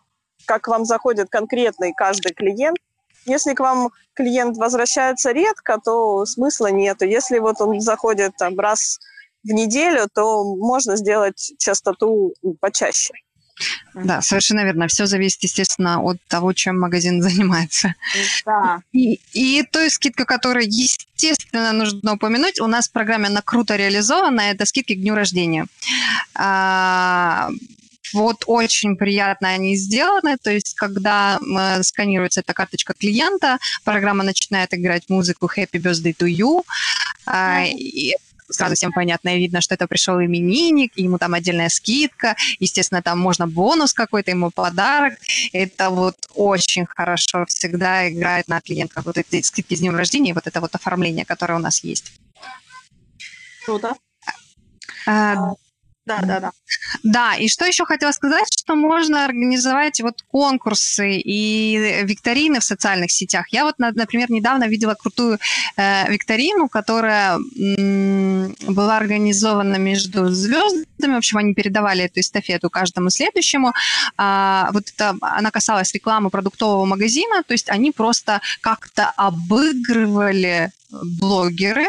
как 0.45 0.67
вам 0.67 0.85
заходит 0.85 1.29
конкретный 1.29 1.93
каждый 1.93 2.33
клиент. 2.33 2.77
Если 3.25 3.53
к 3.53 3.59
вам 3.59 3.91
клиент 4.15 4.57
возвращается 4.57 5.31
редко, 5.31 5.79
то 5.83 6.25
смысла 6.25 6.71
нету. 6.71 7.05
Если 7.05 7.39
вот 7.39 7.61
он 7.61 7.79
заходит 7.79 8.35
там 8.37 8.59
раз 8.59 8.99
в 9.43 9.51
неделю, 9.51 10.07
то 10.13 10.43
можно 10.43 10.97
сделать 10.97 11.53
частоту 11.59 12.33
почаще. 12.59 13.13
Да, 13.93 14.21
совершенно 14.21 14.63
верно. 14.63 14.87
Все 14.87 15.05
зависит, 15.05 15.43
естественно, 15.43 16.01
от 16.01 16.17
того, 16.27 16.53
чем 16.53 16.79
магазин 16.79 17.21
занимается. 17.21 17.93
Да. 18.45 18.81
И, 18.91 19.19
и 19.33 19.63
той 19.63 19.89
скидка, 19.89 20.25
которую, 20.25 20.65
естественно, 20.67 21.71
нужно 21.73 22.13
упомянуть, 22.13 22.59
у 22.59 22.67
нас 22.67 22.87
в 22.87 22.91
программе 22.91 23.27
«Она 23.27 23.41
круто 23.41 23.75
реализована», 23.75 24.41
это 24.41 24.65
скидки 24.65 24.95
к 24.95 25.01
дню 25.01 25.15
рождения. 25.15 25.65
А, 26.35 27.49
вот 28.13 28.43
очень 28.45 28.95
приятно 28.95 29.49
они 29.49 29.75
сделаны, 29.75 30.37
то 30.37 30.51
есть 30.51 30.75
когда 30.75 31.39
сканируется 31.81 32.41
эта 32.41 32.53
карточка 32.53 32.93
клиента, 32.93 33.57
программа 33.83 34.23
начинает 34.23 34.73
играть 34.73 35.09
музыку 35.09 35.49
«Happy 35.55 35.79
Birthday 35.81 36.15
to 36.15 36.27
You», 36.27 36.63
а, 37.25 37.63
и 37.65 38.15
сразу 38.53 38.75
всем 38.75 38.91
понятно 38.91 39.35
и 39.35 39.39
видно, 39.39 39.61
что 39.61 39.75
это 39.75 39.87
пришел 39.87 40.21
именинник, 40.21 40.97
ему 40.97 41.17
там 41.17 41.33
отдельная 41.33 41.69
скидка, 41.69 42.35
естественно, 42.59 43.01
там 43.01 43.19
можно 43.19 43.47
бонус 43.47 43.93
какой-то, 43.93 44.31
ему 44.31 44.51
подарок. 44.51 45.13
Это 45.51 45.89
вот 45.89 46.15
очень 46.35 46.85
хорошо 46.85 47.45
всегда 47.47 48.09
играет 48.09 48.47
на 48.47 48.61
клиентах. 48.61 49.05
Вот 49.05 49.17
эти 49.17 49.41
скидки 49.41 49.75
с 49.75 49.79
днем 49.79 49.95
рождения, 49.95 50.33
вот 50.33 50.47
это 50.47 50.61
вот 50.61 50.75
оформление, 50.75 51.25
которое 51.25 51.55
у 51.55 51.59
нас 51.59 51.83
есть. 51.83 52.13
Круто. 53.65 53.95
А, 55.05 55.53
да, 56.05 56.19
да, 56.21 56.39
да. 56.39 56.51
Да, 57.03 57.35
и 57.35 57.47
что 57.47 57.65
еще 57.65 57.85
хотела 57.85 58.11
сказать, 58.11 58.47
что 58.51 58.75
можно 58.75 59.23
организовать 59.23 60.01
вот 60.01 60.21
конкурсы 60.27 61.17
и 61.17 62.01
викторины 62.03 62.59
в 62.59 62.63
социальных 62.63 63.11
сетях. 63.11 63.45
Я 63.51 63.63
вот, 63.63 63.75
например, 63.79 64.29
недавно 64.29 64.65
видела 64.67 64.95
крутую 64.95 65.39
э, 65.77 66.11
викторину, 66.11 66.67
которая 66.67 67.37
м, 67.37 68.55
была 68.67 68.97
организована 68.97 69.77
между 69.77 70.29
звездами. 70.29 71.13
В 71.13 71.17
общем, 71.17 71.37
они 71.37 71.53
передавали 71.53 72.03
эту 72.03 72.19
эстафету 72.19 72.69
каждому 72.69 73.09
следующему. 73.09 73.73
А, 74.17 74.69
вот 74.73 74.89
это, 74.93 75.15
она 75.21 75.51
касалась 75.51 75.93
рекламы 75.93 76.29
продуктового 76.29 76.85
магазина, 76.85 77.43
то 77.43 77.53
есть 77.53 77.69
они 77.69 77.91
просто 77.91 78.41
как-то 78.61 79.09
обыгрывали 79.15 80.71
блогеры 81.01 81.87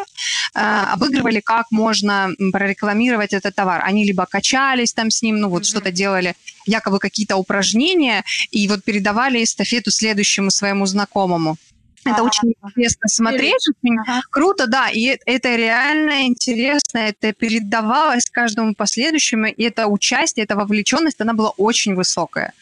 э, 0.54 0.60
обыгрывали, 0.92 1.40
как 1.40 1.66
можно 1.70 2.30
прорекламировать 2.52 3.32
этот 3.32 3.54
товар. 3.54 3.82
Они 3.84 4.03
либо 4.04 4.26
качались 4.26 4.92
там 4.92 5.10
с 5.10 5.22
ним, 5.22 5.40
ну 5.40 5.48
вот 5.48 5.62
mm-hmm. 5.62 5.66
что-то 5.66 5.90
делали, 5.90 6.34
якобы 6.66 6.98
какие-то 6.98 7.36
упражнения, 7.36 8.24
и 8.50 8.68
вот 8.68 8.84
передавали 8.84 9.42
эстафету 9.42 9.90
следующему 9.90 10.50
своему 10.50 10.86
знакомому. 10.86 11.56
Это 12.04 12.16
ага. 12.16 12.24
очень 12.24 12.54
интересно 12.62 13.08
смотреть, 13.08 13.66
очень 13.68 13.98
ага. 14.00 14.20
круто, 14.30 14.66
да, 14.66 14.90
и 14.90 15.18
это 15.24 15.56
реально 15.56 16.26
интересно, 16.26 16.98
это 16.98 17.32
передавалось 17.32 18.26
каждому 18.30 18.74
последующему, 18.74 19.46
и 19.46 19.62
это 19.62 19.86
участие, 19.86 20.44
эта 20.44 20.54
вовлеченность, 20.54 21.20
она 21.20 21.32
была 21.32 21.50
очень 21.50 21.94
высокая. 21.94 22.52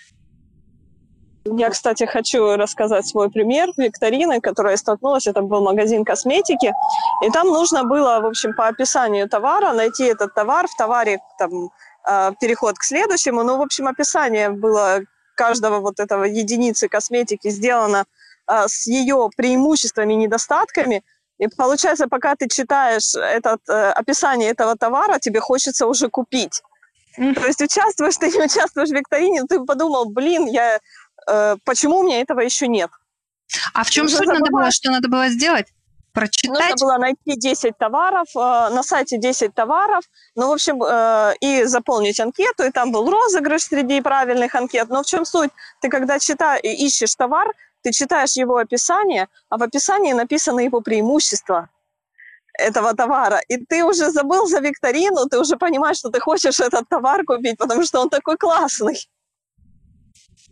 Я, 1.44 1.70
кстати, 1.70 2.04
хочу 2.04 2.56
рассказать 2.56 3.06
свой 3.06 3.30
пример 3.30 3.70
викторины, 3.76 4.40
которой 4.40 4.72
я 4.72 4.76
столкнулась. 4.76 5.26
Это 5.26 5.42
был 5.42 5.60
магазин 5.60 6.04
косметики. 6.04 6.72
И 7.26 7.30
там 7.30 7.48
нужно 7.48 7.84
было, 7.84 8.20
в 8.20 8.26
общем, 8.26 8.54
по 8.54 8.68
описанию 8.68 9.28
товара 9.28 9.72
найти 9.72 10.04
этот 10.04 10.34
товар. 10.34 10.68
В 10.68 10.76
товаре 10.76 11.18
там 11.38 11.70
а, 12.04 12.32
переход 12.40 12.78
к 12.78 12.84
следующему. 12.84 13.42
Ну, 13.42 13.56
в 13.56 13.62
общем, 13.62 13.88
описание 13.88 14.50
было 14.50 15.00
каждого 15.34 15.80
вот 15.80 15.98
этого 15.98 16.24
единицы 16.24 16.88
косметики 16.88 17.50
сделано 17.50 18.04
а, 18.46 18.68
с 18.68 18.86
ее 18.86 19.28
преимуществами 19.36 20.12
и 20.12 20.16
недостатками. 20.16 21.02
И 21.38 21.48
получается, 21.48 22.06
пока 22.06 22.36
ты 22.36 22.48
читаешь 22.48 23.16
этот, 23.16 23.68
э, 23.68 23.90
описание 23.90 24.50
этого 24.50 24.76
товара, 24.76 25.18
тебе 25.18 25.40
хочется 25.40 25.88
уже 25.88 26.08
купить. 26.08 26.62
То 27.16 27.46
есть 27.46 27.60
участвуешь 27.60 28.16
ты, 28.16 28.30
не 28.30 28.44
участвуешь 28.44 28.88
в 28.88 28.94
викторине, 28.94 29.42
ты 29.48 29.60
подумал, 29.60 30.08
блин, 30.08 30.46
я 30.46 30.78
почему 31.64 31.98
у 31.98 32.02
меня 32.02 32.20
этого 32.20 32.40
еще 32.40 32.68
нет. 32.68 32.90
А 33.74 33.84
в 33.84 33.90
чем 33.90 34.08
суть 34.08 34.26
надо 34.26 34.50
было, 34.50 34.70
что 34.70 34.90
надо 34.90 35.08
было 35.08 35.28
сделать? 35.28 35.66
Прочитать? 36.12 36.70
Нужно 36.72 36.86
было 36.86 36.98
найти 36.98 37.36
10 37.40 37.78
товаров, 37.78 38.28
э, 38.34 38.38
на 38.38 38.82
сайте 38.82 39.18
10 39.18 39.54
товаров, 39.54 40.04
ну, 40.34 40.48
в 40.48 40.52
общем, 40.52 40.82
э, 40.82 41.34
и 41.40 41.64
заполнить 41.64 42.20
анкету, 42.20 42.64
и 42.64 42.70
там 42.70 42.92
был 42.92 43.10
розыгрыш 43.10 43.62
среди 43.62 44.00
правильных 44.02 44.54
анкет. 44.54 44.90
Но 44.90 45.02
в 45.02 45.06
чем 45.06 45.24
суть? 45.24 45.50
Ты 45.80 45.88
когда 45.88 46.18
читаешь, 46.18 46.60
ищешь 46.62 47.14
товар, 47.14 47.52
ты 47.80 47.92
читаешь 47.92 48.32
его 48.36 48.58
описание, 48.58 49.28
а 49.48 49.56
в 49.56 49.62
описании 49.62 50.12
написано 50.12 50.60
его 50.60 50.82
преимущество 50.82 51.70
этого 52.52 52.94
товара. 52.94 53.40
И 53.48 53.56
ты 53.56 53.82
уже 53.82 54.10
забыл 54.10 54.46
за 54.46 54.60
викторину, 54.60 55.26
ты 55.30 55.38
уже 55.38 55.56
понимаешь, 55.56 55.96
что 55.96 56.10
ты 56.10 56.20
хочешь 56.20 56.60
этот 56.60 56.86
товар 56.90 57.24
купить, 57.24 57.56
потому 57.56 57.84
что 57.84 58.00
он 58.00 58.10
такой 58.10 58.36
классный 58.36 59.08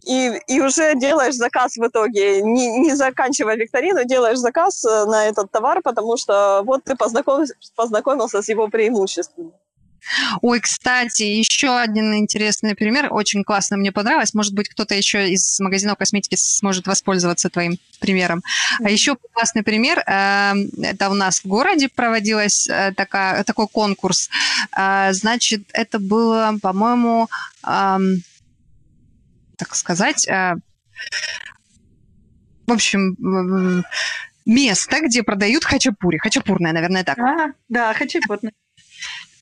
и, 0.04 0.40
и 0.46 0.60
уже 0.60 0.94
делаешь 0.94 1.34
заказ 1.34 1.76
в 1.76 1.86
итоге, 1.86 2.42
не, 2.42 2.78
не 2.78 2.94
заканчивая 2.94 3.56
викторину, 3.56 4.04
делаешь 4.04 4.38
заказ 4.38 4.84
э, 4.84 5.04
на 5.04 5.26
этот 5.26 5.50
товар, 5.50 5.82
потому 5.82 6.16
что 6.16 6.62
вот 6.64 6.84
ты 6.84 6.96
познакомился, 6.96 7.54
познакомился 7.76 8.42
с 8.42 8.48
его 8.48 8.68
преимуществами. 8.68 9.52
Ой, 10.40 10.60
кстати, 10.60 11.22
еще 11.22 11.78
один 11.78 12.14
интересный 12.14 12.74
пример, 12.74 13.08
очень 13.10 13.44
классно 13.44 13.76
мне 13.76 13.92
понравилось. 13.92 14.32
Может 14.32 14.54
быть, 14.54 14.70
кто-то 14.70 14.94
еще 14.94 15.30
из 15.30 15.60
магазинов 15.60 15.98
косметики 15.98 16.36
сможет 16.36 16.86
воспользоваться 16.86 17.50
твоим 17.50 17.78
примером. 18.00 18.42
А 18.82 18.88
еще 18.88 19.16
классный 19.34 19.62
пример, 19.62 19.98
э, 19.98 20.54
это 20.82 21.10
у 21.10 21.14
нас 21.14 21.40
в 21.40 21.46
городе 21.46 21.90
проводилась 21.90 22.66
э, 22.66 22.92
такая, 22.96 23.44
такой 23.44 23.68
конкурс. 23.68 24.30
Значит, 25.10 25.62
это 25.72 25.98
было, 25.98 26.56
по-моему, 26.62 27.28
так 29.60 29.74
сказать, 29.74 30.26
э, 30.26 30.54
в 32.66 32.72
общем, 32.72 33.84
место, 34.46 35.00
где 35.02 35.22
продают 35.22 35.64
хачапури. 35.64 36.16
Хачапурное, 36.16 36.72
наверное, 36.72 37.04
так. 37.04 37.18
А, 37.18 37.52
да, 37.68 37.92
хачапурное. 37.92 38.52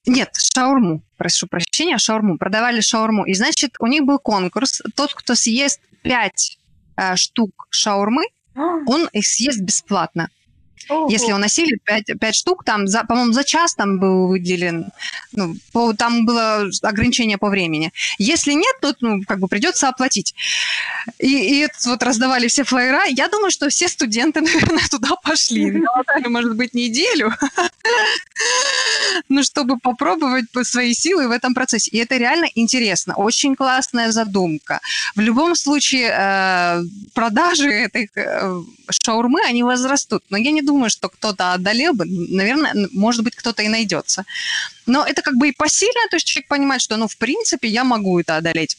Нет, 0.06 0.30
шаурму, 0.34 1.02
прошу 1.16 1.46
прощения, 1.46 1.98
шаурму. 1.98 2.36
Продавали 2.36 2.80
шаурму. 2.80 3.26
И, 3.26 3.34
значит, 3.34 3.76
у 3.78 3.86
них 3.86 4.04
был 4.04 4.18
конкурс. 4.18 4.82
Тот, 4.96 5.14
кто 5.14 5.36
съест 5.36 5.80
5 6.02 6.58
э, 6.96 7.16
штук 7.16 7.68
шаурмы, 7.70 8.24
а. 8.56 8.78
он 8.86 9.08
их 9.12 9.24
съест 9.24 9.60
бесплатно. 9.60 10.30
Ого. 10.88 11.08
Если 11.10 11.32
он 11.32 11.40
носили 11.40 11.78
5, 11.84 12.18
5 12.18 12.34
штук, 12.34 12.64
там, 12.64 12.86
за, 12.86 13.04
по-моему, 13.04 13.32
за 13.32 13.44
час 13.44 13.74
там 13.74 13.98
был 13.98 14.28
выделен, 14.28 14.90
ну, 15.32 15.54
по, 15.72 15.92
там 15.92 16.24
было 16.24 16.68
ограничение 16.82 17.38
по 17.38 17.48
времени. 17.48 17.92
Если 18.18 18.52
нет, 18.52 18.76
то, 18.80 18.94
ну, 19.00 19.22
как 19.26 19.38
бы 19.38 19.48
придется 19.48 19.88
оплатить. 19.88 20.34
И, 21.18 21.62
и 21.62 21.68
вот 21.86 22.02
раздавали 22.02 22.48
все 22.48 22.64
флайера. 22.64 23.04
Я 23.06 23.28
думаю, 23.28 23.50
что 23.50 23.68
все 23.68 23.88
студенты, 23.88 24.40
наверное, 24.42 24.86
туда 24.90 25.10
пошли. 25.22 25.82
Может 26.26 26.56
быть, 26.56 26.74
неделю. 26.74 27.32
Ну, 29.28 29.42
чтобы 29.42 29.78
попробовать 29.78 30.46
свои 30.62 30.94
силы 30.94 31.28
в 31.28 31.30
этом 31.30 31.54
процессе. 31.54 31.90
И 31.90 31.98
это 31.98 32.16
реально 32.16 32.46
интересно. 32.54 33.14
Очень 33.16 33.56
классная 33.56 34.12
задумка. 34.12 34.80
В 35.16 35.20
любом 35.20 35.56
случае, 35.56 36.10
э, 36.10 36.82
продажи 37.14 37.70
этой 37.70 38.10
э, 38.14 38.62
шаурмы, 38.90 39.40
они 39.48 39.62
возрастут. 39.62 40.22
Но 40.30 40.36
я 40.36 40.50
не 40.50 40.62
думаю, 40.68 40.90
что 40.90 41.08
кто-то 41.08 41.54
одолел 41.54 41.94
бы. 41.94 42.04
Наверное, 42.04 42.88
может 42.92 43.24
быть, 43.24 43.34
кто-то 43.34 43.62
и 43.62 43.68
найдется. 43.68 44.24
Но 44.86 45.04
это 45.04 45.22
как 45.22 45.34
бы 45.34 45.48
и 45.48 45.52
посильно, 45.52 46.08
то 46.10 46.16
есть 46.16 46.26
человек 46.26 46.48
понимает, 46.48 46.82
что, 46.82 46.96
ну, 46.96 47.08
в 47.08 47.16
принципе, 47.16 47.68
я 47.68 47.84
могу 47.84 48.20
это 48.20 48.36
одолеть. 48.36 48.78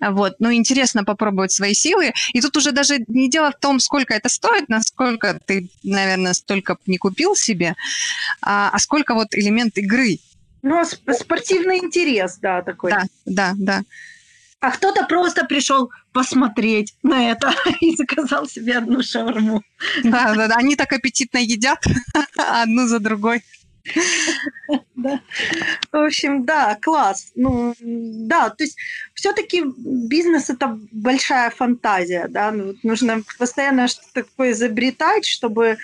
Вот, 0.00 0.36
ну, 0.40 0.52
интересно 0.52 1.04
попробовать 1.04 1.52
свои 1.52 1.74
силы. 1.74 2.12
И 2.32 2.40
тут 2.40 2.56
уже 2.56 2.72
даже 2.72 3.04
не 3.08 3.28
дело 3.30 3.50
в 3.50 3.58
том, 3.60 3.80
сколько 3.80 4.14
это 4.14 4.28
стоит, 4.28 4.68
насколько 4.68 5.40
ты, 5.44 5.68
наверное, 5.82 6.34
столько 6.34 6.76
не 6.86 6.98
купил 6.98 7.36
себе, 7.36 7.74
а, 8.40 8.70
а 8.72 8.78
сколько 8.78 9.14
вот 9.14 9.28
элемент 9.32 9.78
игры. 9.78 10.18
Ну, 10.62 10.84
спортивный 10.84 11.78
интерес, 11.78 12.38
да, 12.40 12.62
такой. 12.62 12.90
Да, 12.90 13.02
да, 13.26 13.52
да. 13.56 13.82
А 14.62 14.70
кто-то 14.70 15.04
просто 15.06 15.44
пришел 15.44 15.90
посмотреть 16.12 16.94
на 17.02 17.32
это 17.32 17.52
и 17.80 17.96
заказал 17.96 18.46
себе 18.46 18.78
одну 18.78 19.02
шаурму. 19.02 19.60
Да, 20.04 20.34
да, 20.34 20.46
да. 20.46 20.54
Они 20.54 20.76
так 20.76 20.92
аппетитно 20.92 21.38
едят 21.38 21.84
одну 22.38 22.86
за 22.86 23.00
другой. 23.00 23.42
Да. 24.94 25.20
В 25.90 25.96
общем, 25.96 26.44
да, 26.44 26.78
класс. 26.80 27.32
Ну, 27.34 27.74
да, 27.80 28.50
то 28.50 28.62
есть 28.62 28.78
все-таки 29.14 29.64
бизнес 29.76 30.48
это 30.48 30.78
большая 30.92 31.50
фантазия, 31.50 32.28
да, 32.28 32.52
ну, 32.52 32.76
нужно 32.84 33.22
постоянно 33.38 33.88
что-то 33.88 34.22
такое 34.22 34.52
изобретать, 34.52 35.26
чтобы, 35.26 35.78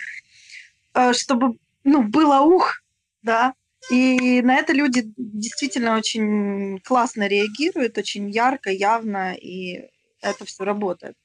э, 0.95 1.13
чтобы, 1.15 1.57
ну, 1.83 2.03
было 2.03 2.39
ух, 2.43 2.81
да, 3.23 3.55
И 3.91 4.43
на 4.43 4.57
это 4.57 4.73
люди 4.73 5.13
действительно 5.17 5.97
очень 5.97 6.79
классно 6.81 7.27
реагируют, 7.27 7.97
очень 7.97 8.31
ярко, 8.31 8.71
явно, 8.71 9.35
и 9.35 9.89
это 10.21 10.45
все 10.45 10.65
работает. 10.65 11.17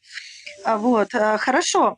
А, 0.64 0.78
вот, 0.78 1.14
э, 1.14 1.38
хорошо. 1.38 1.98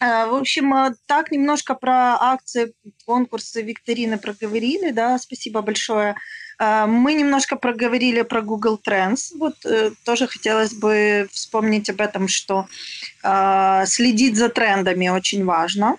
Э, 0.00 0.26
в 0.26 0.34
общем, 0.34 0.72
э, 0.74 0.94
так 1.06 1.32
немножко 1.32 1.74
про 1.74 2.16
акции, 2.20 2.74
конкурсы, 3.06 3.62
викторины 3.62 4.18
проговорили, 4.18 4.90
да, 4.90 5.18
спасибо 5.18 5.62
большое. 5.62 6.14
Мы 6.60 7.14
немножко 7.14 7.54
проговорили 7.54 8.22
про 8.22 8.42
Google 8.42 8.80
Trends. 8.84 9.30
Вот 9.38 9.54
тоже 10.04 10.26
хотелось 10.26 10.74
бы 10.74 11.28
вспомнить 11.30 11.88
об 11.88 12.00
этом, 12.00 12.26
что 12.26 12.66
следить 13.86 14.36
за 14.36 14.48
трендами 14.48 15.08
очень 15.08 15.44
важно 15.44 15.98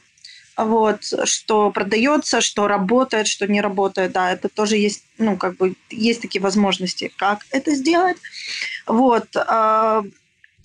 вот, 0.66 1.04
что 1.26 1.72
продается, 1.72 2.42
что 2.42 2.68
работает, 2.68 3.28
что 3.28 3.48
не 3.48 3.62
работает, 3.62 4.12
да, 4.12 4.32
это 4.32 4.50
тоже 4.50 4.78
есть, 4.78 5.04
ну, 5.18 5.38
как 5.38 5.58
бы, 5.58 5.76
есть 5.90 6.22
такие 6.22 6.42
возможности, 6.42 7.12
как 7.18 7.46
это 7.52 7.76
сделать, 7.76 8.18
вот. 8.86 9.28
А, 9.36 10.04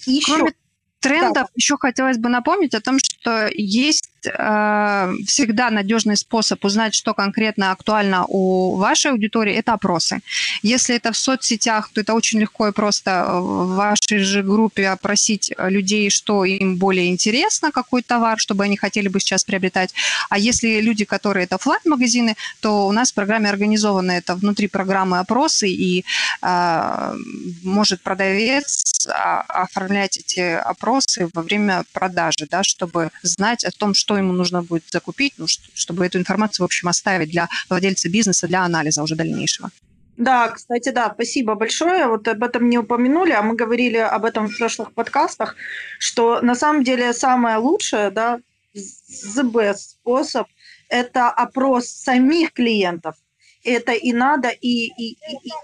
еще... 0.07 0.35
Кроме 0.35 0.55
трендов, 1.01 1.35
да. 1.35 1.47
еще 1.55 1.77
хотелось 1.79 2.19
бы 2.19 2.29
напомнить 2.29 2.75
о 2.75 2.81
том, 2.81 2.99
что 2.99 3.49
есть 3.53 4.11
э, 4.27 5.13
всегда 5.27 5.71
надежный 5.71 6.17
способ 6.17 6.65
узнать, 6.65 6.95
что 6.95 7.15
конкретно 7.15 7.71
актуально 7.71 8.25
у 8.29 8.77
вашей 8.77 9.11
аудитории, 9.13 9.55
это 9.55 9.73
опросы. 9.75 10.21
Если 10.63 10.97
это 10.97 11.13
в 11.13 11.17
соцсетях, 11.17 11.91
то 11.93 12.01
это 12.01 12.15
очень 12.15 12.41
легко 12.41 12.69
и 12.69 12.73
просто 12.73 13.27
в 13.31 13.75
вашей 13.75 14.19
же 14.19 14.43
группе 14.43 14.89
опросить 14.89 15.53
людей, 15.59 16.11
что 16.11 16.45
им 16.45 16.77
более 16.77 17.11
интересно, 17.11 17.73
какой 17.73 18.03
товар, 18.03 18.39
чтобы 18.39 18.65
они 18.65 18.77
хотели 18.77 19.09
бы 19.09 19.21
сейчас 19.21 19.45
приобретать. 19.45 19.95
А 20.31 20.39
если 20.39 20.81
люди, 20.81 21.05
которые 21.05 21.45
это 21.45 21.57
офлайн 21.57 21.81
магазины 21.85 22.37
то 22.61 22.87
у 22.87 22.93
нас 22.93 23.11
в 23.11 23.15
программе 23.15 23.49
организованы 23.49 24.13
это 24.13 24.35
внутри 24.35 24.69
программы 24.69 25.19
опросы, 25.19 25.69
и 25.69 26.05
э, 26.43 27.15
может 27.63 28.01
продавец 28.03 29.07
а, 29.09 29.43
оформлять 29.43 30.17
эти 30.17 30.41
опросы 30.41 31.29
во 31.35 31.43
время 31.43 31.85
продажи, 31.93 32.47
да, 32.51 32.63
чтобы 32.63 33.11
знать 33.23 33.65
о 33.65 33.71
том, 33.71 33.95
что 33.95 34.14
ему 34.17 34.33
нужно 34.33 34.63
будет 34.63 34.85
закупить, 34.91 35.35
ну, 35.39 35.47
чтобы 35.49 36.07
эту 36.07 36.19
информацию, 36.19 36.65
в 36.65 36.67
общем, 36.67 36.89
оставить 36.89 37.31
для 37.31 37.49
владельца 37.69 38.09
бизнеса 38.09 38.47
для 38.47 38.63
анализа 38.63 39.03
уже 39.03 39.15
дальнейшего. 39.15 39.71
Да, 40.17 40.49
кстати, 40.49 40.91
да, 40.91 41.11
спасибо 41.13 41.55
большое. 41.55 42.07
Вот 42.07 42.29
об 42.29 42.45
этом 42.45 42.71
не 42.71 42.79
упомянули, 42.79 43.33
а 43.33 43.43
мы 43.43 43.57
говорили 43.57 43.97
об 43.97 44.25
этом 44.25 44.49
в 44.49 44.57
прошлых 44.57 44.93
подкастах, 44.93 45.57
что 45.99 46.41
на 46.41 46.55
самом 46.55 46.85
деле 46.85 47.13
самое 47.13 47.57
лучшее, 47.57 48.11
да, 48.11 48.39
the 48.75 49.43
best 49.43 49.99
способ– 50.01 50.47
это 50.89 51.31
опрос 51.31 51.89
самих 51.89 52.53
клиентов. 52.53 53.17
Это 53.65 53.93
и 53.93 54.13
надо, 54.13 54.49
и, 54.49 54.87
и, 54.87 55.13
и, 55.13 55.19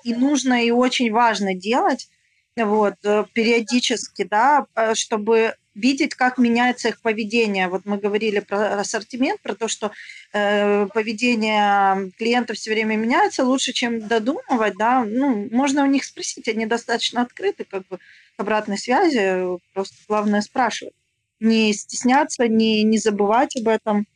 и 0.05 0.15
нужно, 0.15 0.65
и 0.65 0.71
очень 0.71 1.13
важно 1.13 1.55
делать 1.55 2.09
вот, 2.57 2.95
э, 3.05 3.25
периодически, 3.33 4.25
да, 4.25 4.67
э, 4.75 4.95
чтобы 4.95 5.55
видеть, 5.75 6.15
как 6.15 6.39
меняется 6.39 6.89
их 6.89 7.01
поведение. 7.01 7.69
Вот 7.69 7.83
мы 7.85 7.97
говорили 7.97 8.41
про 8.41 8.81
ассортимент, 8.81 9.41
про 9.41 9.55
то, 9.55 9.69
что 9.69 9.93
э, 10.33 10.87
поведение 10.93 12.11
клиентов 12.19 12.57
все 12.57 12.71
время 12.71 12.97
меняется, 12.97 13.45
лучше, 13.45 13.73
чем 13.73 14.07
додумывать, 14.07 14.75
да, 14.77 15.05
ну, 15.05 15.49
можно 15.51 15.85
у 15.85 15.87
них 15.87 16.05
спросить, 16.05 16.49
они 16.49 16.67
достаточно 16.67 17.23
открыты, 17.23 17.65
как 17.65 17.87
бы, 17.89 17.99
обратной 18.37 18.79
связи, 18.79 19.59
просто 19.73 19.95
главное 20.09 20.41
спрашивать. 20.41 20.95
Не 21.41 21.73
стесняться, 21.73 22.49
не, 22.49 22.83
не 22.83 22.99
забывать 22.99 23.57
об 23.57 23.69
этом. 23.69 24.07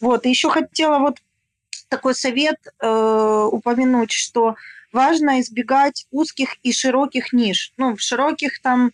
Вот, 0.00 0.26
и 0.26 0.30
еще 0.30 0.50
хотела 0.50 0.98
вот 0.98 1.18
такой 1.88 2.14
совет 2.14 2.56
э, 2.80 3.48
упомянуть, 3.50 4.12
что 4.12 4.56
важно 4.92 5.40
избегать 5.40 6.06
узких 6.10 6.56
и 6.62 6.72
широких 6.72 7.32
ниш. 7.32 7.72
Ну, 7.76 7.96
в 7.96 8.00
широких 8.00 8.60
там 8.60 8.92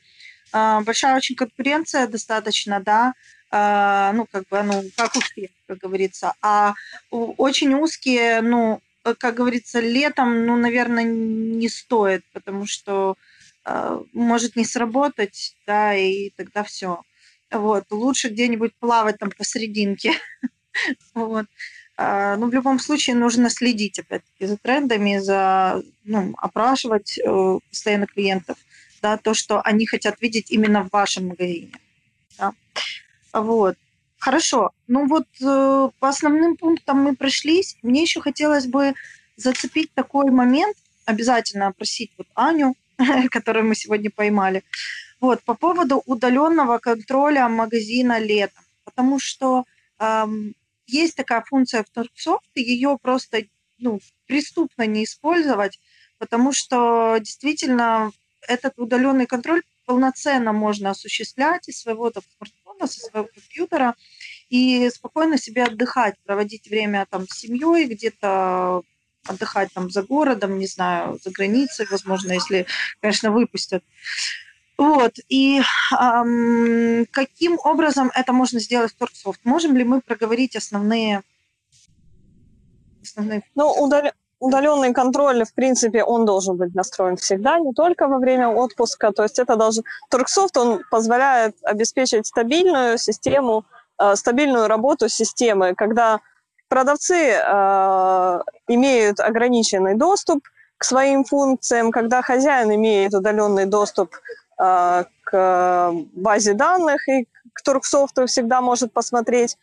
а, 0.53 0.80
большая 0.82 1.16
очень 1.16 1.36
конкуренция 1.36 2.07
достаточно, 2.07 2.80
да, 2.80 3.14
а, 3.51 4.12
ну, 4.12 4.26
как 4.30 4.49
бы, 4.49 4.62
ну, 4.62 4.84
как 4.97 5.16
успех, 5.16 5.51
как 5.66 5.78
говорится. 5.78 6.34
А 6.42 6.74
очень 7.11 7.74
узкие, 7.74 8.40
ну, 8.40 8.80
как 9.18 9.34
говорится, 9.34 9.80
летом, 9.80 10.47
ну, 10.47 10.57
наверное, 10.57 11.05
не 11.05 11.68
стоит, 11.68 12.24
потому 12.32 12.66
что 12.66 13.16
а, 13.64 14.03
может 14.12 14.57
не 14.57 14.64
сработать, 14.64 15.57
да, 15.66 15.95
и 15.95 16.30
тогда 16.30 16.62
все. 16.62 17.03
Вот. 17.51 17.84
Лучше 17.90 18.28
где-нибудь 18.28 18.74
плавать 18.78 19.18
там 19.18 19.30
посерединке. 19.30 20.14
вот. 21.14 21.47
Ну, 21.97 22.49
в 22.49 22.53
любом 22.53 22.80
случае 22.80 23.14
нужно 23.14 23.51
следить, 23.51 24.01
опять-таки, 24.01 24.47
за 24.47 24.57
трендами, 24.57 25.18
за, 25.18 25.80
ну, 26.05 26.34
опрашивать 26.38 27.18
э, 27.18 27.59
постоянно 27.70 28.07
клиентов 28.07 28.57
да, 29.05 29.18
то, 29.18 29.34
что 29.34 29.61
они 29.61 29.86
хотят 29.86 30.20
видеть 30.22 30.51
именно 30.51 30.82
в 30.82 30.90
вашем 30.90 31.28
магазине. 31.28 31.72
Да. 32.38 32.53
Вот. 33.34 33.76
Хорошо. 34.18 34.70
Ну 34.86 35.07
вот 35.07 35.26
э, 35.42 35.90
по 35.99 36.09
основным 36.09 36.57
пунктам 36.57 37.05
мы 37.05 37.14
прошлись. 37.14 37.76
Мне 37.82 38.01
еще 38.03 38.22
хотелось 38.22 38.66
бы 38.66 38.95
зацепить 39.36 39.92
такой 39.92 40.30
момент, 40.30 40.76
обязательно 41.05 41.66
опросить 41.66 42.12
вот 42.16 42.28
Аню, 42.34 42.76
которую 43.30 43.66
мы 43.66 43.74
сегодня 43.74 44.11
поймали, 44.11 44.62
вот, 45.20 45.42
по 45.45 45.55
поводу 45.55 46.03
удаленного 46.07 46.78
контроля 46.78 47.47
магазина 47.49 48.18
летом. 48.18 48.64
Потому 48.84 49.18
что 49.20 49.64
есть 50.87 51.16
такая 51.16 51.43
функция 51.43 51.82
в 51.82 51.91
Торксофт, 51.91 52.49
ее 52.55 52.99
просто 53.01 53.45
ну, 53.78 54.01
преступно 54.26 54.87
не 54.87 55.05
использовать, 55.05 55.80
потому 56.18 56.53
что 56.53 57.16
действительно 57.18 58.12
этот 58.47 58.74
удаленный 58.78 59.26
контроль 59.26 59.62
полноценно 59.87 60.53
можно 60.53 60.91
осуществлять 60.91 61.68
из 61.68 61.80
своего 61.80 62.11
там, 62.11 62.22
смартфона, 62.37 62.87
со 62.87 63.01
своего 63.01 63.28
компьютера 63.32 63.95
и 64.49 64.89
спокойно 64.91 65.39
себе 65.39 65.64
отдыхать, 65.64 66.14
проводить 66.24 66.68
время 66.68 67.07
там 67.11 67.28
с 67.28 67.39
семьей, 67.39 67.87
где-то 67.87 68.82
отдыхать 69.26 69.72
там 69.72 69.91
за 69.91 70.03
городом, 70.03 70.59
не 70.59 70.66
знаю, 70.66 71.18
за 71.22 71.30
границей, 71.30 71.87
возможно, 71.91 72.32
если, 72.32 72.66
конечно, 73.01 73.30
выпустят. 73.30 73.82
Вот. 74.77 75.12
И 75.29 75.61
эм, 75.93 77.07
каким 77.11 77.59
образом 77.62 78.11
это 78.14 78.33
можно 78.33 78.59
сделать 78.61 78.93
в 78.93 78.97
Торксофт? 78.97 79.41
Можем 79.45 79.77
ли 79.77 79.85
мы 79.85 80.01
проговорить 80.01 80.57
основные... 80.57 81.22
основные... 83.03 83.43
Ну, 83.55 83.70
удал 83.70 84.11
удаленный 84.41 84.93
контроль, 84.93 85.45
в 85.45 85.55
принципе, 85.55 86.05
он 86.05 86.27
должен 86.27 86.57
быть 86.57 86.75
настроен 86.75 87.16
всегда, 87.16 87.59
не 87.59 87.72
только 87.72 88.09
во 88.09 88.18
время 88.18 88.49
отпуска. 88.49 89.11
То 89.12 89.22
есть 89.22 89.39
это 89.39 89.57
должен... 89.57 89.85
Торксофт, 90.11 90.57
он 90.57 90.83
позволяет 90.91 91.57
обеспечить 91.62 92.27
стабильную 92.27 92.99
систему, 92.99 93.64
э, 93.99 94.16
стабильную 94.16 94.68
работу 94.68 95.09
системы, 95.09 95.75
когда 95.75 96.20
продавцы 96.68 97.14
э, 97.14 98.41
имеют 98.68 99.20
ограниченный 99.20 99.95
доступ 99.95 100.41
к 100.77 100.85
своим 100.85 101.25
функциям, 101.25 101.91
когда 101.91 102.20
хозяин 102.20 102.75
имеет 102.75 103.14
удаленный 103.14 103.66
доступ 103.66 104.14
к 105.24 105.92
базе 106.14 106.54
данных 106.54 107.08
и 107.08 107.26
к 107.52 107.62
Торксофту 107.62 108.26
всегда 108.26 108.60
может 108.60 108.92
посмотреть 108.92 109.56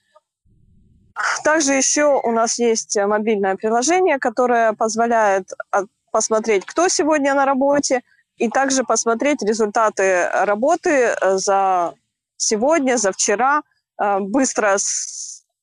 также 1.43 1.73
еще 1.73 2.19
у 2.23 2.31
нас 2.31 2.59
есть 2.59 2.95
э, 2.97 3.05
мобильное 3.05 3.55
приложение, 3.55 4.19
которое 4.19 4.73
позволяет 4.73 5.51
а, 5.71 5.83
посмотреть, 6.11 6.65
кто 6.65 6.87
сегодня 6.87 7.33
на 7.33 7.45
работе, 7.45 8.01
и 8.37 8.49
также 8.49 8.83
посмотреть 8.83 9.43
результаты 9.43 10.27
работы 10.29 10.89
э, 10.89 11.37
за 11.37 11.93
сегодня, 12.37 12.97
за 12.97 13.11
вчера, 13.11 13.61
э, 13.99 14.19
быстро 14.19 14.77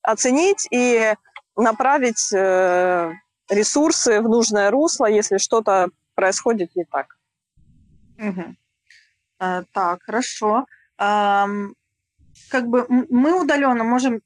оценить 0.01 0.67
и 0.71 1.13
направить 1.57 2.31
ресурсы 3.49 4.21
в 4.21 4.29
нужное 4.29 4.71
русло, 4.71 5.07
если 5.07 5.37
что-то 5.37 5.89
происходит 6.15 6.73
не 6.73 6.85
так. 6.85 7.17
Угу. 8.17 8.55
А, 9.39 9.63
так, 9.73 10.03
хорошо. 10.03 10.65
А, 10.97 11.47
как 12.49 12.67
бы 12.67 12.85
мы 12.89 13.41
удаленно 13.41 13.83
можем 13.83 14.21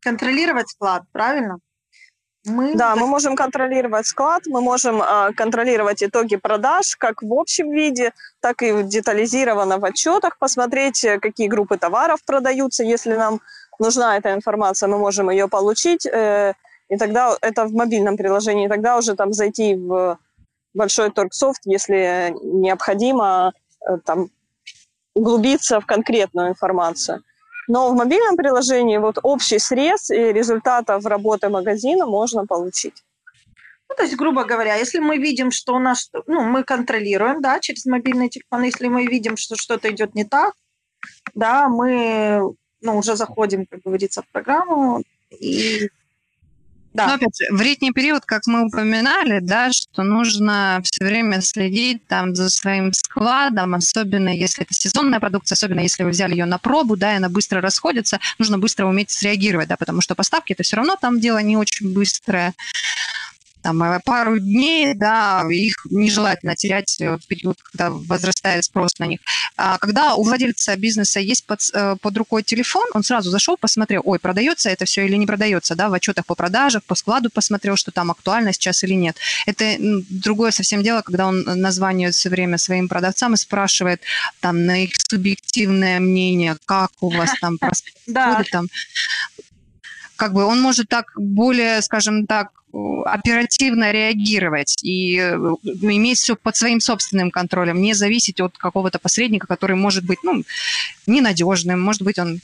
контролировать 0.00 0.68
склад, 0.70 1.02
правильно? 1.12 1.58
Мы... 2.46 2.76
Да, 2.76 2.94
мы 2.94 3.08
можем 3.08 3.34
контролировать 3.34 4.06
склад, 4.06 4.42
мы 4.46 4.60
можем 4.60 5.02
э, 5.02 5.32
контролировать 5.36 6.02
итоги 6.02 6.36
продаж 6.36 6.94
как 6.96 7.20
в 7.22 7.34
общем 7.34 7.72
виде, 7.72 8.12
так 8.40 8.62
и 8.62 8.84
детализированно 8.84 9.78
в 9.78 9.84
отчетах, 9.84 10.38
посмотреть, 10.38 11.04
э, 11.04 11.18
какие 11.18 11.48
группы 11.48 11.76
товаров 11.76 12.20
продаются. 12.24 12.84
Если 12.84 13.14
нам 13.14 13.40
нужна 13.80 14.16
эта 14.16 14.32
информация, 14.32 14.88
мы 14.88 14.96
можем 14.96 15.28
ее 15.28 15.48
получить, 15.48 16.06
э, 16.06 16.52
и 16.88 16.96
тогда 16.96 17.36
это 17.40 17.64
в 17.64 17.72
мобильном 17.72 18.16
приложении, 18.16 18.68
тогда 18.68 18.96
уже 18.96 19.16
там 19.16 19.32
зайти 19.32 19.74
в 19.74 20.16
большой 20.72 21.10
торгсофт, 21.10 21.62
если 21.64 22.32
необходимо 22.42 23.52
э, 23.54 23.65
там 24.04 24.30
углубиться 25.14 25.80
в 25.80 25.86
конкретную 25.86 26.50
информацию. 26.50 27.22
Но 27.68 27.90
в 27.90 27.94
мобильном 27.94 28.36
приложении 28.36 28.98
вот 28.98 29.18
общий 29.22 29.58
срез 29.58 30.10
и 30.10 30.32
результатов 30.32 31.04
работы 31.04 31.48
магазина 31.48 32.06
можно 32.06 32.46
получить. 32.46 33.02
Ну, 33.88 33.94
то 33.96 34.02
есть, 34.02 34.16
грубо 34.16 34.44
говоря, 34.44 34.74
если 34.74 34.98
мы 34.98 35.16
видим, 35.16 35.50
что 35.50 35.74
у 35.74 35.78
нас, 35.78 36.10
ну, 36.26 36.42
мы 36.42 36.64
контролируем, 36.64 37.40
да, 37.40 37.60
через 37.60 37.86
мобильный 37.86 38.28
телефон, 38.28 38.62
если 38.62 38.88
мы 38.88 39.06
видим, 39.06 39.36
что 39.36 39.56
что-то 39.56 39.90
идет 39.90 40.14
не 40.14 40.24
так, 40.24 40.54
да, 41.34 41.68
мы, 41.68 42.54
ну, 42.80 42.98
уже 42.98 43.16
заходим, 43.16 43.66
как 43.66 43.80
говорится, 43.80 44.22
в 44.22 44.28
программу 44.32 45.02
и 45.30 45.88
да. 46.96 47.06
Но 47.06 47.14
опять 47.14 47.36
же, 47.38 47.54
в 47.54 47.60
летний 47.60 47.92
период, 47.92 48.24
как 48.24 48.46
мы 48.46 48.66
упоминали, 48.66 49.40
да, 49.40 49.70
что 49.72 50.02
нужно 50.02 50.80
все 50.84 51.04
время 51.04 51.40
следить 51.40 52.06
там 52.06 52.34
за 52.34 52.50
своим 52.50 52.92
складом, 52.92 53.74
особенно 53.74 54.30
если 54.30 54.64
это 54.64 54.74
сезонная 54.74 55.20
продукция, 55.20 55.54
особенно 55.56 55.80
если 55.80 56.02
вы 56.02 56.10
взяли 56.10 56.32
ее 56.32 56.46
на 56.46 56.58
пробу, 56.58 56.96
да, 56.96 57.12
и 57.12 57.16
она 57.16 57.28
быстро 57.28 57.60
расходится, 57.60 58.18
нужно 58.38 58.58
быстро 58.58 58.86
уметь 58.86 59.10
среагировать, 59.10 59.68
да, 59.68 59.76
потому 59.76 60.00
что 60.00 60.14
поставки 60.14 60.52
это 60.52 60.62
все 60.62 60.76
равно 60.76 60.96
там 61.00 61.20
дело 61.20 61.38
не 61.38 61.56
очень 61.56 61.92
быстрое 61.92 62.54
там, 63.66 63.82
э, 63.82 64.00
пару 64.04 64.38
дней, 64.38 64.94
да, 64.94 65.44
их 65.50 65.74
нежелательно 65.90 66.54
терять 66.54 66.96
в 67.00 67.18
период, 67.26 67.58
когда 67.62 67.90
возрастает 67.90 68.64
спрос 68.64 68.98
на 69.00 69.06
них. 69.06 69.18
А 69.56 69.78
когда 69.78 70.14
у 70.14 70.22
владельца 70.22 70.76
бизнеса 70.76 71.18
есть 71.18 71.44
под, 71.44 71.60
э, 71.72 71.96
под 72.00 72.16
рукой 72.16 72.44
телефон, 72.44 72.84
он 72.94 73.02
сразу 73.02 73.30
зашел, 73.30 73.56
посмотрел, 73.56 74.02
ой, 74.04 74.20
продается 74.20 74.70
это 74.70 74.84
все 74.84 75.04
или 75.04 75.16
не 75.16 75.26
продается, 75.26 75.74
да, 75.74 75.88
в 75.88 75.94
отчетах 75.94 76.26
по 76.26 76.36
продажах, 76.36 76.84
по 76.84 76.94
складу 76.94 77.28
посмотрел, 77.28 77.74
что 77.74 77.90
там 77.90 78.12
актуально 78.12 78.52
сейчас 78.52 78.84
или 78.84 78.94
нет. 78.94 79.16
Это 79.46 79.76
другое 79.80 80.52
совсем 80.52 80.84
дело, 80.84 81.02
когда 81.02 81.26
он 81.26 81.42
названивает 81.42 82.14
все 82.14 82.28
время 82.28 82.58
своим 82.58 82.86
продавцам 82.88 83.34
и 83.34 83.36
спрашивает 83.36 84.00
там 84.40 84.64
на 84.64 84.84
их 84.84 84.90
субъективное 85.10 85.98
мнение, 85.98 86.56
как 86.66 86.90
у 87.00 87.10
вас 87.10 87.30
там 87.40 87.58
там 88.52 88.68
как 90.16 90.32
бы 90.32 90.44
он 90.44 90.60
может 90.60 90.88
так 90.88 91.12
более, 91.16 91.82
скажем 91.82 92.26
так, 92.26 92.50
оперативно 93.04 93.90
реагировать 93.92 94.76
и 94.82 95.18
э, 95.18 95.34
иметь 95.62 96.18
все 96.18 96.36
под 96.36 96.56
своим 96.56 96.80
собственным 96.80 97.30
контролем, 97.30 97.80
не 97.80 97.94
зависеть 97.94 98.40
от 98.40 98.58
какого-то 98.58 98.98
посредника, 98.98 99.46
который 99.46 99.76
может 99.76 100.04
быть 100.04 100.18
ну, 100.22 100.42
ненадежным, 101.06 101.80
может 101.80 102.02
быть 102.02 102.18
он 102.18 102.40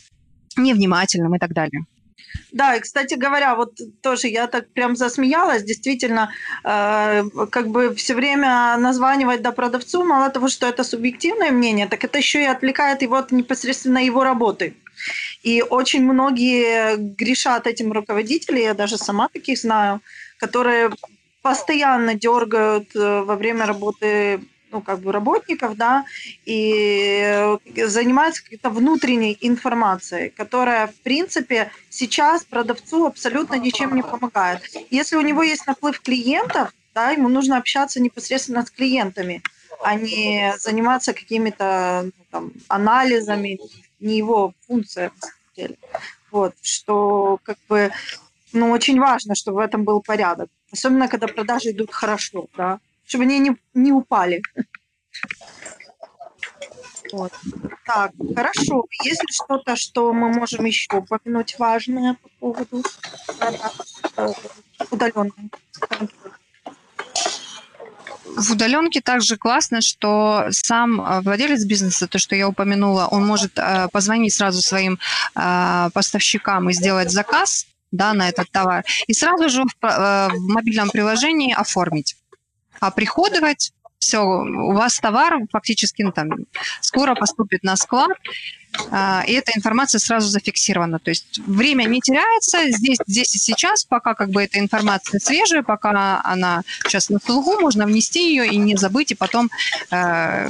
невнимательным 0.57 1.35
и 1.35 1.39
так 1.39 1.53
далее. 1.53 1.85
Да, 2.51 2.77
и, 2.77 2.81
кстати 2.81 3.14
говоря, 3.14 3.55
вот 3.55 3.79
тоже 4.03 4.29
я 4.29 4.47
так 4.47 4.73
прям 4.73 4.97
засмеялась, 4.97 5.64
действительно, 5.64 6.31
э, 6.64 7.25
как 7.51 7.68
бы 7.68 7.95
все 7.95 8.14
время 8.14 8.77
названивать 8.79 9.43
до 9.43 9.53
продавцу, 9.53 10.05
мало 10.05 10.31
того, 10.31 10.49
что 10.49 10.66
это 10.66 10.85
субъективное 10.85 11.51
мнение, 11.51 11.87
так 11.87 12.05
это 12.05 12.18
еще 12.18 12.43
и 12.43 12.47
отвлекает 12.47 13.03
его 13.03 13.16
от 13.16 13.33
непосредственно 13.33 13.99
его 13.99 14.25
работы. 14.25 14.75
И 15.43 15.62
очень 15.62 16.05
многие 16.05 16.97
грешат 16.97 17.66
этим 17.66 17.93
руководители, 17.93 18.61
я 18.61 18.74
даже 18.74 18.97
сама 18.97 19.28
таких 19.28 19.59
знаю, 19.59 20.01
которые 20.38 20.90
постоянно 21.43 22.14
дергают 22.14 22.95
э, 22.95 23.22
во 23.22 23.36
время 23.36 23.66
работы 23.66 24.40
ну, 24.72 24.80
как 24.80 25.01
бы 25.01 25.12
работников, 25.12 25.76
да, 25.76 26.05
и 26.47 27.57
занимаются 27.86 28.43
какой-то 28.43 28.70
внутренней 28.70 29.36
информацией, 29.43 30.30
которая, 30.30 30.86
в 30.86 30.95
принципе, 31.03 31.70
сейчас 31.90 32.45
продавцу 32.45 33.07
абсолютно 33.07 33.57
ничем 33.57 33.95
не 33.95 34.03
помогает. 34.03 34.62
Если 34.90 35.16
у 35.16 35.20
него 35.20 35.43
есть 35.43 35.66
наплыв 35.66 36.01
клиентов, 36.01 36.72
да, 36.95 37.11
ему 37.11 37.28
нужно 37.28 37.59
общаться 37.59 38.01
непосредственно 38.01 38.64
с 38.64 38.70
клиентами, 38.70 39.43
а 39.82 39.95
не 39.95 40.55
заниматься 40.59 41.12
какими-то 41.12 42.05
ну, 42.05 42.24
там, 42.30 42.53
анализами, 42.68 43.59
не 44.03 44.19
его 44.19 44.55
функция, 44.67 45.11
на 45.11 45.21
самом 45.21 45.55
деле. 45.57 45.79
Вот, 46.31 46.55
что 46.63 47.39
как 47.43 47.59
бы, 47.69 47.93
ну, 48.53 48.71
очень 48.71 48.99
важно, 48.99 49.35
чтобы 49.35 49.57
в 49.59 49.61
этом 49.61 49.85
был 49.85 50.03
порядок. 50.03 50.51
Особенно, 50.73 51.09
когда 51.09 51.27
продажи 51.29 51.71
идут 51.71 51.93
хорошо, 51.93 52.47
да, 52.57 52.81
чтобы 53.05 53.25
они 53.25 53.39
не, 53.39 53.57
не 53.75 53.93
упали. 53.93 54.43
Вот. 57.13 57.33
Так, 57.85 58.13
хорошо. 58.35 58.87
Есть 59.05 59.23
ли 59.23 59.29
что-то, 59.31 59.77
что 59.77 60.13
мы 60.15 60.31
можем 60.31 60.65
еще 60.65 60.97
упомянуть 60.97 61.59
важное 61.59 62.15
по 62.15 62.29
поводу 62.41 62.83
э, 64.17 64.29
удаленной? 64.91 65.51
В 68.25 68.53
удаленке 68.53 69.01
также 69.01 69.37
классно, 69.37 69.81
что 69.81 70.47
сам 70.51 71.01
э, 71.01 71.20
владелец 71.20 71.64
бизнеса, 71.64 72.07
то, 72.07 72.18
что 72.18 72.35
я 72.35 72.49
упомянула, 72.49 73.07
он 73.07 73.27
может 73.27 73.59
э, 73.59 73.89
позвонить 73.93 74.35
сразу 74.35 74.62
своим 74.62 74.99
э, 75.35 75.91
поставщикам 75.93 76.70
и 76.70 76.73
сделать 76.73 77.11
заказ 77.11 77.66
да, 77.91 78.14
на 78.14 78.29
этот 78.29 78.51
товар, 78.51 78.85
и 79.07 79.12
сразу 79.12 79.51
же 79.51 79.64
в, 79.64 79.83
в 79.83 80.49
мобильном 80.49 80.89
приложении 80.89 81.53
оформить, 81.53 82.16
оприходовать 82.81 83.73
все, 84.03 84.21
у 84.21 84.73
вас 84.73 84.99
товар 84.99 85.39
фактически 85.51 86.03
ну, 86.03 86.13
там, 86.13 86.29
скоро 86.81 87.15
поступит 87.15 87.63
на 87.63 87.77
склад, 87.77 88.11
а, 88.91 89.23
и 89.27 89.33
эта 89.33 89.53
информация 89.55 89.99
сразу 90.01 90.29
зафиксирована. 90.29 90.99
То 90.99 91.11
есть 91.11 91.39
время 91.47 91.85
не 91.85 92.01
теряется 92.01 92.71
здесь, 92.71 92.99
здесь 93.07 93.37
и 93.37 93.39
сейчас, 93.39 93.85
пока 93.85 94.15
как 94.15 94.31
бы 94.31 94.43
эта 94.43 94.59
информация 94.59 95.21
свежая, 95.21 95.63
пока 95.63 96.21
она 96.25 96.63
сейчас 96.85 97.11
на 97.11 97.21
слугу, 97.21 97.61
можно 97.61 97.87
внести 97.87 98.29
ее 98.29 98.49
и 98.49 98.57
не 98.57 98.77
забыть, 98.77 99.13
и 99.13 99.15
потом 99.15 99.51
э, 99.91 100.49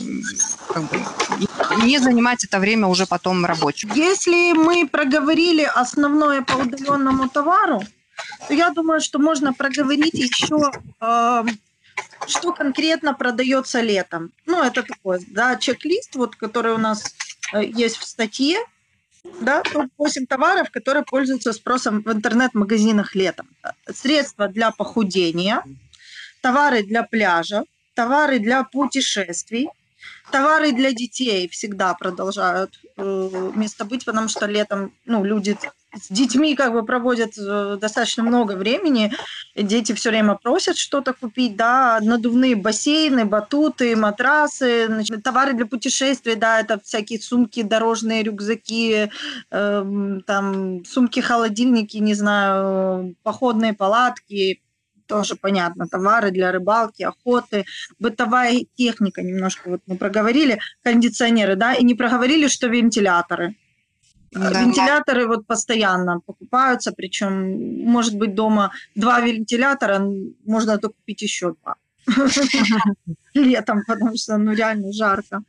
как 0.69 0.83
бы, 0.85 1.05
не 1.85 1.99
занимать 1.99 2.45
это 2.45 2.59
время 2.59 2.87
уже 2.87 3.07
потом 3.07 3.45
рабочим. 3.45 3.91
Если 3.95 4.53
мы 4.53 4.89
проговорили 4.89 5.65
основное 5.75 6.43
по 6.43 6.55
удаленному 6.55 7.29
товару, 7.29 7.83
то 8.49 8.55
я 8.55 8.71
думаю, 8.71 9.01
что 9.01 9.19
можно 9.19 9.53
проговорить 9.53 10.15
еще 10.15 10.71
э, 11.01 11.45
что 12.27 12.53
конкретно 12.53 13.15
продается 13.15 13.81
летом. 13.81 14.33
Ну, 14.47 14.63
это 14.63 14.83
такой, 14.83 15.25
да, 15.29 15.57
чек-лист, 15.57 16.15
вот, 16.17 16.37
который 16.37 16.73
у 16.73 16.79
нас 16.79 17.15
э, 17.53 17.65
есть 17.65 17.97
в 17.97 18.05
статье, 18.05 18.59
да, 19.41 19.63
топ-8 19.63 20.27
товаров, 20.27 20.71
которые 20.71 21.05
пользуются 21.05 21.53
спросом 21.53 22.03
в 22.03 22.13
интернет-магазинах 22.13 23.15
летом. 23.15 23.49
Средства 23.93 24.49
для 24.49 24.71
похудения, 24.71 25.63
товары 26.41 26.83
для 26.83 27.03
пляжа, 27.05 27.65
товары 27.95 28.39
для 28.41 28.65
путешествий, 28.65 29.69
товары 30.33 30.73
для 30.73 30.93
детей 30.93 31.49
всегда 31.49 31.95
продолжают 31.95 32.81
э, 32.97 33.51
место 33.55 33.85
быть, 33.85 34.05
потому 34.05 34.29
что 34.29 34.47
летом 34.47 34.93
ну, 35.07 35.23
люди 35.25 35.57
с 35.95 36.09
детьми 36.09 36.57
как 36.57 36.73
бы 36.73 36.85
проводят 36.85 37.33
э, 37.39 37.77
достаточно 37.81 38.23
много 38.23 38.53
времени. 38.53 39.13
Дети 39.55 39.93
все 39.93 40.11
время 40.11 40.35
просят 40.35 40.79
что-то 40.79 41.13
купить, 41.13 41.57
да, 41.57 41.99
надувные 42.01 42.57
бассейны, 42.57 43.25
батуты, 43.27 43.95
матрасы, 43.95 44.87
значит, 44.87 45.23
товары 45.23 45.53
для 45.53 45.67
путешествий, 45.67 46.35
да, 46.35 46.61
это 46.61 46.81
всякие 46.83 47.21
сумки, 47.21 47.63
дорожные 47.63 48.23
рюкзаки, 48.23 49.11
э, 49.51 50.21
там 50.27 50.85
сумки, 50.85 51.21
холодильники, 51.21 51.99
не 51.99 52.15
знаю, 52.15 53.15
походные 53.23 53.75
палатки, 53.75 54.61
тоже 55.13 55.35
понятно, 55.37 55.87
товары 55.87 56.31
для 56.31 56.53
рыбалки, 56.53 57.03
охоты, 57.03 57.65
бытовая 57.99 58.65
техника, 58.77 59.23
немножко 59.23 59.71
вот 59.71 59.81
мы 59.87 59.97
проговорили, 59.97 60.59
кондиционеры, 60.85 61.57
да, 61.57 61.75
и 61.75 61.85
не 61.85 61.95
проговорили, 61.95 62.49
что 62.49 62.69
вентиляторы. 62.69 63.55
Да. 64.33 64.63
Вентиляторы 64.63 65.27
вот 65.27 65.47
постоянно 65.47 66.21
покупаются, 66.27 66.93
причем 66.93 67.85
может 67.85 68.17
быть 68.17 68.35
дома 68.35 68.71
два 68.95 69.21
вентилятора, 69.21 70.01
можно 70.47 70.79
то 70.79 70.89
купить 70.89 71.23
еще 71.23 71.55
два 71.63 71.75
летом, 73.35 73.83
потому 73.87 74.17
что 74.17 74.39
ну 74.39 74.55
реально 74.55 74.93
жарко. 74.93 75.43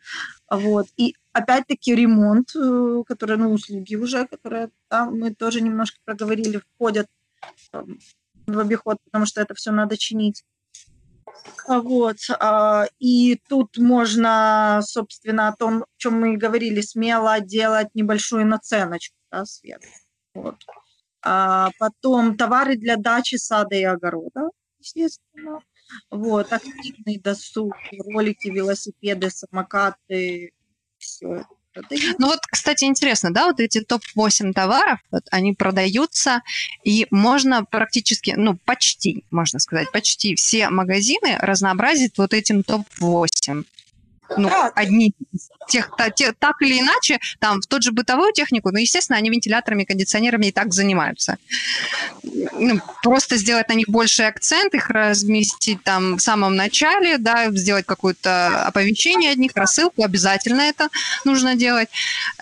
Вот. 0.52 0.88
И 0.98 1.16
опять-таки 1.32 1.96
ремонт, 1.96 2.56
э, 2.56 3.04
который, 3.08 3.38
ну, 3.38 3.54
услуги 3.54 3.96
уже, 3.96 4.28
которые 4.28 4.70
да, 4.90 5.06
мы 5.06 5.34
тоже 5.34 5.62
немножко 5.62 5.98
проговорили, 6.06 6.62
входят 6.76 7.08
в 8.48 8.60
обиход, 8.60 8.98
потому 9.06 9.26
что 9.26 9.42
это 9.42 9.54
все 9.56 9.72
надо 9.72 9.98
чинить. 9.98 10.44
Вот. 11.68 12.18
А, 12.40 12.86
и 13.00 13.40
тут 13.48 13.78
можно, 13.78 14.82
собственно, 14.84 15.48
о 15.48 15.56
том, 15.56 15.84
о 15.84 15.86
чем 15.98 16.20
мы 16.20 16.38
говорили, 16.38 16.82
смело 16.82 17.40
делать 17.40 17.90
небольшую 17.94 18.46
наценочку, 18.46 19.16
да, 19.32 19.46
свет. 19.46 19.82
Вот. 20.34 20.56
А 21.22 21.70
потом 21.80 22.38
товары 22.38 22.76
для 22.76 22.98
дачи, 22.98 23.36
сада 23.36 23.76
и 23.76 23.84
огорода, 23.84 24.50
естественно. 24.80 25.60
Вот, 26.10 26.52
активный 26.52 27.20
досуг, 27.20 27.74
ролики, 28.06 28.48
велосипеды, 28.48 29.30
самокаты, 29.30 30.52
все 30.98 31.46
ну 32.18 32.28
вот, 32.28 32.40
кстати, 32.50 32.86
интересно, 32.86 33.34
да, 33.34 33.48
вот 33.48 33.60
эти 33.60 33.82
топ-8 33.82 34.54
товаров, 34.54 35.00
вот, 35.12 35.24
они 35.32 35.54
продаются, 35.54 36.42
и 36.84 37.08
можно 37.12 37.66
практически, 37.66 38.34
ну, 38.38 38.58
почти, 38.66 39.26
можно 39.32 39.60
сказать, 39.60 39.92
почти 39.92 40.36
все 40.36 40.70
магазины 40.70 41.38
разнообразить 41.40 42.18
вот 42.18 42.34
этим 42.34 42.64
топ-8. 42.64 43.66
Ну, 44.38 44.50
да. 44.50 44.72
одни 44.76 45.14
тех, 45.68 45.90
та, 45.98 46.10
те, 46.10 46.34
так 46.34 46.62
или 46.62 46.80
иначе, 46.80 47.20
там, 47.40 47.62
в 47.62 47.66
тот 47.66 47.84
же 47.84 47.92
бытовую 47.92 48.34
технику, 48.34 48.70
ну, 48.72 48.80
естественно, 48.80 49.18
они 49.18 49.30
вентиляторами, 49.30 49.86
кондиционерами 49.86 50.48
и 50.48 50.52
так 50.52 50.74
занимаются. 50.74 51.38
Ну, 52.24 52.80
просто 53.02 53.38
сделать 53.38 53.70
на 53.70 53.74
них 53.74 53.90
больше 53.90 54.24
акцент, 54.24 54.74
их 54.74 54.90
разместить 54.90 55.82
там 55.84 56.18
в 56.18 56.22
самом 56.22 56.56
начале, 56.56 57.18
да, 57.18 57.50
сделать 57.52 57.86
какое-то 57.86 58.66
оповещение 58.66 59.32
от 59.32 59.38
них, 59.38 59.52
рассылку, 59.56 60.04
обязательно 60.04 60.62
это 60.62 60.90
нужно 61.26 61.56
делать. 61.56 61.90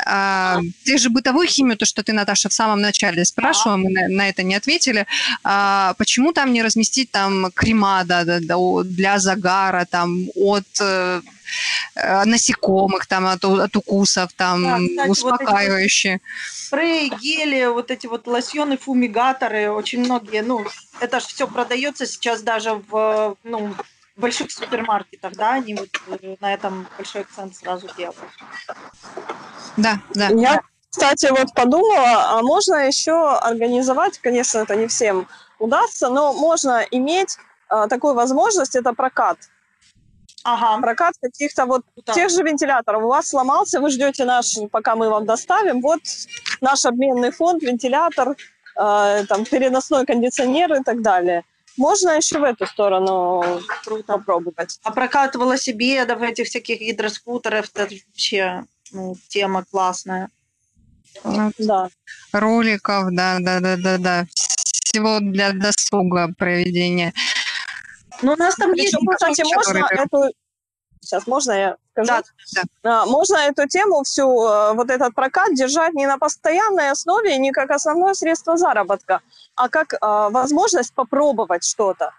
А, 0.05 0.59
те 0.83 0.97
же 0.97 1.09
бытовую 1.09 1.47
химию, 1.47 1.77
то, 1.77 1.85
что 1.85 2.03
ты, 2.03 2.13
Наташа, 2.13 2.49
в 2.49 2.53
самом 2.53 2.81
начале 2.81 3.23
спрашивала, 3.23 3.77
мы 3.77 3.91
на, 3.91 4.07
на 4.07 4.29
это 4.29 4.43
не 4.43 4.55
ответили, 4.55 5.05
а, 5.43 5.93
почему 5.97 6.33
там 6.33 6.53
не 6.53 6.63
разместить 6.63 7.11
там 7.11 7.51
крема 7.53 8.03
да, 8.03 8.23
да, 8.23 8.39
да, 8.41 8.55
для 8.83 9.19
загара, 9.19 9.85
там, 9.89 10.27
от 10.35 10.65
Э, 10.81 11.21
насекомых, 11.95 13.07
там, 13.07 13.27
от, 13.27 13.43
от 13.43 13.75
укусов, 13.75 14.33
там, 14.33 14.63
да, 14.63 14.77
кстати, 14.79 15.09
успокаивающие. 15.09 16.13
Вот 16.13 16.21
спреи, 16.71 17.11
гели, 17.21 17.65
вот 17.65 17.91
эти 17.91 18.07
вот 18.07 18.27
лосьоны, 18.27 18.77
фумигаторы, 18.77 19.71
очень 19.71 19.99
многие, 19.99 20.41
ну, 20.41 20.65
это 21.01 21.19
же 21.19 21.27
все 21.27 21.45
продается 21.45 22.05
сейчас 22.05 22.41
даже 22.41 22.81
в, 22.89 23.35
ну, 23.43 23.75
в 24.15 24.21
больших 24.21 24.51
супермаркетах, 24.51 25.33
да, 25.33 25.53
они 25.55 25.75
вот 25.75 25.89
э, 26.21 26.35
на 26.39 26.53
этом 26.53 26.87
большой 26.97 27.21
акцент 27.21 27.55
сразу 27.57 27.89
делают. 27.97 28.17
Да, 29.75 29.99
да. 30.13 30.29
Я, 30.29 30.61
кстати, 30.89 31.27
вот 31.29 31.53
подумала, 31.53 32.37
а 32.37 32.41
можно 32.41 32.87
еще 32.87 33.35
организовать, 33.35 34.19
конечно, 34.19 34.59
это 34.59 34.75
не 34.77 34.87
всем 34.87 35.27
удастся, 35.59 36.09
но 36.09 36.31
можно 36.31 36.85
иметь 36.91 37.37
а, 37.67 37.87
такую 37.87 38.13
возможность, 38.13 38.75
это 38.77 38.93
прокат 38.93 39.37
Ага. 40.43 40.81
Прокат 40.81 41.13
каких-то 41.21 41.65
вот 41.65 41.83
да. 42.05 42.13
тех 42.13 42.29
же 42.29 42.43
вентиляторов. 42.43 43.03
У 43.03 43.07
вас 43.07 43.29
сломался, 43.29 43.79
вы 43.79 43.89
ждете 43.89 44.25
наш, 44.25 44.57
пока 44.71 44.95
мы 44.95 45.09
вам 45.09 45.25
доставим. 45.25 45.81
Вот 45.81 46.01
наш 46.61 46.85
обменный 46.85 47.31
фонд, 47.31 47.63
вентилятор, 47.63 48.29
э, 48.29 49.25
там 49.27 49.45
переносной 49.45 50.05
кондиционер 50.05 50.73
и 50.73 50.83
так 50.83 51.01
далее. 51.01 51.43
Можно 51.77 52.11
еще 52.11 52.39
в 52.39 52.43
эту 52.43 52.65
сторону 52.65 53.61
Круто. 53.83 54.03
попробовать. 54.03 54.79
А 54.83 54.91
прокат 54.91 55.35
велосипедов, 55.35 56.21
этих 56.21 56.47
всяких 56.47 56.79
гидроскутеров, 56.79 57.69
это 57.73 57.87
вообще 57.93 58.65
ну, 58.91 59.15
тема 59.29 59.63
классная. 59.69 60.29
Да. 61.57 61.89
Роликов, 62.31 63.05
да, 63.11 63.37
да, 63.39 63.59
да, 63.59 63.77
да, 63.77 63.97
да. 63.97 64.25
Всего 64.33 65.19
для 65.19 65.53
досуга 65.53 66.33
проведения. 66.37 67.13
Ну, 68.21 68.33
у 68.33 68.35
нас 68.35 68.55
там 68.55 68.73
есть, 68.73 68.95
кстати, 68.95 69.43
можно 69.53 69.87
эту... 69.89 70.33
Сейчас, 71.03 71.25
можно 71.25 71.51
я 71.51 71.77
скажу? 71.93 72.23
Да, 72.53 72.61
да. 72.83 73.05
Можно 73.07 73.37
эту 73.37 73.67
тему 73.67 74.03
всю, 74.03 74.47
э, 74.47 74.73
вот 74.73 74.91
этот 74.91 75.15
прокат 75.15 75.51
держать 75.55 75.93
не 75.93 76.05
на 76.05 76.19
постоянной 76.19 76.91
основе, 76.91 77.37
не 77.39 77.51
как 77.51 77.71
основное 77.71 78.13
средство 78.13 78.55
заработка, 78.55 79.21
а 79.55 79.67
как 79.67 79.93
э, 79.93 79.97
возможность 80.01 80.93
попробовать 80.93 81.63
что-то. 81.63 82.13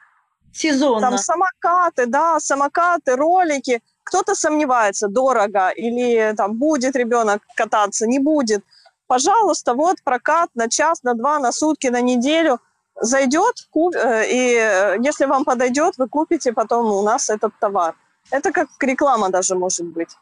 Сезонно. 0.52 1.00
Там 1.00 1.18
самокаты, 1.18 2.06
да, 2.06 2.40
самокаты, 2.40 3.14
ролики. 3.14 3.80
Кто-то 4.02 4.34
сомневается, 4.34 5.06
дорого, 5.06 5.68
или 5.68 6.34
там 6.36 6.58
будет 6.58 6.96
ребенок 6.96 7.40
кататься, 7.54 8.08
не 8.08 8.18
будет. 8.18 8.64
Пожалуйста, 9.06 9.74
вот 9.74 10.02
прокат 10.02 10.50
на 10.54 10.68
час, 10.68 11.04
на 11.04 11.14
два, 11.14 11.38
на 11.38 11.52
сутки, 11.52 11.86
на 11.86 12.00
неделю– 12.00 12.58
зайдет, 13.00 13.66
куп, 13.70 13.94
э, 13.94 14.24
и 14.30 14.54
э, 14.54 14.96
если 15.02 15.26
вам 15.26 15.44
подойдет, 15.44 15.94
вы 15.98 16.08
купите 16.08 16.52
потом 16.52 16.86
у 16.86 17.02
нас 17.02 17.30
этот 17.30 17.52
товар. 17.60 17.94
Это 18.30 18.52
как 18.52 18.68
реклама 18.80 19.30
даже 19.30 19.54
может 19.54 19.86
быть. 19.86 20.16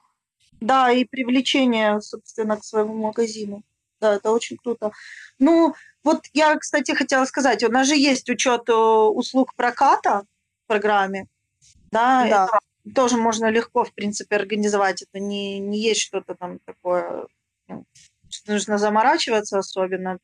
Да, 0.61 0.91
и 0.91 1.05
привлечение, 1.05 2.01
собственно, 2.01 2.57
к 2.57 2.65
своему 2.65 2.95
магазину. 2.95 3.63
Да, 4.01 4.15
это 4.15 4.31
очень 4.31 4.57
круто. 4.57 4.93
Ну, 5.39 5.75
вот 6.05 6.25
я, 6.33 6.57
кстати, 6.57 6.93
хотела 6.93 7.25
сказать, 7.25 7.63
у 7.65 7.71
нас 7.71 7.87
же 7.87 7.97
есть 7.97 8.29
учет 8.31 8.69
э, 8.69 8.73
услуг 8.73 9.55
проката 9.55 10.25
в 10.65 10.69
программе. 10.69 11.27
Да, 11.91 12.27
да. 12.29 12.45
Это 12.47 12.95
тоже 12.95 13.17
можно 13.17 13.51
легко, 13.51 13.85
в 13.85 13.93
принципе, 13.93 14.37
организовать. 14.37 15.03
Это 15.03 15.19
не, 15.19 15.59
не 15.59 15.79
есть 15.79 16.01
что-то 16.01 16.35
там 16.35 16.59
такое, 16.61 17.27
ну, 17.69 17.85
что 18.31 18.53
нужно 18.53 18.79
заморачиваться 18.79 19.59
особенно 19.59 20.19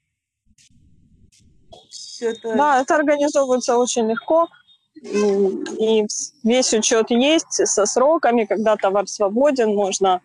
все 2.17 2.31
это... 2.31 2.57
Да, 2.57 2.81
это 2.81 2.95
организовывается 2.97 3.77
очень 3.77 4.09
легко. 4.11 4.49
И 4.95 6.07
весь 6.43 6.73
учет 6.73 7.11
есть 7.11 7.67
со 7.67 7.87
сроками, 7.87 8.45
когда 8.45 8.77
товар 8.77 9.07
свободен, 9.07 9.75
можно 9.75 10.23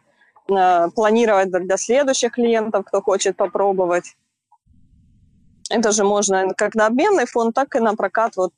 э, 0.49 0.89
планировать 0.95 1.51
для 1.51 1.77
следующих 1.77 2.33
клиентов, 2.33 2.85
кто 2.85 3.01
хочет 3.01 3.35
попробовать. 3.35 4.15
Это 5.69 5.91
же 5.91 6.03
можно 6.03 6.53
как 6.55 6.75
на 6.75 6.87
обменный 6.87 7.25
фонд, 7.25 7.53
так 7.53 7.75
и 7.75 7.79
на 7.79 7.95
прокат 7.95 8.37
вот 8.37 8.53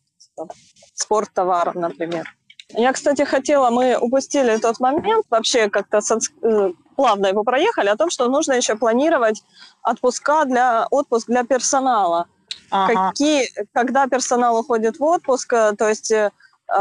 спорттоваров, 0.94 1.76
например. 1.76 2.28
Я, 2.70 2.94
кстати, 2.94 3.24
хотела, 3.24 3.70
мы 3.70 3.98
упустили 4.00 4.58
тот 4.58 4.80
момент, 4.80 5.26
вообще 5.30 5.70
как-то 5.70 6.00
э, 6.00 6.72
плавно 6.96 7.28
его 7.28 7.44
проехали, 7.44 7.90
о 7.90 7.98
том, 7.98 8.10
что 8.10 8.28
нужно 8.30 8.54
еще 8.54 8.76
планировать 8.76 9.44
отпуска 9.84 10.46
для, 10.46 10.88
отпуск 10.92 11.28
для 11.28 11.44
персонала. 11.44 12.28
Ага. 12.70 13.10
Какие, 13.10 13.50
когда 13.74 14.08
персонал 14.08 14.60
уходит 14.60 15.00
в 15.00 15.04
отпуск, 15.04 15.54
э, 15.54 15.74
то 15.78 15.90
есть 15.90 16.12
э, 16.12 16.32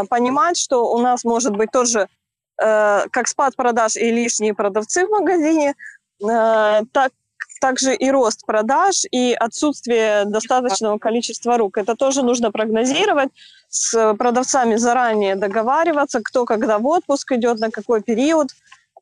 понимать, 0.08 0.56
что 0.56 0.92
у 0.92 0.98
нас 0.98 1.24
может 1.24 1.56
быть 1.56 1.70
тоже 1.70 2.08
э, 2.62 3.08
как 3.10 3.28
спад 3.28 3.56
продаж 3.56 3.96
и 3.96 4.10
лишние 4.10 4.54
продавцы 4.54 5.06
в 5.06 5.10
магазине, 5.10 5.74
так 6.20 7.12
также 7.60 7.94
и 7.94 8.10
рост 8.10 8.44
продаж, 8.44 9.04
и 9.10 9.34
отсутствие 9.38 10.24
достаточного 10.24 10.98
количества 10.98 11.56
рук. 11.56 11.78
Это 11.78 11.94
тоже 11.94 12.22
нужно 12.22 12.50
прогнозировать, 12.50 13.30
с 13.68 14.14
продавцами 14.14 14.76
заранее 14.76 15.36
договариваться, 15.36 16.20
кто 16.22 16.44
когда 16.44 16.78
в 16.78 16.86
отпуск 16.86 17.32
идет, 17.32 17.58
на 17.60 17.70
какой 17.70 18.02
период, 18.02 18.48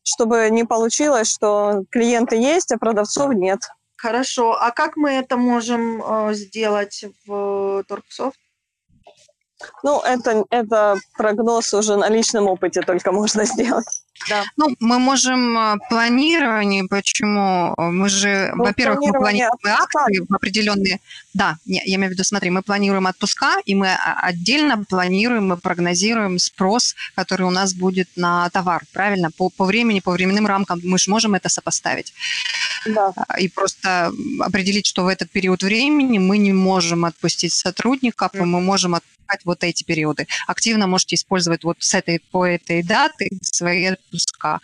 чтобы 0.02 0.48
не 0.50 0.64
получилось, 0.64 1.32
что 1.32 1.84
клиенты 1.90 2.36
есть, 2.36 2.70
а 2.72 2.78
продавцов 2.78 3.32
нет. 3.32 3.60
Хорошо. 4.00 4.56
А 4.58 4.70
как 4.70 4.96
мы 4.96 5.10
это 5.10 5.36
можем 5.36 6.02
э, 6.02 6.32
сделать 6.34 7.04
в 7.26 7.84
Торксофт? 7.86 8.38
Ну, 9.82 10.00
это, 10.00 10.44
это 10.48 10.96
прогноз 11.18 11.74
уже 11.74 11.96
на 11.96 12.08
личном 12.08 12.46
опыте 12.46 12.80
только 12.80 13.12
можно 13.12 13.44
сделать. 13.52 13.84
Да. 14.28 14.42
Ну, 14.56 14.74
мы 14.80 14.98
можем 14.98 15.58
э, 15.58 15.76
планирование, 15.90 16.84
почему? 16.88 17.74
Мы 17.76 18.08
же, 18.08 18.52
ну, 18.54 18.64
во-первых, 18.64 19.00
мы 19.00 19.12
планируем 19.12 19.58
акции 19.64 20.24
в 20.26 20.34
определенные... 20.34 21.00
Да, 21.34 21.58
я, 21.66 21.82
я 21.84 21.96
имею 21.96 22.08
в 22.08 22.12
виду, 22.14 22.24
смотри, 22.24 22.48
мы 22.48 22.62
планируем 22.62 23.06
отпуска, 23.06 23.56
и 23.66 23.74
мы 23.74 23.94
отдельно 24.22 24.82
планируем 24.88 25.52
и 25.52 25.60
прогнозируем 25.60 26.38
спрос, 26.38 26.94
который 27.14 27.42
у 27.42 27.50
нас 27.50 27.74
будет 27.74 28.08
на 28.16 28.48
товар, 28.48 28.82
правильно? 28.94 29.30
По, 29.30 29.50
по 29.50 29.66
времени, 29.66 30.00
по 30.00 30.12
временным 30.12 30.46
рамкам 30.46 30.80
мы 30.84 30.98
же 30.98 31.10
можем 31.10 31.34
это 31.34 31.50
сопоставить. 31.50 32.14
Да. 32.86 33.12
И 33.38 33.48
просто 33.48 34.12
определить, 34.40 34.86
что 34.86 35.04
в 35.04 35.08
этот 35.08 35.30
период 35.30 35.62
времени 35.62 36.18
мы 36.18 36.38
не 36.38 36.52
можем 36.52 37.04
отпустить 37.04 37.52
сотрудников, 37.52 38.32
mm. 38.32 38.44
мы 38.44 38.60
можем 38.60 38.94
отпускать 38.94 39.44
вот 39.44 39.64
эти 39.64 39.84
периоды. 39.84 40.26
Активно 40.46 40.86
можете 40.86 41.16
использовать 41.16 41.64
вот 41.64 41.76
с 41.80 41.94
этой, 41.94 42.20
по 42.30 42.46
этой 42.46 42.82
даты 42.82 43.28
свои 43.42 43.86
отпуска 43.86 44.60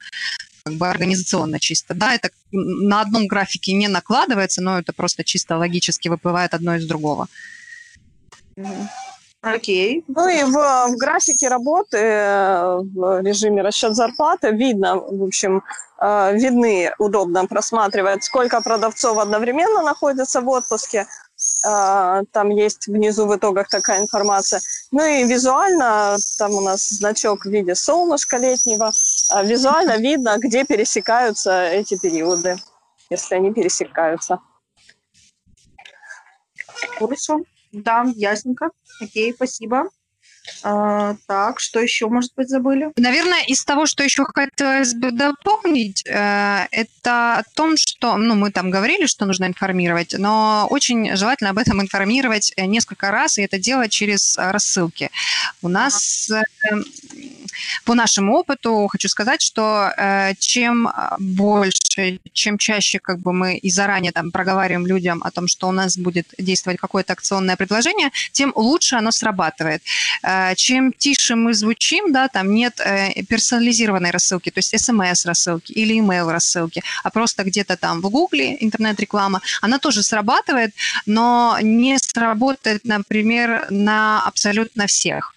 как 0.64 0.74
бы 0.74 0.88
организационно 0.88 1.60
чисто. 1.60 1.94
Да, 1.94 2.14
это 2.14 2.30
на 2.50 3.00
одном 3.00 3.28
графике 3.28 3.72
не 3.72 3.88
накладывается, 3.88 4.62
но 4.62 4.78
это 4.78 4.92
просто 4.92 5.22
чисто 5.22 5.56
логически 5.56 6.08
выплывает 6.08 6.54
одно 6.54 6.74
из 6.74 6.86
другого. 6.86 7.28
Окей. 9.54 10.04
Ну 10.08 10.28
и 10.28 10.42
в, 10.42 10.52
в 10.52 10.96
графике 10.96 11.48
работы, 11.48 11.98
э, 11.98 12.78
в 12.78 13.22
режиме 13.22 13.62
расчет 13.62 13.94
зарплаты 13.94 14.50
видно, 14.50 14.96
в 14.96 15.22
общем, 15.22 15.62
э, 16.00 16.32
видны, 16.34 16.92
удобно 16.98 17.46
просматривать, 17.46 18.24
сколько 18.24 18.60
продавцов 18.60 19.18
одновременно 19.18 19.82
находится 19.82 20.40
в 20.40 20.48
отпуске, 20.48 21.06
а, 21.64 22.22
там 22.32 22.48
есть 22.50 22.86
внизу 22.86 23.26
в 23.26 23.36
итогах 23.36 23.68
такая 23.68 24.00
информация. 24.00 24.60
Ну 24.90 25.04
и 25.04 25.24
визуально, 25.24 26.16
там 26.38 26.52
у 26.54 26.60
нас 26.60 26.88
значок 26.88 27.44
в 27.44 27.50
виде 27.50 27.74
солнышка 27.74 28.38
летнего, 28.38 28.90
а 29.30 29.42
визуально 29.44 29.98
видно, 29.98 30.36
где 30.38 30.64
пересекаются 30.64 31.66
эти 31.68 31.98
периоды, 31.98 32.56
если 33.10 33.34
они 33.34 33.52
пересекаются. 33.52 34.40
Хорошо. 36.98 37.40
Да, 37.72 38.06
ясненько. 38.14 38.70
Окей, 39.00 39.32
спасибо. 39.32 39.90
А, 40.62 41.16
так, 41.26 41.60
что 41.60 41.80
еще, 41.80 42.08
может 42.08 42.32
быть, 42.36 42.48
забыли? 42.48 42.92
Наверное, 42.96 43.42
из 43.46 43.64
того, 43.64 43.86
что 43.86 44.02
еще 44.02 44.24
хотелось 44.24 44.94
бы 44.94 45.10
дополнить, 45.10 46.04
э, 46.06 46.66
это 46.70 47.38
о 47.38 47.42
том, 47.54 47.76
что, 47.76 48.16
ну, 48.16 48.34
мы 48.34 48.50
там 48.50 48.70
говорили, 48.70 49.06
что 49.06 49.26
нужно 49.26 49.46
информировать, 49.46 50.14
но 50.18 50.66
очень 50.70 51.16
желательно 51.16 51.50
об 51.50 51.58
этом 51.58 51.80
информировать 51.80 52.52
несколько 52.56 53.10
раз, 53.10 53.38
и 53.38 53.42
это 53.42 53.58
делать 53.58 53.92
через 53.92 54.36
рассылки. 54.38 55.10
У 55.62 55.68
нас... 55.68 56.30
По 57.84 57.94
нашему 57.94 58.34
опыту 58.34 58.86
хочу 58.90 59.08
сказать, 59.08 59.40
что 59.40 59.90
э, 59.96 60.34
чем 60.38 60.88
больше, 61.18 62.20
чем 62.32 62.58
чаще 62.58 62.98
как 62.98 63.18
бы 63.18 63.32
мы 63.32 63.56
и 63.56 63.70
заранее 63.70 64.12
там 64.12 64.30
проговариваем 64.30 64.86
людям 64.86 65.22
о 65.22 65.30
том, 65.30 65.48
что 65.48 65.68
у 65.68 65.72
нас 65.72 65.96
будет 65.96 66.26
действовать 66.38 66.78
какое-то 66.78 67.14
акционное 67.14 67.56
предложение, 67.56 68.10
тем 68.32 68.52
лучше 68.54 68.96
оно 68.96 69.10
срабатывает. 69.10 69.82
Э, 70.22 70.35
чем 70.56 70.92
тише 70.92 71.34
мы 71.34 71.54
звучим, 71.54 72.12
да, 72.12 72.28
там 72.28 72.54
нет 72.54 72.80
э, 72.80 73.22
персонализированной 73.24 74.10
рассылки, 74.10 74.50
то 74.50 74.58
есть 74.58 74.78
смс-рассылки 74.78 75.72
или 75.72 75.98
email 75.98 76.30
рассылки, 76.30 76.82
а 77.02 77.10
просто 77.10 77.44
где-то 77.44 77.76
там 77.76 78.00
в 78.00 78.10
Гугле 78.10 78.56
интернет-реклама, 78.60 79.40
она 79.60 79.78
тоже 79.78 80.02
срабатывает, 80.02 80.74
но 81.06 81.58
не 81.62 81.98
сработает, 81.98 82.84
например, 82.84 83.66
на 83.70 84.22
абсолютно 84.22 84.86
всех. 84.86 85.34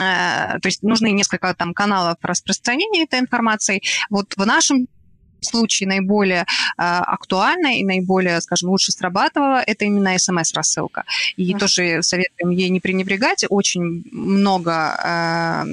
Э, 0.00 0.58
то 0.60 0.66
есть 0.68 0.82
нужны 0.82 1.10
несколько 1.10 1.54
там 1.54 1.74
каналов 1.74 2.18
распространения 2.22 3.04
этой 3.04 3.20
информации. 3.20 3.82
Вот 4.10 4.34
в 4.36 4.44
нашем 4.46 4.88
случае 5.40 5.88
наиболее 5.88 6.42
э, 6.42 6.44
актуальна 6.76 7.78
и 7.78 7.84
наиболее, 7.84 8.40
скажем, 8.40 8.70
лучше 8.70 8.92
срабатывала, 8.92 9.62
это 9.66 9.84
именно 9.84 10.18
смс-рассылка. 10.18 11.04
И 11.36 11.52
mm-hmm. 11.52 11.58
тоже 11.58 12.02
советуем 12.02 12.50
ей 12.50 12.68
не 12.68 12.80
пренебрегать. 12.80 13.44
Очень 13.48 14.04
много 14.10 14.96
э, 15.04 15.64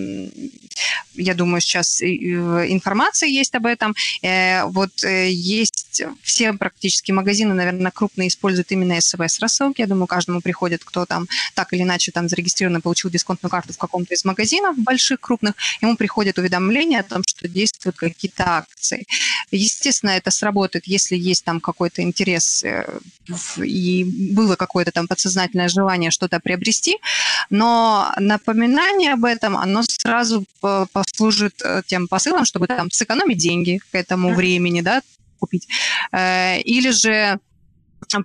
я 1.15 1.33
думаю, 1.33 1.61
сейчас 1.61 2.01
информации 2.01 3.29
есть 3.29 3.55
об 3.55 3.65
этом. 3.65 3.95
Э, 4.21 4.65
вот 4.65 5.03
э, 5.03 5.29
есть 5.99 6.21
все 6.21 6.53
практически 6.53 7.11
магазины, 7.11 7.53
наверное, 7.53 7.91
крупные 7.91 8.27
используют 8.27 8.71
именно 8.71 8.99
СВС 8.99 9.39
рассылки. 9.39 9.81
Я 9.81 9.87
думаю, 9.87 10.07
каждому 10.07 10.41
приходит, 10.41 10.83
кто 10.83 11.05
там 11.05 11.27
так 11.53 11.73
или 11.73 11.83
иначе 11.83 12.11
там 12.11 12.27
зарегистрирован 12.29 12.77
и 12.77 12.81
получил 12.81 13.09
дисконтную 13.09 13.49
карту 13.49 13.73
в 13.73 13.77
каком-то 13.77 14.13
из 14.13 14.25
магазинов 14.25 14.77
больших, 14.77 15.19
крупных, 15.19 15.55
ему 15.81 15.95
приходит 15.95 16.37
уведомление 16.37 16.99
о 16.99 17.03
том, 17.03 17.21
что 17.27 17.47
действуют 17.47 17.97
какие-то 17.97 18.43
акции. 18.57 19.05
Естественно, 19.51 20.11
это 20.11 20.31
сработает, 20.31 20.87
если 20.87 21.15
есть 21.15 21.43
там 21.43 21.59
какой-то 21.59 22.01
интерес 22.01 22.63
э, 22.63 22.99
и 23.63 24.03
было 24.33 24.55
какое-то 24.55 24.91
там 24.91 25.07
подсознательное 25.07 25.69
желание 25.69 26.11
что-то 26.11 26.39
приобрести, 26.39 26.97
но 27.49 28.11
напоминание 28.17 29.13
об 29.13 29.25
этом, 29.25 29.57
оно 29.57 29.83
сразу 29.83 30.45
послужит 30.59 31.61
э, 31.63 31.81
тем 31.85 32.07
посылом, 32.07 32.45
чтобы 32.45 32.67
там 32.67 32.91
сэкономить 32.91 33.37
деньги 33.37 33.79
к 33.91 33.95
этому 33.95 34.33
времени, 34.33 34.81
да, 34.81 35.01
купить. 35.39 35.67
Э, 36.11 36.59
или 36.61 36.91
же 36.91 37.39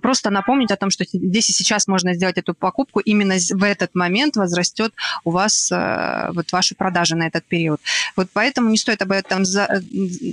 просто 0.01 0.29
напомнить 0.29 0.71
о 0.71 0.77
том, 0.77 0.89
что 0.89 1.05
здесь 1.05 1.49
и 1.49 1.53
сейчас 1.53 1.87
можно 1.87 2.13
сделать 2.13 2.37
эту 2.37 2.53
покупку, 2.53 2.99
именно 2.99 3.35
в 3.51 3.63
этот 3.63 3.95
момент 3.95 4.35
возрастет 4.35 4.93
у 5.23 5.31
вас 5.31 5.71
э, 5.71 6.29
вот 6.33 6.51
ваши 6.51 6.75
продажи 6.75 7.15
на 7.15 7.27
этот 7.27 7.45
период. 7.45 7.79
Вот 8.15 8.29
поэтому 8.33 8.69
не 8.69 8.77
стоит 8.77 9.01
об 9.01 9.11
этом 9.11 9.45
за, 9.45 9.81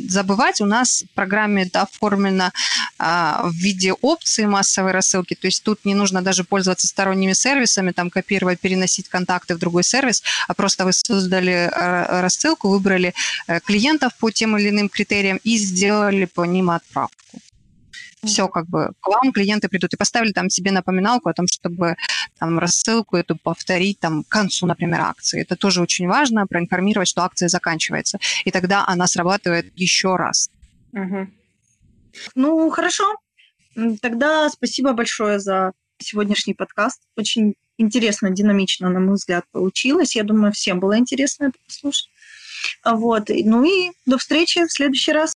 забывать. 0.09 0.61
У 0.61 0.67
нас 0.67 1.05
в 1.11 1.15
программе 1.15 1.65
это 1.65 1.83
оформлено 1.83 2.53
а, 2.99 3.43
в 3.45 3.55
виде 3.55 3.93
опции 3.93 4.45
массовой 4.45 4.93
рассылки, 4.93 5.35
то 5.35 5.47
есть 5.47 5.63
тут 5.63 5.85
не 5.85 5.95
нужно 5.95 6.23
даже 6.23 6.45
пользоваться 6.45 6.87
сторонними 6.87 7.33
сервисами, 7.33 7.93
там 7.93 8.11
копировать, 8.11 8.61
переносить 8.61 9.09
контакты 9.09 9.55
в 9.55 9.59
другой 9.59 9.85
сервис, 9.85 10.23
а 10.49 10.55
просто 10.55 10.85
вы 10.85 10.93
создали 10.93 11.53
э, 11.53 12.21
рассылку, 12.21 12.69
выбрали 12.69 13.15
э, 13.47 13.61
клиентов 13.61 14.13
по 14.19 14.31
тем 14.31 14.57
или 14.57 14.71
иным 14.71 14.89
критериям 14.89 15.39
и 15.45 15.59
сделали 15.59 16.25
по 16.25 16.45
ним 16.45 16.71
отправку 16.71 17.17
все 18.25 18.49
как 18.49 18.67
бы 18.67 18.93
к 19.01 19.07
вам 19.07 19.33
клиенты 19.33 19.69
придут 19.69 19.95
и 19.95 19.97
поставили 19.97 20.33
там 20.33 20.51
себе 20.51 20.71
напоминалку 20.71 21.29
о 21.29 21.35
том, 21.35 21.47
чтобы 21.47 21.97
там 22.39 22.59
рассылку 22.59 23.17
эту 23.17 23.37
повторить 23.37 24.01
там 24.01 24.25
к 24.25 24.29
концу, 24.29 24.67
например, 24.67 25.01
акции. 25.01 25.41
Это 25.41 25.57
тоже 25.57 25.83
очень 25.83 26.07
важно, 26.07 26.47
проинформировать, 26.47 27.09
что 27.09 27.23
акция 27.23 27.49
заканчивается. 27.49 28.19
И 28.45 28.51
тогда 28.51 28.85
она 28.87 29.07
срабатывает 29.07 29.73
еще 29.77 30.17
раз. 30.17 30.51
Угу. 30.93 31.29
Ну, 32.35 32.71
хорошо. 32.71 33.05
Тогда 34.01 34.49
спасибо 34.49 34.93
большое 34.93 35.39
за 35.39 35.73
сегодняшний 35.99 36.55
подкаст. 36.55 37.03
Очень 37.17 37.55
интересно, 37.77 38.31
динамично, 38.31 38.89
на 38.89 39.01
мой 39.01 39.15
взгляд, 39.15 39.45
получилось. 39.53 40.17
Я 40.17 40.25
думаю, 40.25 40.53
всем 40.53 40.81
было 40.81 40.99
интересно 40.99 41.47
это 41.47 41.59
послушать. 41.67 42.11
Вот. 42.85 43.29
Ну 43.29 43.65
и 43.65 43.93
до 44.07 44.19
встречи 44.19 44.65
в 44.67 44.73
следующий 44.73 45.13
раз. 45.13 45.35